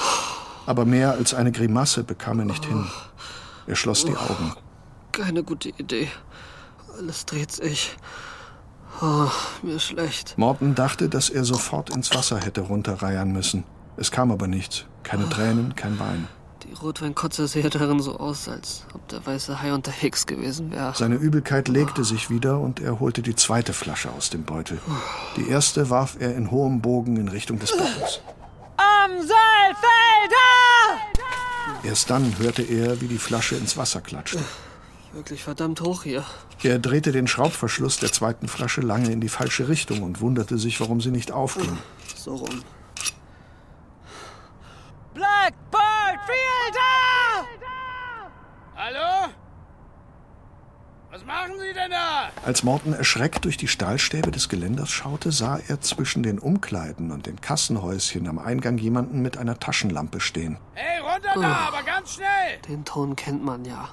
[0.66, 2.86] Aber mehr als eine Grimasse bekam er nicht hin.
[3.66, 4.52] Er schloss die Augen.
[5.12, 6.08] Keine gute Idee.
[6.96, 7.96] Alles dreht sich.
[9.00, 9.30] Oh,
[9.62, 10.36] mir schlecht.
[10.36, 13.62] Morton dachte, dass er sofort ins Wasser hätte runterreiern müssen.
[13.96, 14.86] Es kam aber nichts.
[15.04, 16.26] Keine Tränen, kein Wein.
[16.68, 20.92] Die Rotweinkotze sah darin so aus, als ob der weiße Hai unterwegs gewesen wäre.
[20.94, 24.78] Seine Übelkeit legte sich wieder und er holte die zweite Flasche aus dem Beutel.
[25.36, 28.20] Die erste warf er in hohem Bogen in Richtung des Beckens.
[28.76, 29.38] Am Seilfelder!
[31.84, 34.40] Erst dann hörte er, wie die Flasche ins Wasser klatschte.
[35.14, 36.22] Wirklich verdammt hoch hier.
[36.62, 40.78] Er drehte den Schraubverschluss der zweiten Flasche lange in die falsche Richtung und wunderte sich,
[40.80, 41.78] warum sie nicht aufging.
[42.14, 42.62] So rum.
[45.18, 47.48] Blackbird Fielder!
[48.76, 49.32] Hallo?
[51.10, 52.28] Was machen Sie denn da?
[52.46, 57.26] Als Morton erschreckt durch die Stahlstäbe des Geländers schaute, sah er zwischen den Umkleiden und
[57.26, 60.58] den Kassenhäuschen am Eingang jemanden mit einer Taschenlampe stehen.
[60.74, 61.74] Hey, runter da, Oh.
[61.74, 62.58] aber ganz schnell!
[62.68, 63.88] Den Ton kennt man ja.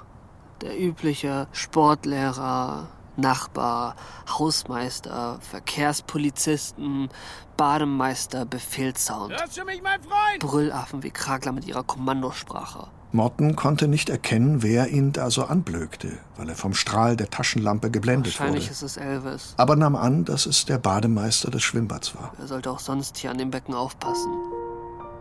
[0.62, 3.96] Der übliche Sportlehrer, Nachbar,
[4.28, 7.10] Hausmeister, Verkehrspolizisten,
[7.58, 9.34] Bademeister, Befehlssound.
[9.40, 10.40] Hörst du mich, mein Freund?
[10.40, 12.88] Brüllaffen wie Kragler mit ihrer Kommandosprache.
[13.12, 17.90] Morton konnte nicht erkennen, wer ihn da so anblökte, weil er vom Strahl der Taschenlampe
[17.90, 18.72] geblendet Wahrscheinlich wurde.
[18.74, 19.54] ist es Elvis.
[19.56, 22.34] Aber nahm an, dass es der Bademeister des Schwimmbads war.
[22.38, 24.34] Wer sollte auch sonst hier an dem Becken aufpassen?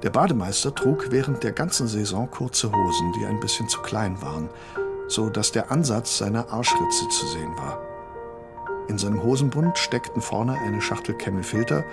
[0.02, 4.50] Der Bademeister trug während der ganzen Saison kurze Hosen, die ein bisschen zu klein waren,
[5.08, 7.80] so dass der Ansatz seiner Arschritze zu sehen war.
[8.88, 11.84] In seinem Hosenbund steckten vorne eine Schachtel Camelfilter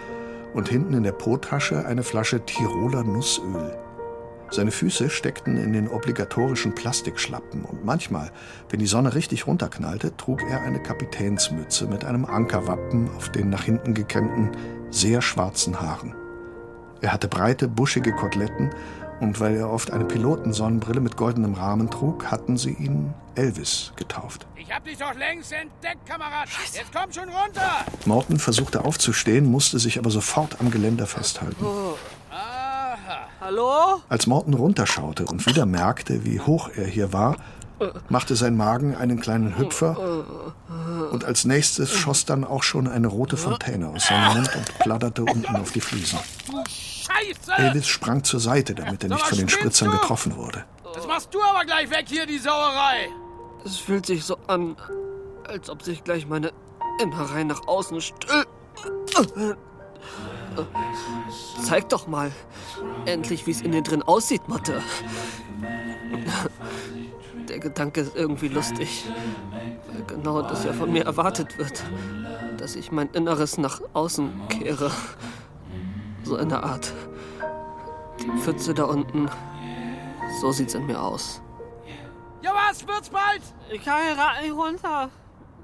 [0.54, 3.78] und hinten in der Po-Tasche eine Flasche Tiroler Nussöl.
[4.50, 8.32] Seine Füße steckten in den obligatorischen Plastikschlappen und manchmal,
[8.70, 13.64] wenn die Sonne richtig runterknallte, trug er eine Kapitänsmütze mit einem Ankerwappen auf den nach
[13.64, 14.52] hinten gekämmten,
[14.90, 16.14] sehr schwarzen Haaren.
[17.00, 18.72] Er hatte breite, buschige Koteletten
[19.22, 24.48] und weil er oft eine Pilotensonnenbrille mit goldenem Rahmen trug, hatten sie ihn Elvis getauft.
[24.56, 26.50] Ich hab dich doch längst entdeckt, Kamerad.
[26.74, 27.86] Jetzt komm schon runter!
[28.06, 31.64] Morton versuchte aufzustehen, musste sich aber sofort am Geländer festhalten.
[31.64, 31.96] Oh.
[32.32, 33.28] Aha.
[33.40, 34.02] Hallo?
[34.10, 37.38] Als Morton runterschaute und wieder merkte, wie hoch er hier war,
[38.10, 40.26] machte sein Magen einen kleinen Hüpfer
[41.12, 45.24] und als nächstes schoss dann auch schon eine rote Fontäne aus seinem Mund und platterte
[45.24, 46.20] unten auf die Fliesen.
[46.48, 47.52] Du Scheiße!
[47.58, 50.64] Elvis sprang zur Seite, damit er nicht von den Spritzern getroffen wurde.
[50.94, 53.10] Das machst du aber gleich weg hier, die Sauerei.
[53.66, 54.76] Es fühlt sich so an,
[55.48, 56.52] als ob sich gleich meine
[57.02, 58.46] Innereien nach außen still.
[61.64, 62.32] Zeig doch mal
[63.06, 64.82] endlich, wie es in dir drin aussieht, Mathe.
[67.48, 69.06] Der Gedanke ist irgendwie lustig,
[69.92, 71.84] weil genau das ja von mir erwartet wird,
[72.58, 74.92] dass ich mein Inneres nach außen kehre.
[76.24, 76.94] So in der Art.
[78.20, 79.30] Die Pfütze da unten,
[80.40, 81.42] so sieht's in mir aus.
[82.42, 82.88] Ja, was?
[82.88, 83.42] Wird's bald?
[83.72, 85.10] Ich kann hier gerade nicht runter.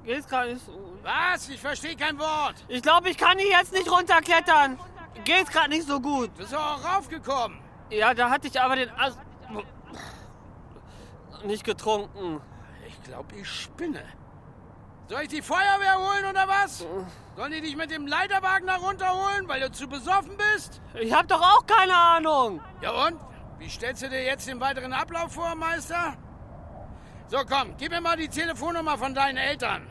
[0.04, 0.72] Geht's gerade nicht so.
[1.02, 1.48] Was?
[1.48, 2.54] Ich verstehe kein Wort.
[2.68, 4.78] Ich glaube, ich kann hier jetzt nicht runterklettern.
[5.24, 6.34] Geht's gerade nicht so gut.
[6.36, 7.58] Bist du auch raufgekommen?
[7.90, 9.18] Ja, da hatte ich aber den Ast
[11.44, 12.40] nicht getrunken.
[12.86, 14.02] Ich glaube, ich spinne.
[15.08, 16.86] Soll ich die Feuerwehr holen oder was?
[17.34, 20.82] Sollen die dich mit dem Leiterwagen da runterholen, weil du zu besoffen bist?
[20.94, 22.60] Ich hab doch auch keine Ahnung.
[22.82, 23.18] Ja und?
[23.58, 26.16] Wie stellst du dir jetzt den weiteren Ablauf vor, Meister?
[27.26, 29.86] So, komm, gib mir mal die Telefonnummer von deinen Eltern.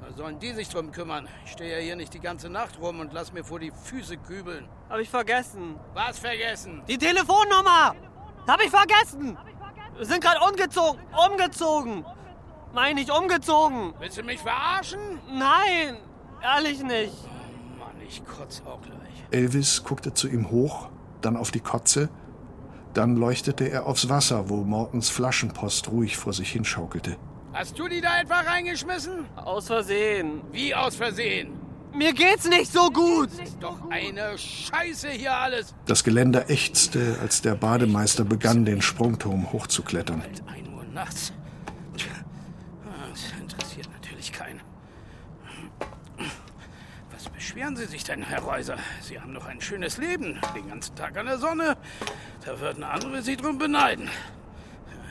[0.00, 1.28] Da sollen die sich drum kümmern.
[1.44, 4.16] Ich stehe ja hier nicht die ganze Nacht rum und lass mir vor die Füße
[4.16, 4.68] kübeln.
[4.90, 5.78] Hab ich vergessen.
[5.94, 6.82] Was vergessen?
[6.88, 7.94] Die Telefonnummer!
[8.46, 9.38] Hab ich vergessen!
[9.96, 11.00] Wir sind gerade umgezogen.
[11.30, 12.04] Umgezogen!
[12.74, 13.92] Meine ich umgezogen!
[13.98, 15.00] Willst du mich verarschen?
[15.28, 15.98] Nein!
[16.42, 17.12] Ehrlich nicht.
[17.24, 18.98] Oh Mann, ich kotze auch gleich.
[19.30, 20.88] Elvis guckte zu ihm hoch,
[21.20, 22.08] dann auf die Kotze.
[22.94, 27.16] Dann leuchtete er aufs Wasser, wo Mortens Flaschenpost ruhig vor sich hinschaukelte.
[27.52, 29.26] Hast du die da etwa reingeschmissen?
[29.36, 30.40] Aus Versehen.
[30.52, 31.52] Wie aus Versehen?
[31.94, 33.30] Mir geht's nicht so gut.
[33.42, 35.74] Ist doch eine Scheiße hier alles.
[35.86, 40.22] Das Geländer ächzte, als der Bademeister begann, den Sprungturm hochzuklettern.
[40.46, 41.32] Ein Uhr nachts.
[41.94, 44.62] Das interessiert natürlich keinen.
[47.12, 48.78] Was beschweren Sie sich denn, Herr Reuser?
[49.02, 50.40] Sie haben doch ein schönes Leben.
[50.56, 51.76] Den ganzen Tag an der Sonne.
[52.44, 54.08] Da würden andere Sie drum beneiden.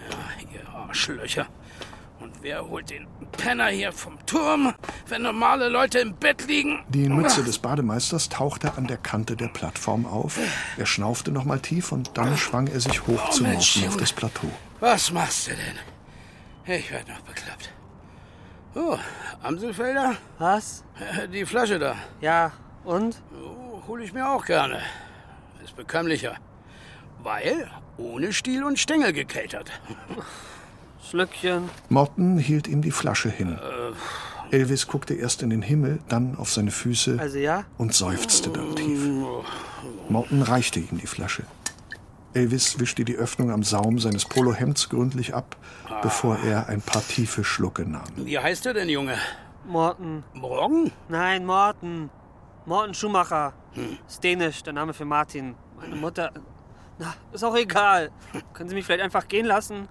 [0.09, 1.47] Ja, ihr Arschlöcher.
[2.21, 4.73] Und wer holt den Penner hier vom Turm,
[5.07, 6.83] wenn normale Leute im Bett liegen?
[6.89, 10.37] Die Mütze des Bademeisters tauchte an der Kante der Plattform auf.
[10.77, 13.97] Er schnaufte nochmal tief und dann schwang er sich hoch Oh, zu Mensch, Morten auf
[13.97, 14.51] das Plateau.
[14.79, 16.75] Was machst du denn?
[16.77, 17.73] Ich werde noch bekloppt.
[18.75, 18.97] Oh,
[19.41, 20.15] Amselfelder?
[20.37, 20.83] Was?
[21.33, 21.95] Die Flasche da.
[22.21, 22.51] Ja,
[22.83, 23.19] und?
[23.33, 24.79] Oh, hol ich mir auch gerne.
[25.63, 26.35] Ist bekömmlicher.
[27.23, 29.71] Weil ohne Stiel und Stängel gekeltert.
[31.11, 31.69] Schlückchen.
[31.89, 33.59] Morten hielt ihm die Flasche hin.
[34.49, 34.55] Äh.
[34.55, 37.65] Elvis guckte erst in den Himmel, dann auf seine Füße Also ja?
[37.77, 39.01] und seufzte dann tief.
[40.07, 41.43] Morten reichte ihm die Flasche.
[42.33, 45.57] Elvis wischte die Öffnung am Saum seines Polohemds gründlich ab,
[46.01, 48.03] bevor er ein paar tiefe Schlucke nahm.
[48.15, 49.17] Wie heißt er denn, Junge?
[49.65, 50.23] Morten.
[50.33, 50.91] Morgen?
[51.09, 52.09] Nein, Morten.
[52.65, 53.51] Morten Schumacher.
[53.73, 53.97] Hm.
[54.07, 55.55] Ist dänisch, der Name für Martin.
[55.77, 56.31] Meine Mutter.
[56.99, 58.11] Na, ist auch egal.
[58.53, 59.89] Können Sie mich vielleicht einfach gehen lassen?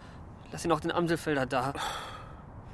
[0.52, 1.72] Lass ihn auch den Amselfelder da.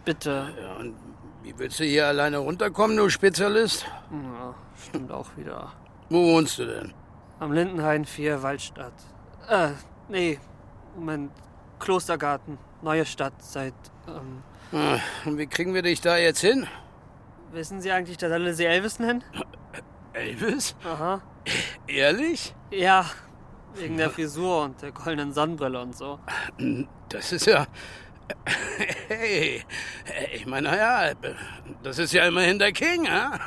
[0.04, 0.52] Bitte.
[0.60, 0.94] Ja, und
[1.42, 3.86] wie willst du hier alleine runterkommen, du Spezialist?
[4.10, 4.54] Ja,
[4.88, 5.72] stimmt auch wieder.
[6.08, 6.92] Wo wohnst du denn?
[7.40, 8.92] Am Lindenhain 4, Waldstadt.
[9.48, 9.70] Äh,
[10.08, 10.38] nee.
[10.94, 11.30] Moment.
[11.78, 12.58] Klostergarten.
[12.82, 13.74] Neue Stadt seit.
[14.08, 14.42] Ähm,
[14.72, 16.66] Ah, Und wie kriegen wir dich da jetzt hin?
[17.52, 19.22] wissen Sie eigentlich, dass alle Sie Elvis nennen?
[20.12, 20.74] Elvis?
[20.84, 21.20] Aha.
[21.86, 22.52] Ehrlich?
[22.70, 23.06] Ja.
[23.78, 26.18] Wegen der Frisur und der goldenen Sonnenbrille und so.
[27.08, 27.66] Das ist ja.
[29.08, 29.62] Hey,
[30.34, 31.12] ich meine, naja,
[31.84, 33.38] das ist ja immerhin der King, ja?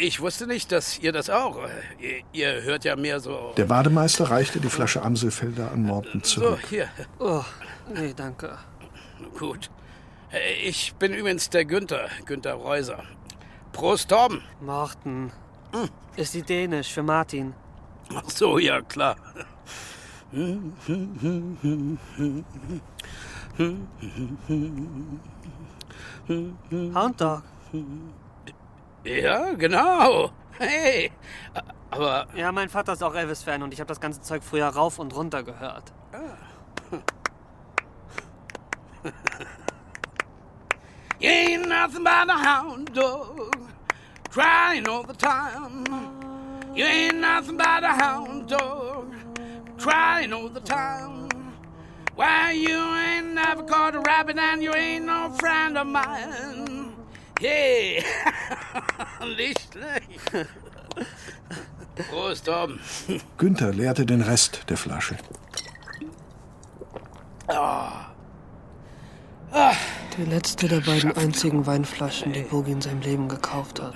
[0.00, 1.60] Ich wusste nicht, dass ihr das auch.
[2.00, 3.52] Ihr, ihr hört ja mehr so.
[3.56, 6.60] Der Bademeister reichte die Flasche Amselfelder an Morten So, zurück.
[6.68, 6.88] hier.
[7.20, 7.44] Oh,
[7.94, 8.58] nee, danke.
[9.38, 9.70] Gut.
[10.64, 13.04] Ich bin übrigens der Günther, Günther Reuser.
[13.72, 14.42] Prost, Torben.
[14.60, 15.30] Morten.
[16.16, 17.54] Ist die dänisch für Martin.
[18.14, 19.16] Ach so, ja, klar.
[26.94, 27.42] Hound Dog.
[29.04, 30.30] Ja, genau.
[30.58, 31.12] Hey,
[31.90, 34.98] aber Ja, mein Vater ist auch Elvis-Fan und ich habe das ganze Zeug früher rauf
[34.98, 35.92] und runter gehört.
[41.20, 43.56] You ain't nothing but a hound dog,
[44.30, 46.15] crying all the time.
[46.76, 49.14] You ain't nothing but a hound dog,
[49.78, 51.30] crying all the time.
[52.14, 56.92] Why, you ain't never caught a rabbit and you ain't no friend of mine.
[57.40, 58.04] Hey,
[59.38, 60.46] nicht schlecht.
[62.10, 62.78] Prost, Tom.
[63.38, 65.16] Günther leerte den Rest der Flasche.
[67.48, 68.15] Ah.
[70.16, 73.94] Die letzte der beiden einzigen Weinflaschen, die Bogi in seinem Leben gekauft hat.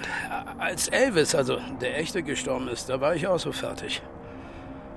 [0.59, 4.03] Als Elvis, also der echte gestorben ist, da war ich auch so fertig.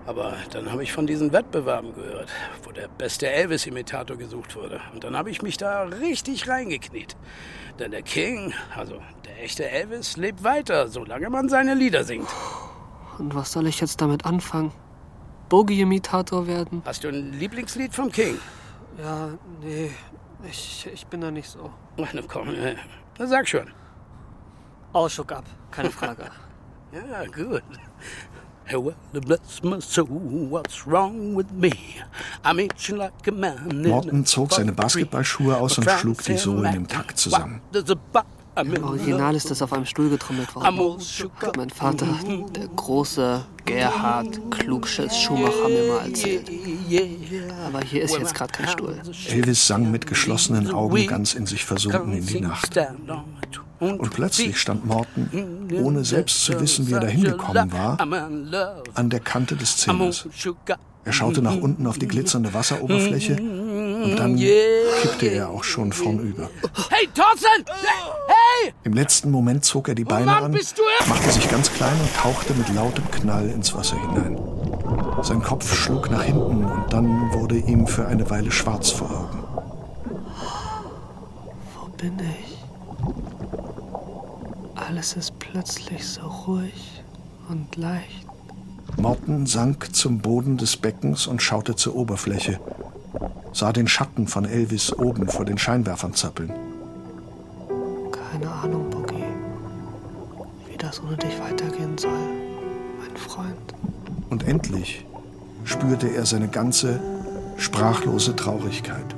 [0.06, 2.30] Aber dann habe ich von diesen Wettbewerben gehört,
[2.64, 4.82] wo der beste Elvis-Imitator gesucht wurde.
[4.94, 7.16] Und dann habe ich mich da richtig reingekniet.
[7.80, 12.28] Denn der King, also der echte Elvis, lebt weiter, solange man seine Lieder singt.
[13.18, 14.74] Und was soll ich jetzt damit anfangen?
[15.48, 16.82] Boogie-Imitator werden?
[16.86, 18.38] Hast du ein Lieblingslied vom King?
[19.02, 19.30] Ja,
[19.62, 19.92] nee,
[20.50, 21.72] ich, ich bin da nicht so.
[21.98, 22.76] Na komm, äh,
[23.18, 23.68] na sag schon.
[24.94, 26.30] Ausschuck ab, keine Frage.
[26.92, 27.64] ja, gut.
[28.66, 30.08] Hey, well, bless my soul,
[30.50, 31.72] what's wrong with me?
[32.46, 33.82] I'm itching like a man.
[33.84, 37.62] Morton zog seine Basketballschuhe aus und schlug die Sohlen im Takt zusammen.
[38.56, 41.00] Im Original ist das auf einem Stuhl getrommelt worden.
[41.58, 42.06] Mein Vater,
[42.56, 46.50] der große Gerhard Klugschiss Schumacher, mir mal erzählt.
[47.66, 49.02] Aber hier ist jetzt gerade kein Stuhl.
[49.30, 52.78] Elvis sang mit geschlossenen Augen ganz in sich versunken in die Nacht.
[53.80, 58.00] Und plötzlich stand Morton, ohne selbst zu wissen, wie er dahin gekommen war,
[58.94, 60.28] an der Kante des Zimmers.
[61.06, 63.36] Er schaute nach unten auf die glitzernde Wasseroberfläche
[64.04, 66.50] und dann kippte er auch schon vornüber.
[66.90, 67.66] Hey, Thorsten!
[68.28, 68.74] Hey!
[68.84, 70.60] Im letzten Moment zog er die Beine Mann, an,
[71.08, 74.38] machte sich ganz klein und tauchte mit lautem Knall ins Wasser hinein.
[75.22, 79.44] Sein Kopf schlug nach hinten und dann wurde ihm für eine Weile schwarz vor Augen.
[81.76, 82.58] Wo bin ich?
[84.76, 87.04] Alles ist plötzlich so ruhig
[87.50, 88.28] und leicht.
[88.98, 92.60] Morton sank zum Boden des Beckens und schaute zur Oberfläche,
[93.52, 96.52] sah den Schatten von Elvis oben vor den Scheinwerfern zappeln.
[98.12, 99.24] Keine Ahnung, Boogie,
[100.70, 102.12] wie das ohne dich weitergehen soll,
[103.00, 103.74] mein Freund.
[104.30, 105.06] Und endlich
[105.64, 107.00] spürte er seine ganze
[107.58, 109.16] sprachlose Traurigkeit.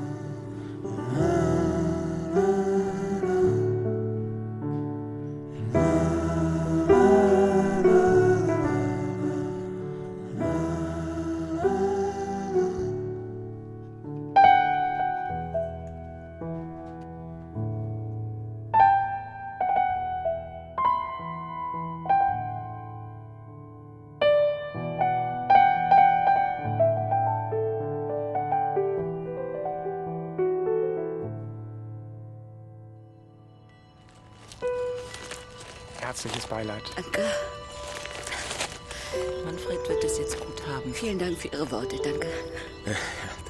[41.56, 42.28] Ihre Worte, danke.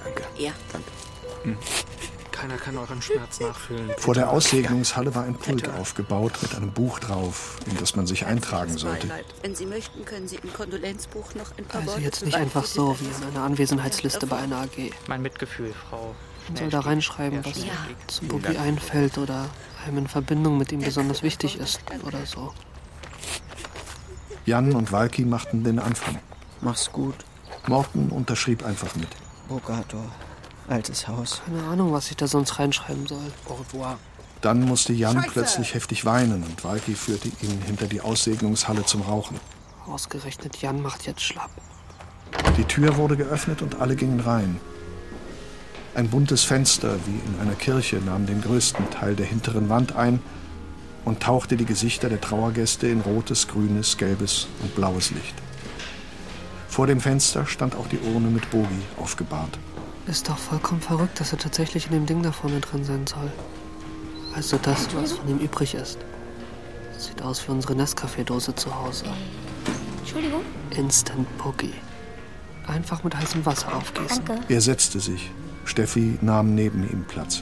[0.04, 0.24] danke.
[0.38, 0.52] Ja.
[2.32, 3.90] Keiner kann euren Schmerz nachfühlen.
[3.98, 8.28] Vor der Aussegnungshalle war ein Pult aufgebaut mit einem Buch drauf, in das man sich
[8.28, 9.10] eintragen sollte.
[9.42, 12.66] Wenn Sie möchten, können Sie im Kondolenzbuch noch ein paar Also Worte jetzt nicht einfach
[12.66, 14.92] so wie in einer Anwesenheitsliste bei einer AG.
[15.08, 16.14] Mein Mitgefühl, Frau.
[16.50, 17.72] Man soll da reinschreiben, was Ja.
[18.06, 19.50] zu Boogie einfällt oder
[19.88, 22.54] einem in Verbindung mit ihm besonders wichtig ist oder so.
[24.46, 26.20] Jan und Walki machten den Anfang.
[26.62, 27.16] Mach's gut.
[27.68, 29.08] Morton unterschrieb einfach mit.
[29.48, 29.98] Bogato.
[30.68, 31.42] Altes Haus.
[31.46, 33.32] Keine Ahnung, was ich da sonst reinschreiben soll.
[33.48, 33.98] Au revoir.
[34.42, 39.40] Dann musste Jan plötzlich heftig weinen und Walki führte ihn hinter die Aussegnungshalle zum Rauchen.
[39.88, 41.52] Ausgerechnet Jan macht jetzt schlapp.
[42.58, 44.60] Die Tür wurde geöffnet und alle gingen rein.
[45.96, 50.20] Ein buntes Fenster wie in einer Kirche nahm den größten Teil der hinteren Wand ein
[51.06, 55.36] und tauchte die Gesichter der Trauergäste in rotes, grünes, gelbes und blaues Licht.
[56.76, 59.58] Vor dem Fenster stand auch die Urne mit Bogi aufgebahrt.
[60.08, 63.32] Ist doch vollkommen verrückt, dass er tatsächlich in dem Ding da vorne drin sein soll.
[64.34, 66.00] Also das, was von ihm übrig ist.
[66.98, 69.06] Sieht aus wie unsere Nescafé-Dose zu Hause.
[70.00, 70.42] Entschuldigung?
[70.72, 71.76] Instant Boogie.
[72.68, 74.26] Einfach mit heißem Wasser aufgießen.
[74.26, 74.54] Danke.
[74.54, 75.32] Er setzte sich.
[75.64, 77.42] Steffi nahm neben ihm Platz.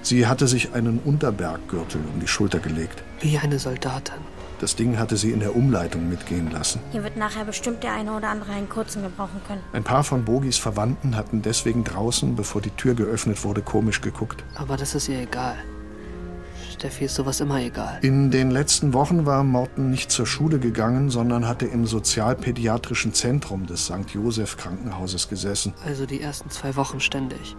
[0.00, 3.02] Sie hatte sich einen Unterberggürtel um die Schulter gelegt.
[3.20, 4.35] Wie eine Soldatin.
[4.60, 6.80] Das Ding hatte sie in der Umleitung mitgehen lassen.
[6.92, 9.60] Hier wird nachher bestimmt der eine oder andere einen kurzen gebrauchen können.
[9.72, 14.44] Ein paar von Bogis Verwandten hatten deswegen draußen, bevor die Tür geöffnet wurde, komisch geguckt.
[14.54, 15.56] Aber das ist ihr egal.
[16.72, 17.98] Steffi ist sowas immer egal.
[18.02, 23.66] In den letzten Wochen war Morten nicht zur Schule gegangen, sondern hatte im sozialpädiatrischen Zentrum
[23.66, 24.10] des St.
[24.12, 25.72] Joseph Krankenhauses gesessen.
[25.86, 27.56] Also die ersten zwei Wochen ständig.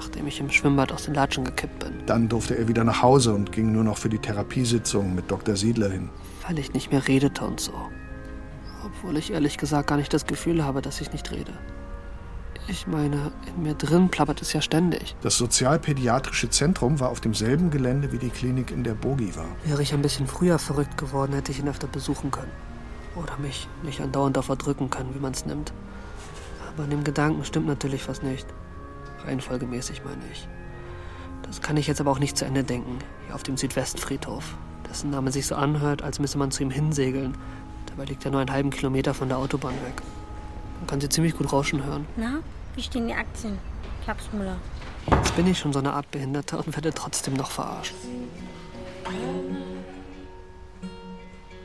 [0.00, 1.92] Nachdem ich im Schwimmbad aus den Latschen gekippt bin.
[2.06, 5.56] Dann durfte er wieder nach Hause und ging nur noch für die Therapiesitzung mit Dr.
[5.56, 6.08] Siedler hin.
[6.46, 7.74] Weil ich nicht mehr redete und so.
[8.82, 11.52] Obwohl ich ehrlich gesagt gar nicht das Gefühl habe, dass ich nicht rede.
[12.66, 15.16] Ich meine, in mir drin plappert es ja ständig.
[15.20, 19.48] Das sozialpädiatrische Zentrum war auf demselben Gelände wie die Klinik, in der Bogi war.
[19.64, 22.52] Wäre ich ein bisschen früher verrückt geworden, hätte ich ihn öfter besuchen können.
[23.16, 25.74] Oder mich nicht andauernd davor drücken können, wie man es nimmt.
[26.72, 28.46] Aber in dem Gedanken stimmt natürlich was nicht.
[29.24, 30.48] Reihenfolgemäßig meine ich.
[31.42, 34.56] Das kann ich jetzt aber auch nicht zu Ende denken, hier auf dem Südwestfriedhof,
[34.88, 37.36] dessen Name sich so anhört, als müsse man zu ihm hinsegeln,
[37.90, 40.00] Dabei liegt er nur einen halben Kilometer von der Autobahn weg.
[40.78, 42.06] Man kann sie ziemlich gut rauschen hören.
[42.16, 42.38] Na,
[42.74, 43.58] wie stehen die Aktien?
[44.04, 44.56] Klapsmüller.
[45.10, 47.94] Jetzt bin ich schon so eine Art Behinderter und werde trotzdem noch verarscht.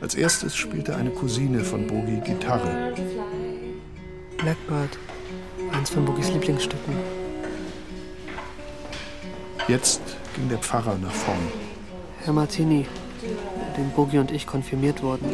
[0.00, 2.92] Als erstes spielte eine Cousine von Bogi Gitarre.
[4.36, 4.98] Blackbird,
[5.72, 7.15] eins von Boogies Lieblingsstücken.
[9.68, 10.00] Jetzt
[10.36, 11.48] ging der Pfarrer nach vorn.
[12.20, 12.86] Herr Martini,
[13.76, 15.28] dem Boogie und ich konfirmiert wurden.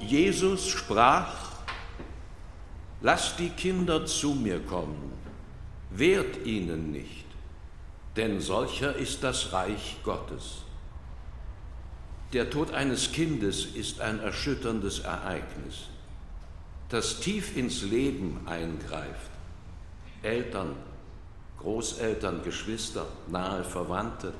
[0.00, 1.50] Jesus sprach,
[3.02, 5.12] Lasst die Kinder zu mir kommen,
[5.90, 7.26] wehrt ihnen nicht,
[8.16, 10.62] denn solcher ist das Reich Gottes.
[12.32, 15.89] Der Tod eines Kindes ist ein erschütterndes Ereignis,
[16.90, 19.30] das tief ins Leben eingreift.
[20.22, 20.74] Eltern,
[21.58, 24.34] Großeltern, Geschwister, nahe Verwandte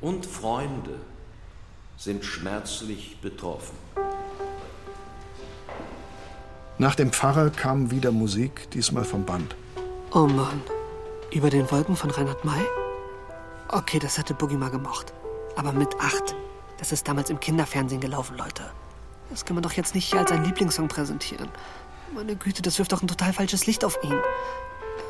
[0.00, 0.94] und Freunde
[1.96, 3.76] sind schmerzlich betroffen.
[6.78, 9.54] Nach dem Pfarrer kam wieder Musik, diesmal vom Band.
[10.12, 10.62] Oh Mann.
[11.30, 12.62] Über den Wolken von Reinhard May?
[13.68, 15.12] Okay, das hatte Boogie mal gemocht.
[15.56, 16.34] Aber mit acht.
[16.78, 18.64] Das ist damals im Kinderfernsehen gelaufen, Leute.
[19.30, 21.48] Das kann man doch jetzt nicht hier als sein Lieblingssong präsentieren.
[22.14, 24.14] Meine Güte, das wirft doch ein total falsches Licht auf ihn.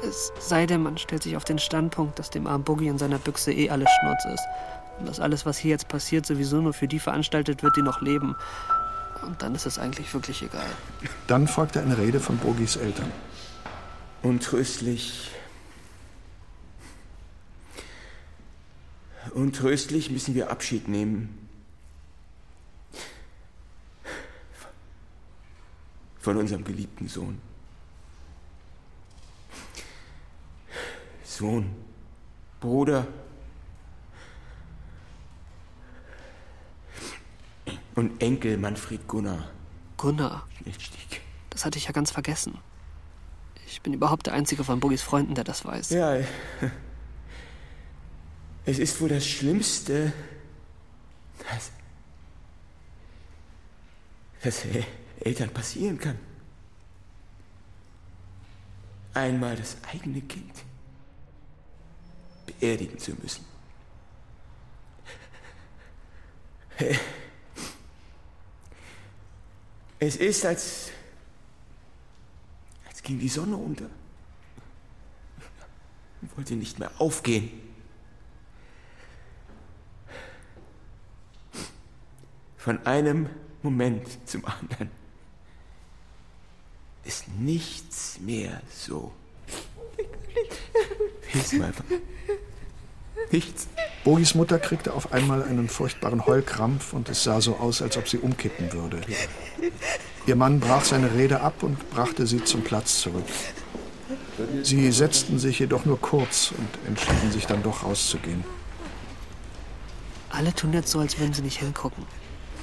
[0.09, 3.19] Es sei denn, man stellt sich auf den Standpunkt, dass dem armen Boogie in seiner
[3.19, 4.45] Büchse eh alles Schnurz ist.
[4.99, 8.03] Und dass alles, was hier jetzt passiert, sowieso nur für die veranstaltet wird, die noch
[8.03, 8.37] leben.
[9.25, 10.67] Und dann ist es eigentlich wirklich egal.
[11.27, 13.11] Dann folgte eine Rede von Bogis Eltern.
[14.23, 15.31] Untröstlich.
[19.35, 21.42] Untröstlich müssen wir Abschied nehmen.
[26.23, 27.41] Von unserem geliebten Sohn.
[31.25, 31.75] Sohn,
[32.61, 33.09] Bruder
[37.97, 39.51] und Enkel Manfred Gunnar.
[39.97, 40.47] Gunnar?
[40.63, 41.23] Schnittstieg.
[41.51, 42.57] Das hatte ich ja ganz vergessen.
[43.67, 45.91] Ich bin überhaupt der einzige von Boogis Freunden, der das weiß.
[45.91, 46.15] Ja,
[48.65, 50.13] es ist wohl das Schlimmste,
[51.51, 51.73] das,
[54.45, 54.65] das
[55.21, 56.19] Eltern passieren kann.
[59.15, 60.53] Einmal das eigene Kind
[62.47, 63.45] beerdigen zu müssen.
[69.99, 70.91] Es ist, als,
[72.89, 73.89] als ging die Sonne unter.
[76.21, 77.51] Und wollte nicht mehr aufgehen.
[82.57, 83.29] Von einem
[83.63, 84.91] Moment zum anderen
[87.05, 89.13] ist nichts mehr so.
[91.59, 91.73] Mal.
[93.31, 93.69] Nichts.
[94.05, 98.09] Bogis Mutter kriegte auf einmal einen furchtbaren Heulkrampf und es sah so aus, als ob
[98.09, 99.01] sie umkippen würde.
[100.27, 103.25] Ihr Mann brach seine Rede ab und brachte sie zum Platz zurück.
[104.63, 108.45] Sie setzten sich jedoch nur kurz und entschieden sich dann doch rauszugehen.
[110.31, 112.05] Alle tun jetzt so, als würden sie nicht hingucken.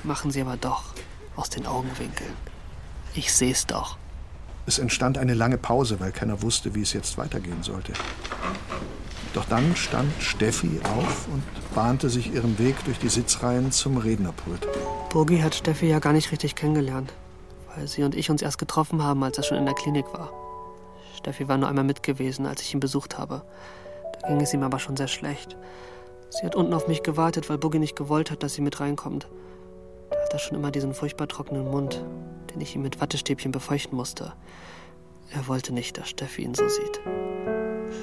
[0.04, 0.94] Machen sie aber doch.
[1.36, 2.34] Aus den Augenwinkeln.
[3.14, 3.98] Ich seh's doch.
[4.70, 7.92] Es entstand eine lange Pause, weil keiner wusste, wie es jetzt weitergehen sollte.
[9.34, 11.42] Doch dann stand Steffi auf und
[11.74, 14.68] bahnte sich ihren Weg durch die Sitzreihen zum Rednerpult.
[15.10, 17.12] Burgi hat Steffi ja gar nicht richtig kennengelernt,
[17.76, 20.32] weil sie und ich uns erst getroffen haben, als er schon in der Klinik war.
[21.18, 23.42] Steffi war nur einmal mit gewesen, als ich ihn besucht habe.
[24.22, 25.58] Da ging es ihm aber schon sehr schlecht.
[26.30, 29.28] Sie hat unten auf mich gewartet, weil Boogie nicht gewollt hat, dass sie mit reinkommt.
[30.30, 32.06] Hat er schon immer diesen furchtbar trockenen Mund,
[32.54, 34.34] den ich ihm mit Wattestäbchen befeuchten musste.
[35.34, 37.02] Er wollte nicht, dass Steffi ihn so sieht.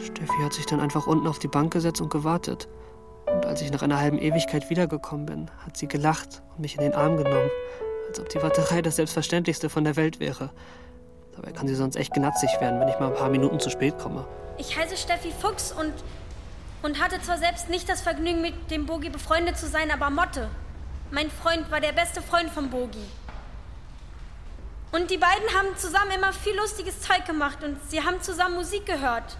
[0.05, 2.67] Steffi hat sich dann einfach unten auf die Bank gesetzt und gewartet.
[3.33, 6.81] Und als ich nach einer halben Ewigkeit wiedergekommen bin, hat sie gelacht und mich in
[6.81, 7.49] den Arm genommen,
[8.09, 10.51] als ob die Warterei das Selbstverständlichste von der Welt wäre.
[11.37, 13.99] Dabei kann sie sonst echt gnatzig werden, wenn ich mal ein paar Minuten zu spät
[13.99, 14.27] komme.
[14.59, 15.93] Ich heiße Steffi Fuchs und,
[16.83, 20.51] und hatte zwar selbst nicht das Vergnügen, mit dem Bogi befreundet zu sein, aber Motte.
[21.11, 23.07] Mein Freund war der beste Freund von Bogi.
[24.93, 28.87] Und die beiden haben zusammen immer viel lustiges Zeug gemacht und sie haben zusammen Musik
[28.87, 29.37] gehört.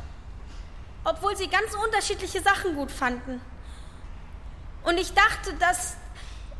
[1.05, 3.41] Obwohl sie ganz unterschiedliche Sachen gut fanden.
[4.85, 5.97] Und ich dachte, dass,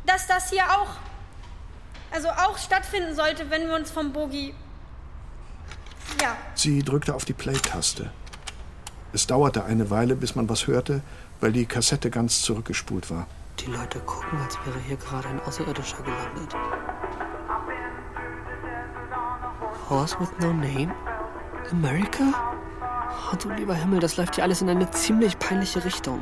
[0.05, 0.89] dass das hier auch,
[2.11, 4.53] also auch stattfinden sollte, wenn wir uns vom Bogi.
[6.21, 6.35] Ja.
[6.55, 8.09] Sie drückte auf die Play-Taste.
[9.13, 11.01] Es dauerte eine Weile, bis man was hörte,
[11.39, 13.27] weil die Kassette ganz zurückgespult war.
[13.59, 16.55] Die Leute gucken, als wäre hier gerade ein Außerirdischer gelandet.
[19.89, 20.93] Horse with no name?
[21.71, 22.23] America?
[23.31, 26.21] Oh, du lieber Himmel, das läuft hier alles in eine ziemlich peinliche Richtung.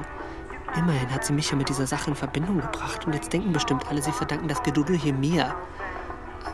[0.78, 3.88] Immerhin hat sie mich ja mit dieser Sache in Verbindung gebracht und jetzt denken bestimmt
[3.90, 5.56] alle, sie verdanken das Gedudel hier mir.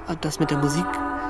[0.07, 0.85] Aber das mit der Musik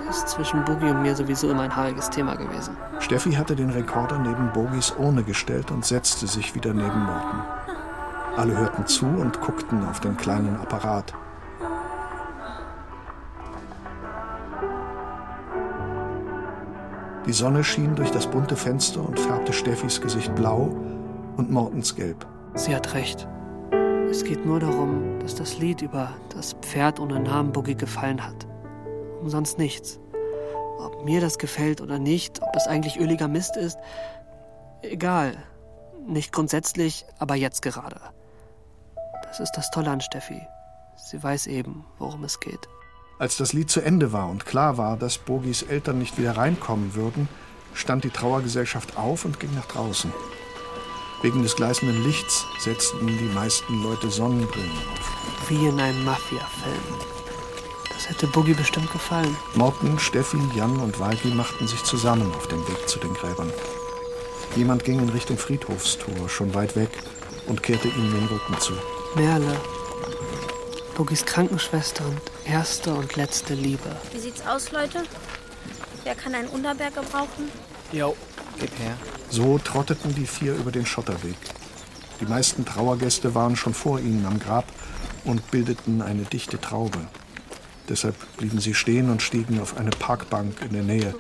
[0.09, 2.75] ist zwischen Boogie und mir sowieso immer ein haariges Thema gewesen.
[2.99, 7.70] Steffi hatte den Rekorder neben Bogies Urne gestellt und setzte sich wieder neben Morten.
[8.37, 11.13] Alle hörten zu und guckten auf den kleinen Apparat.
[17.25, 20.75] Die Sonne schien durch das bunte Fenster und färbte Steffis Gesicht blau
[21.37, 22.25] und Mortens gelb.
[22.55, 23.27] Sie hat recht.
[24.09, 28.47] Es geht nur darum, dass das Lied über das Pferd ohne Namen Boogie gefallen hat.
[29.21, 29.99] Umsonst nichts.
[30.79, 33.77] Ob mir das gefällt oder nicht, ob es eigentlich öliger Mist ist,
[34.81, 35.33] egal.
[36.07, 38.01] Nicht grundsätzlich, aber jetzt gerade.
[39.31, 40.45] Das ist das Tolle an Steffi.
[40.97, 42.67] Sie weiß eben, worum es geht.
[43.17, 46.95] Als das Lied zu Ende war und klar war, dass Bogis Eltern nicht wieder reinkommen
[46.95, 47.29] würden,
[47.73, 50.11] stand die Trauergesellschaft auf und ging nach draußen.
[51.21, 55.49] Wegen des gleißenden Lichts setzten die meisten Leute Sonnenbrillen auf.
[55.49, 56.99] Wie in einem Mafia-Film.
[57.93, 59.37] Das hätte Boogie bestimmt gefallen.
[59.55, 63.53] Morten, Steffi, Jan und Walki machten sich zusammen auf den Weg zu den Gräbern.
[64.57, 66.89] Jemand ging in Richtung Friedhofstor, schon weit weg,
[67.47, 68.73] und kehrte ihnen den Rücken zu.
[69.15, 69.59] Merle.
[70.95, 73.97] Boogies Krankenschwester und erste und letzte Liebe.
[74.13, 75.03] Wie sieht's aus, Leute?
[76.03, 77.49] Wer kann einen Unterberg gebrauchen?
[77.91, 78.15] Jo.
[78.57, 78.95] Gib her.
[79.29, 81.35] So trotteten die vier über den Schotterweg.
[82.21, 84.65] Die meisten Trauergäste waren schon vor ihnen am Grab
[85.25, 86.99] und bildeten eine dichte Traube.
[87.89, 91.15] Deshalb blieben sie stehen und stiegen auf eine Parkbank in der Nähe,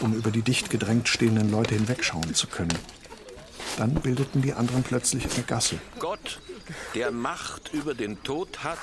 [0.00, 2.78] um über die dicht gedrängt stehenden Leute hinwegschauen zu können.
[3.76, 5.78] Dann bildeten die anderen plötzlich eine Gasse.
[5.98, 6.40] Gott,
[6.94, 8.78] der Macht über den Tod hat,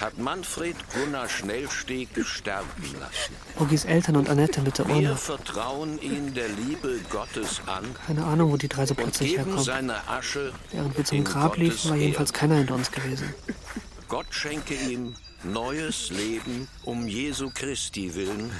[0.00, 2.68] hat Manfred Gunnar Schnellsteg sterben
[3.00, 3.34] lassen.
[3.56, 5.16] Boogies Eltern und Annette mit der Wir Urne.
[5.16, 9.62] vertrauen ihn der Liebe Gottes an Keine Ahnung, wo die drei so plötzlich herkommen.
[9.62, 13.32] seine Asche Während wir zum Grab liefen, war jedenfalls keiner hinter uns gewesen.
[14.08, 15.14] Gott schenke ihm
[15.44, 18.50] neues Leben um Jesu Christi willen,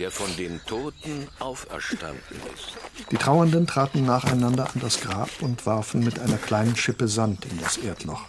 [0.00, 2.74] der von den Toten auferstanden ist.
[3.10, 7.58] Die Trauernden traten nacheinander an das Grab und warfen mit einer kleinen Schippe Sand in
[7.60, 8.22] das Erdloch.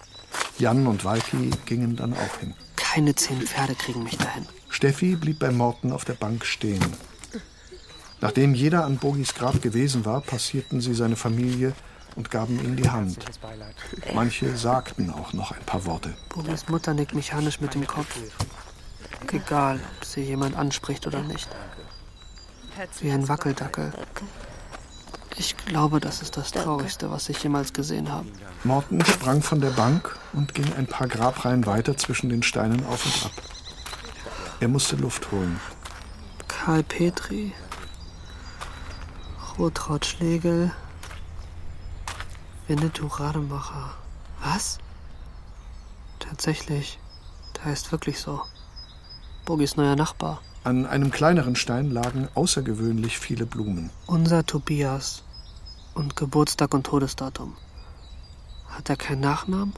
[0.59, 2.53] Jan und Walki gingen dann auch hin.
[2.75, 4.45] Keine zehn Pferde kriegen mich dahin.
[4.69, 6.85] Steffi blieb bei Morten auf der Bank stehen.
[8.19, 11.73] Nachdem jeder an Bogis Grab gewesen war, passierten sie seine Familie
[12.17, 13.17] und gaben ihm die Hand.
[14.13, 16.13] Manche sagten auch noch ein paar Worte.
[16.29, 18.19] Boogies Mutter nickt mechanisch mit dem Kopf.
[19.31, 19.79] Egal,
[20.11, 21.47] sie jemand anspricht oder nicht.
[22.99, 23.91] Wie ein Wackeldackel.
[25.37, 28.27] Ich glaube, das ist das Traurigste, was ich jemals gesehen habe.
[28.63, 33.05] Morten sprang von der Bank und ging ein paar Grabreihen weiter zwischen den Steinen auf
[33.05, 33.31] und ab.
[34.59, 35.59] Er musste Luft holen.
[36.47, 37.53] Karl Petri,
[39.57, 40.71] Rotraud Schlegel,
[42.67, 43.95] Winnetou Rademacher.
[44.43, 44.77] Was?
[46.19, 46.99] Tatsächlich,
[47.55, 48.41] der heißt wirklich so.
[49.51, 50.41] Bogis neuer Nachbar.
[50.63, 53.89] An einem kleineren Stein lagen außergewöhnlich viele Blumen.
[54.07, 55.25] Unser Tobias.
[55.93, 57.57] Und Geburtstag und Todesdatum.
[58.69, 59.73] Hat er keinen Nachnamen?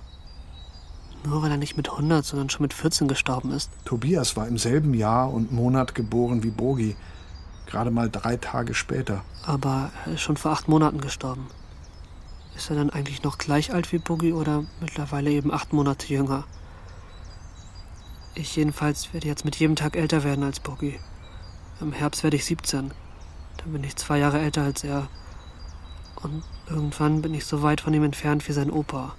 [1.26, 3.72] Nur weil er nicht mit 100, sondern schon mit 14 gestorben ist.
[3.84, 6.96] Tobias war im selben Jahr und Monat geboren wie Bogi,
[7.66, 9.24] gerade mal drei Tage später.
[9.44, 11.48] Aber er ist schon vor acht Monaten gestorben.
[12.56, 16.44] Ist er dann eigentlich noch gleich alt wie Boogie oder mittlerweile eben acht Monate jünger?
[18.36, 21.00] Ich jedenfalls werde jetzt mit jedem Tag älter werden als Boogie.
[21.80, 22.92] Im Herbst werde ich 17.
[23.58, 25.08] Dann bin ich zwei Jahre älter als er.
[26.16, 29.16] Und irgendwann bin ich so weit von ihm entfernt wie sein Opa.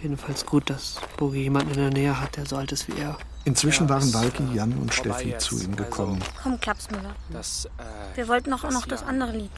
[0.00, 3.16] Jedenfalls gut, dass Boogie jemanden in der Nähe hat, der so alt ist wie er.
[3.44, 6.22] Inzwischen waren Walki, Jan und Steffi zu ihm gekommen.
[6.42, 7.14] Komm, Klapsmüller.
[7.30, 9.50] Das, äh, Wir wollten auch noch das andere Lied.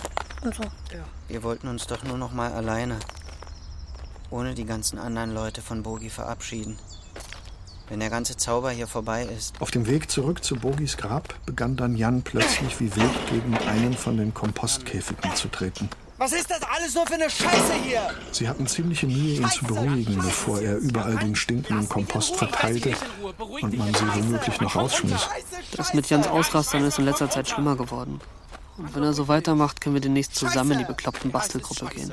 [0.42, 0.62] Und so.
[1.28, 2.98] Wir wollten uns doch nur noch mal alleine.
[4.30, 6.78] Ohne die ganzen anderen Leute von Bogi verabschieden.
[7.88, 9.60] Wenn der ganze Zauber hier vorbei ist.
[9.60, 13.94] Auf dem Weg zurück zu Bogis Grab begann dann Jan plötzlich wie wild gegen einen
[13.94, 15.88] von den Kompostkäfigen zu treten.
[16.16, 18.00] Was ist das alles nur für eine Scheiße hier?
[18.30, 23.76] Sie hatten ziemliche Mühe, ihn zu beruhigen, bevor er überall den stinkenden Kompost verteilte und
[23.76, 25.28] man sie womöglich noch rausschmiss.
[25.76, 28.20] Das mit Jans Ausrastern ist in letzter Zeit schlimmer geworden.
[28.76, 32.12] Und wenn er so weitermacht, können wir demnächst zusammen in die bekloppten Bastelgruppe gehen.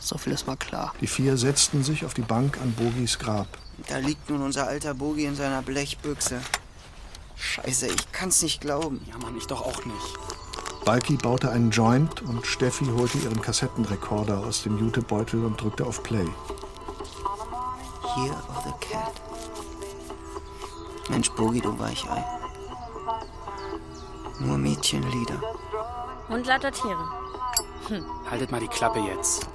[0.00, 0.92] So viel ist mal klar.
[1.00, 3.48] Die vier setzten sich auf die Bank an Bogis Grab.
[3.88, 6.40] Da liegt nun unser alter Bogi in seiner Blechbüchse.
[7.36, 9.06] Scheiße, ich kann's nicht glauben.
[9.10, 10.18] Ja, Mann, ich doch auch nicht.
[10.84, 16.02] Balki baute einen Joint und Steffi holte ihren Kassettenrekorder aus dem Jutebeutel und drückte auf
[16.02, 16.26] Play.
[18.14, 19.12] Here or the cat.
[21.10, 22.24] Mensch, Bogi, du Weichei.
[24.40, 25.40] Nur Mädchenlieder.
[26.28, 27.08] Und lauter Tiere.
[27.88, 28.04] Hm.
[28.30, 29.48] Haltet mal die Klappe jetzt.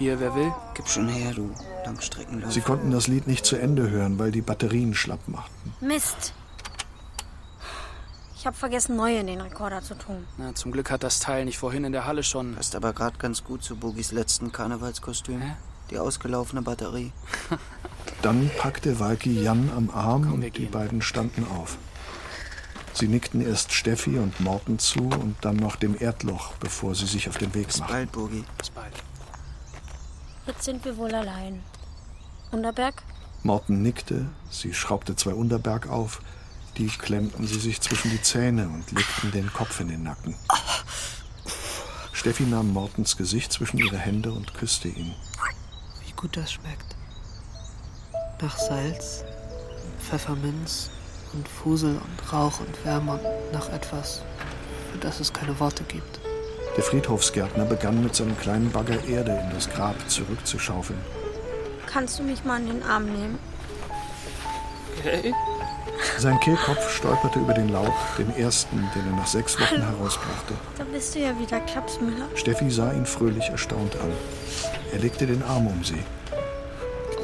[0.00, 0.50] Hier, wer will?
[0.72, 1.50] Gib schon her, du
[1.84, 2.50] Langstreckenläufer.
[2.50, 5.74] Sie konnten das Lied nicht zu Ende hören, weil die Batterien schlapp machten.
[5.82, 6.32] Mist.
[8.34, 10.24] Ich habe vergessen, neue in den Rekorder zu tun.
[10.38, 12.54] Na, zum Glück hat das Teil nicht vorhin in der Halle schon.
[12.54, 15.42] Passt aber gerade ganz gut zu Boogies letzten Karnevalskostüm.
[15.90, 17.12] Die ausgelaufene Batterie.
[18.22, 21.76] Dann packte Walki Jan am Arm und die beiden standen auf.
[22.94, 27.28] Sie nickten erst Steffi und Morten zu und dann noch dem Erdloch, bevor sie sich
[27.28, 27.92] auf den Weg machten.
[27.92, 28.44] Bald, Boogie.
[28.58, 28.92] Bis bald.
[30.50, 31.62] Jetzt sind wir wohl allein.
[32.50, 33.04] Unterberg?
[33.44, 36.20] Morten nickte, sie schraubte zwei Unterberg auf,
[36.76, 40.34] die klemmten sie sich zwischen die Zähne und legten den Kopf in den Nacken.
[42.12, 45.14] Steffi nahm Mortens Gesicht zwischen ihre Hände und küsste ihn.
[46.04, 46.96] Wie gut das schmeckt.
[48.42, 49.22] Nach Salz,
[50.00, 50.90] Pfefferminz
[51.32, 54.22] und Fusel und Rauch und Wärme und nach etwas,
[54.90, 56.20] für das es keine Worte gibt.
[56.76, 60.98] Der Friedhofsgärtner begann mit seinem kleinen Bagger Erde in das Grab zurückzuschaufeln.
[61.86, 63.38] Kannst du mich mal in den Arm nehmen?
[64.98, 65.34] Okay.
[66.18, 69.98] Sein Kehlkopf stolperte über den Laub, den ersten, den er nach sechs Wochen Hallo.
[69.98, 70.54] herausbrachte.
[70.78, 72.28] Da bist du ja wieder, Klapsmüller.
[72.34, 74.12] Steffi sah ihn fröhlich erstaunt an.
[74.92, 76.02] Er legte den Arm um sie.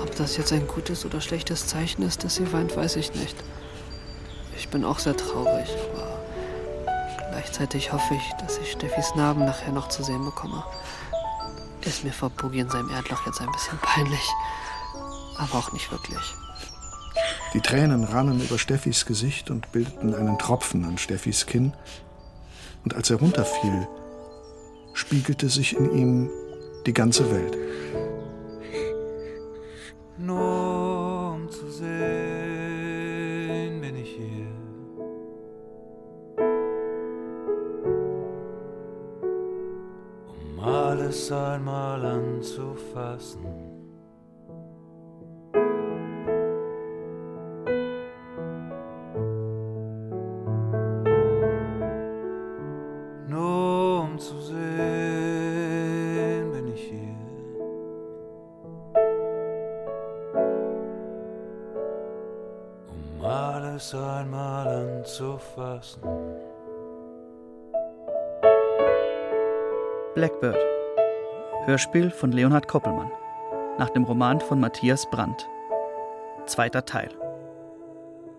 [0.00, 3.36] Ob das jetzt ein gutes oder schlechtes Zeichen ist, dass sie weint, weiß ich nicht.
[4.56, 6.15] Ich bin auch sehr traurig, aber
[7.46, 10.64] gleichzeitig hoffe ich, dass ich Steffis Narben nachher noch zu sehen bekomme.
[11.82, 14.28] Ist mir vor Boogie in seinem Erdloch jetzt ein bisschen peinlich,
[15.38, 16.34] aber auch nicht wirklich.
[17.54, 21.72] Die Tränen rannen über Steffis Gesicht und bildeten einen Tropfen an Steffis Kinn.
[22.84, 23.86] Und als er runterfiel,
[24.92, 26.30] spiegelte sich in ihm
[26.84, 27.56] die ganze Welt.
[30.18, 30.65] Nur
[41.26, 43.44] alles einmal anzufassen.
[53.28, 54.56] Nur um zu sehen,
[56.52, 57.16] bin ich hier.
[62.88, 66.02] Um alles einmal anzufassen.
[70.14, 70.75] Blackbird.
[71.66, 73.10] Hörspiel von Leonhard Koppelmann.
[73.76, 75.48] Nach dem Roman von Matthias Brandt.
[76.44, 77.08] Zweiter Teil.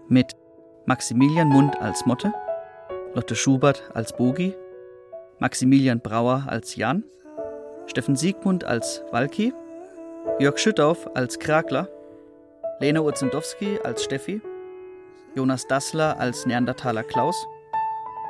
[0.07, 0.37] Mit
[0.85, 2.31] Maximilian Mund als Motte,
[3.15, 4.55] Lotte Schubert als Bogi,
[5.39, 7.03] Maximilian Brauer als Jan,
[7.87, 9.53] Steffen Siegmund als Walki,
[10.39, 11.89] Jörg Schüttauf als Krakler,
[12.79, 14.41] Lena Urzendowski als Steffi,
[15.35, 17.45] Jonas Dassler als Neandertaler Klaus,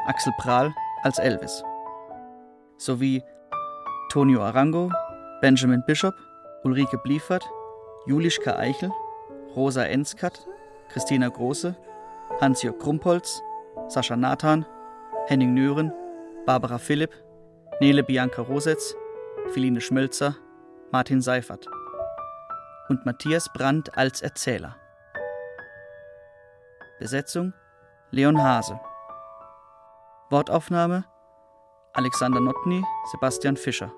[0.08, 1.64] Axel Prahl als Elvis,
[2.78, 3.22] sowie
[4.18, 4.92] Tonio Arango,
[5.42, 6.16] Benjamin Bishop,
[6.64, 7.48] Ulrike Bliefert,
[8.08, 8.92] Julischka Eichel,
[9.56, 10.44] Rosa Enskat,
[10.90, 11.76] Christina Große,
[12.42, 13.44] Hans-Jörg Krumpholz,
[13.90, 14.66] Sascha Nathan,
[15.28, 15.94] Henning Nören,
[16.48, 17.14] Barbara Philipp,
[17.80, 18.96] Nele Bianca Rosetz,
[19.50, 20.36] Philine Schmölzer,
[20.92, 21.68] Martin Seifert
[22.90, 24.78] und Matthias Brandt als Erzähler.
[27.00, 27.54] Besetzung
[28.10, 28.80] Leon Hase.
[30.32, 31.06] Wortaufnahme
[31.94, 33.94] Alexander Notny, Sebastian Fischer.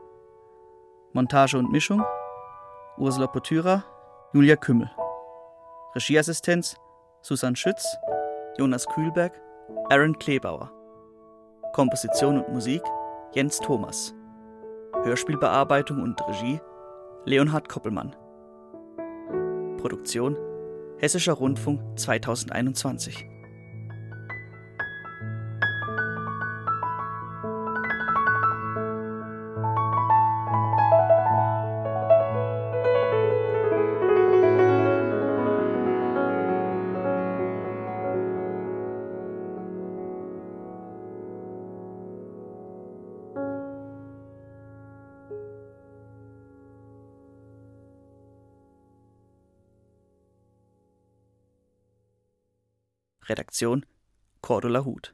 [1.13, 2.03] Montage und Mischung
[2.97, 3.83] Ursula Potyra,
[4.33, 4.91] Julia Kümmel.
[5.95, 6.75] Regieassistenz
[7.21, 7.83] Susanne Schütz,
[8.57, 9.33] Jonas Kühlberg,
[9.89, 10.71] Aaron Klebauer.
[11.73, 12.81] Komposition und Musik
[13.33, 14.13] Jens Thomas.
[15.03, 16.59] Hörspielbearbeitung und Regie
[17.25, 18.15] Leonhard Koppelmann.
[19.77, 20.37] Produktion
[20.99, 23.38] Hessischer Rundfunk 2021.
[53.61, 53.83] Redaktion
[54.41, 55.11] Cordula Huth.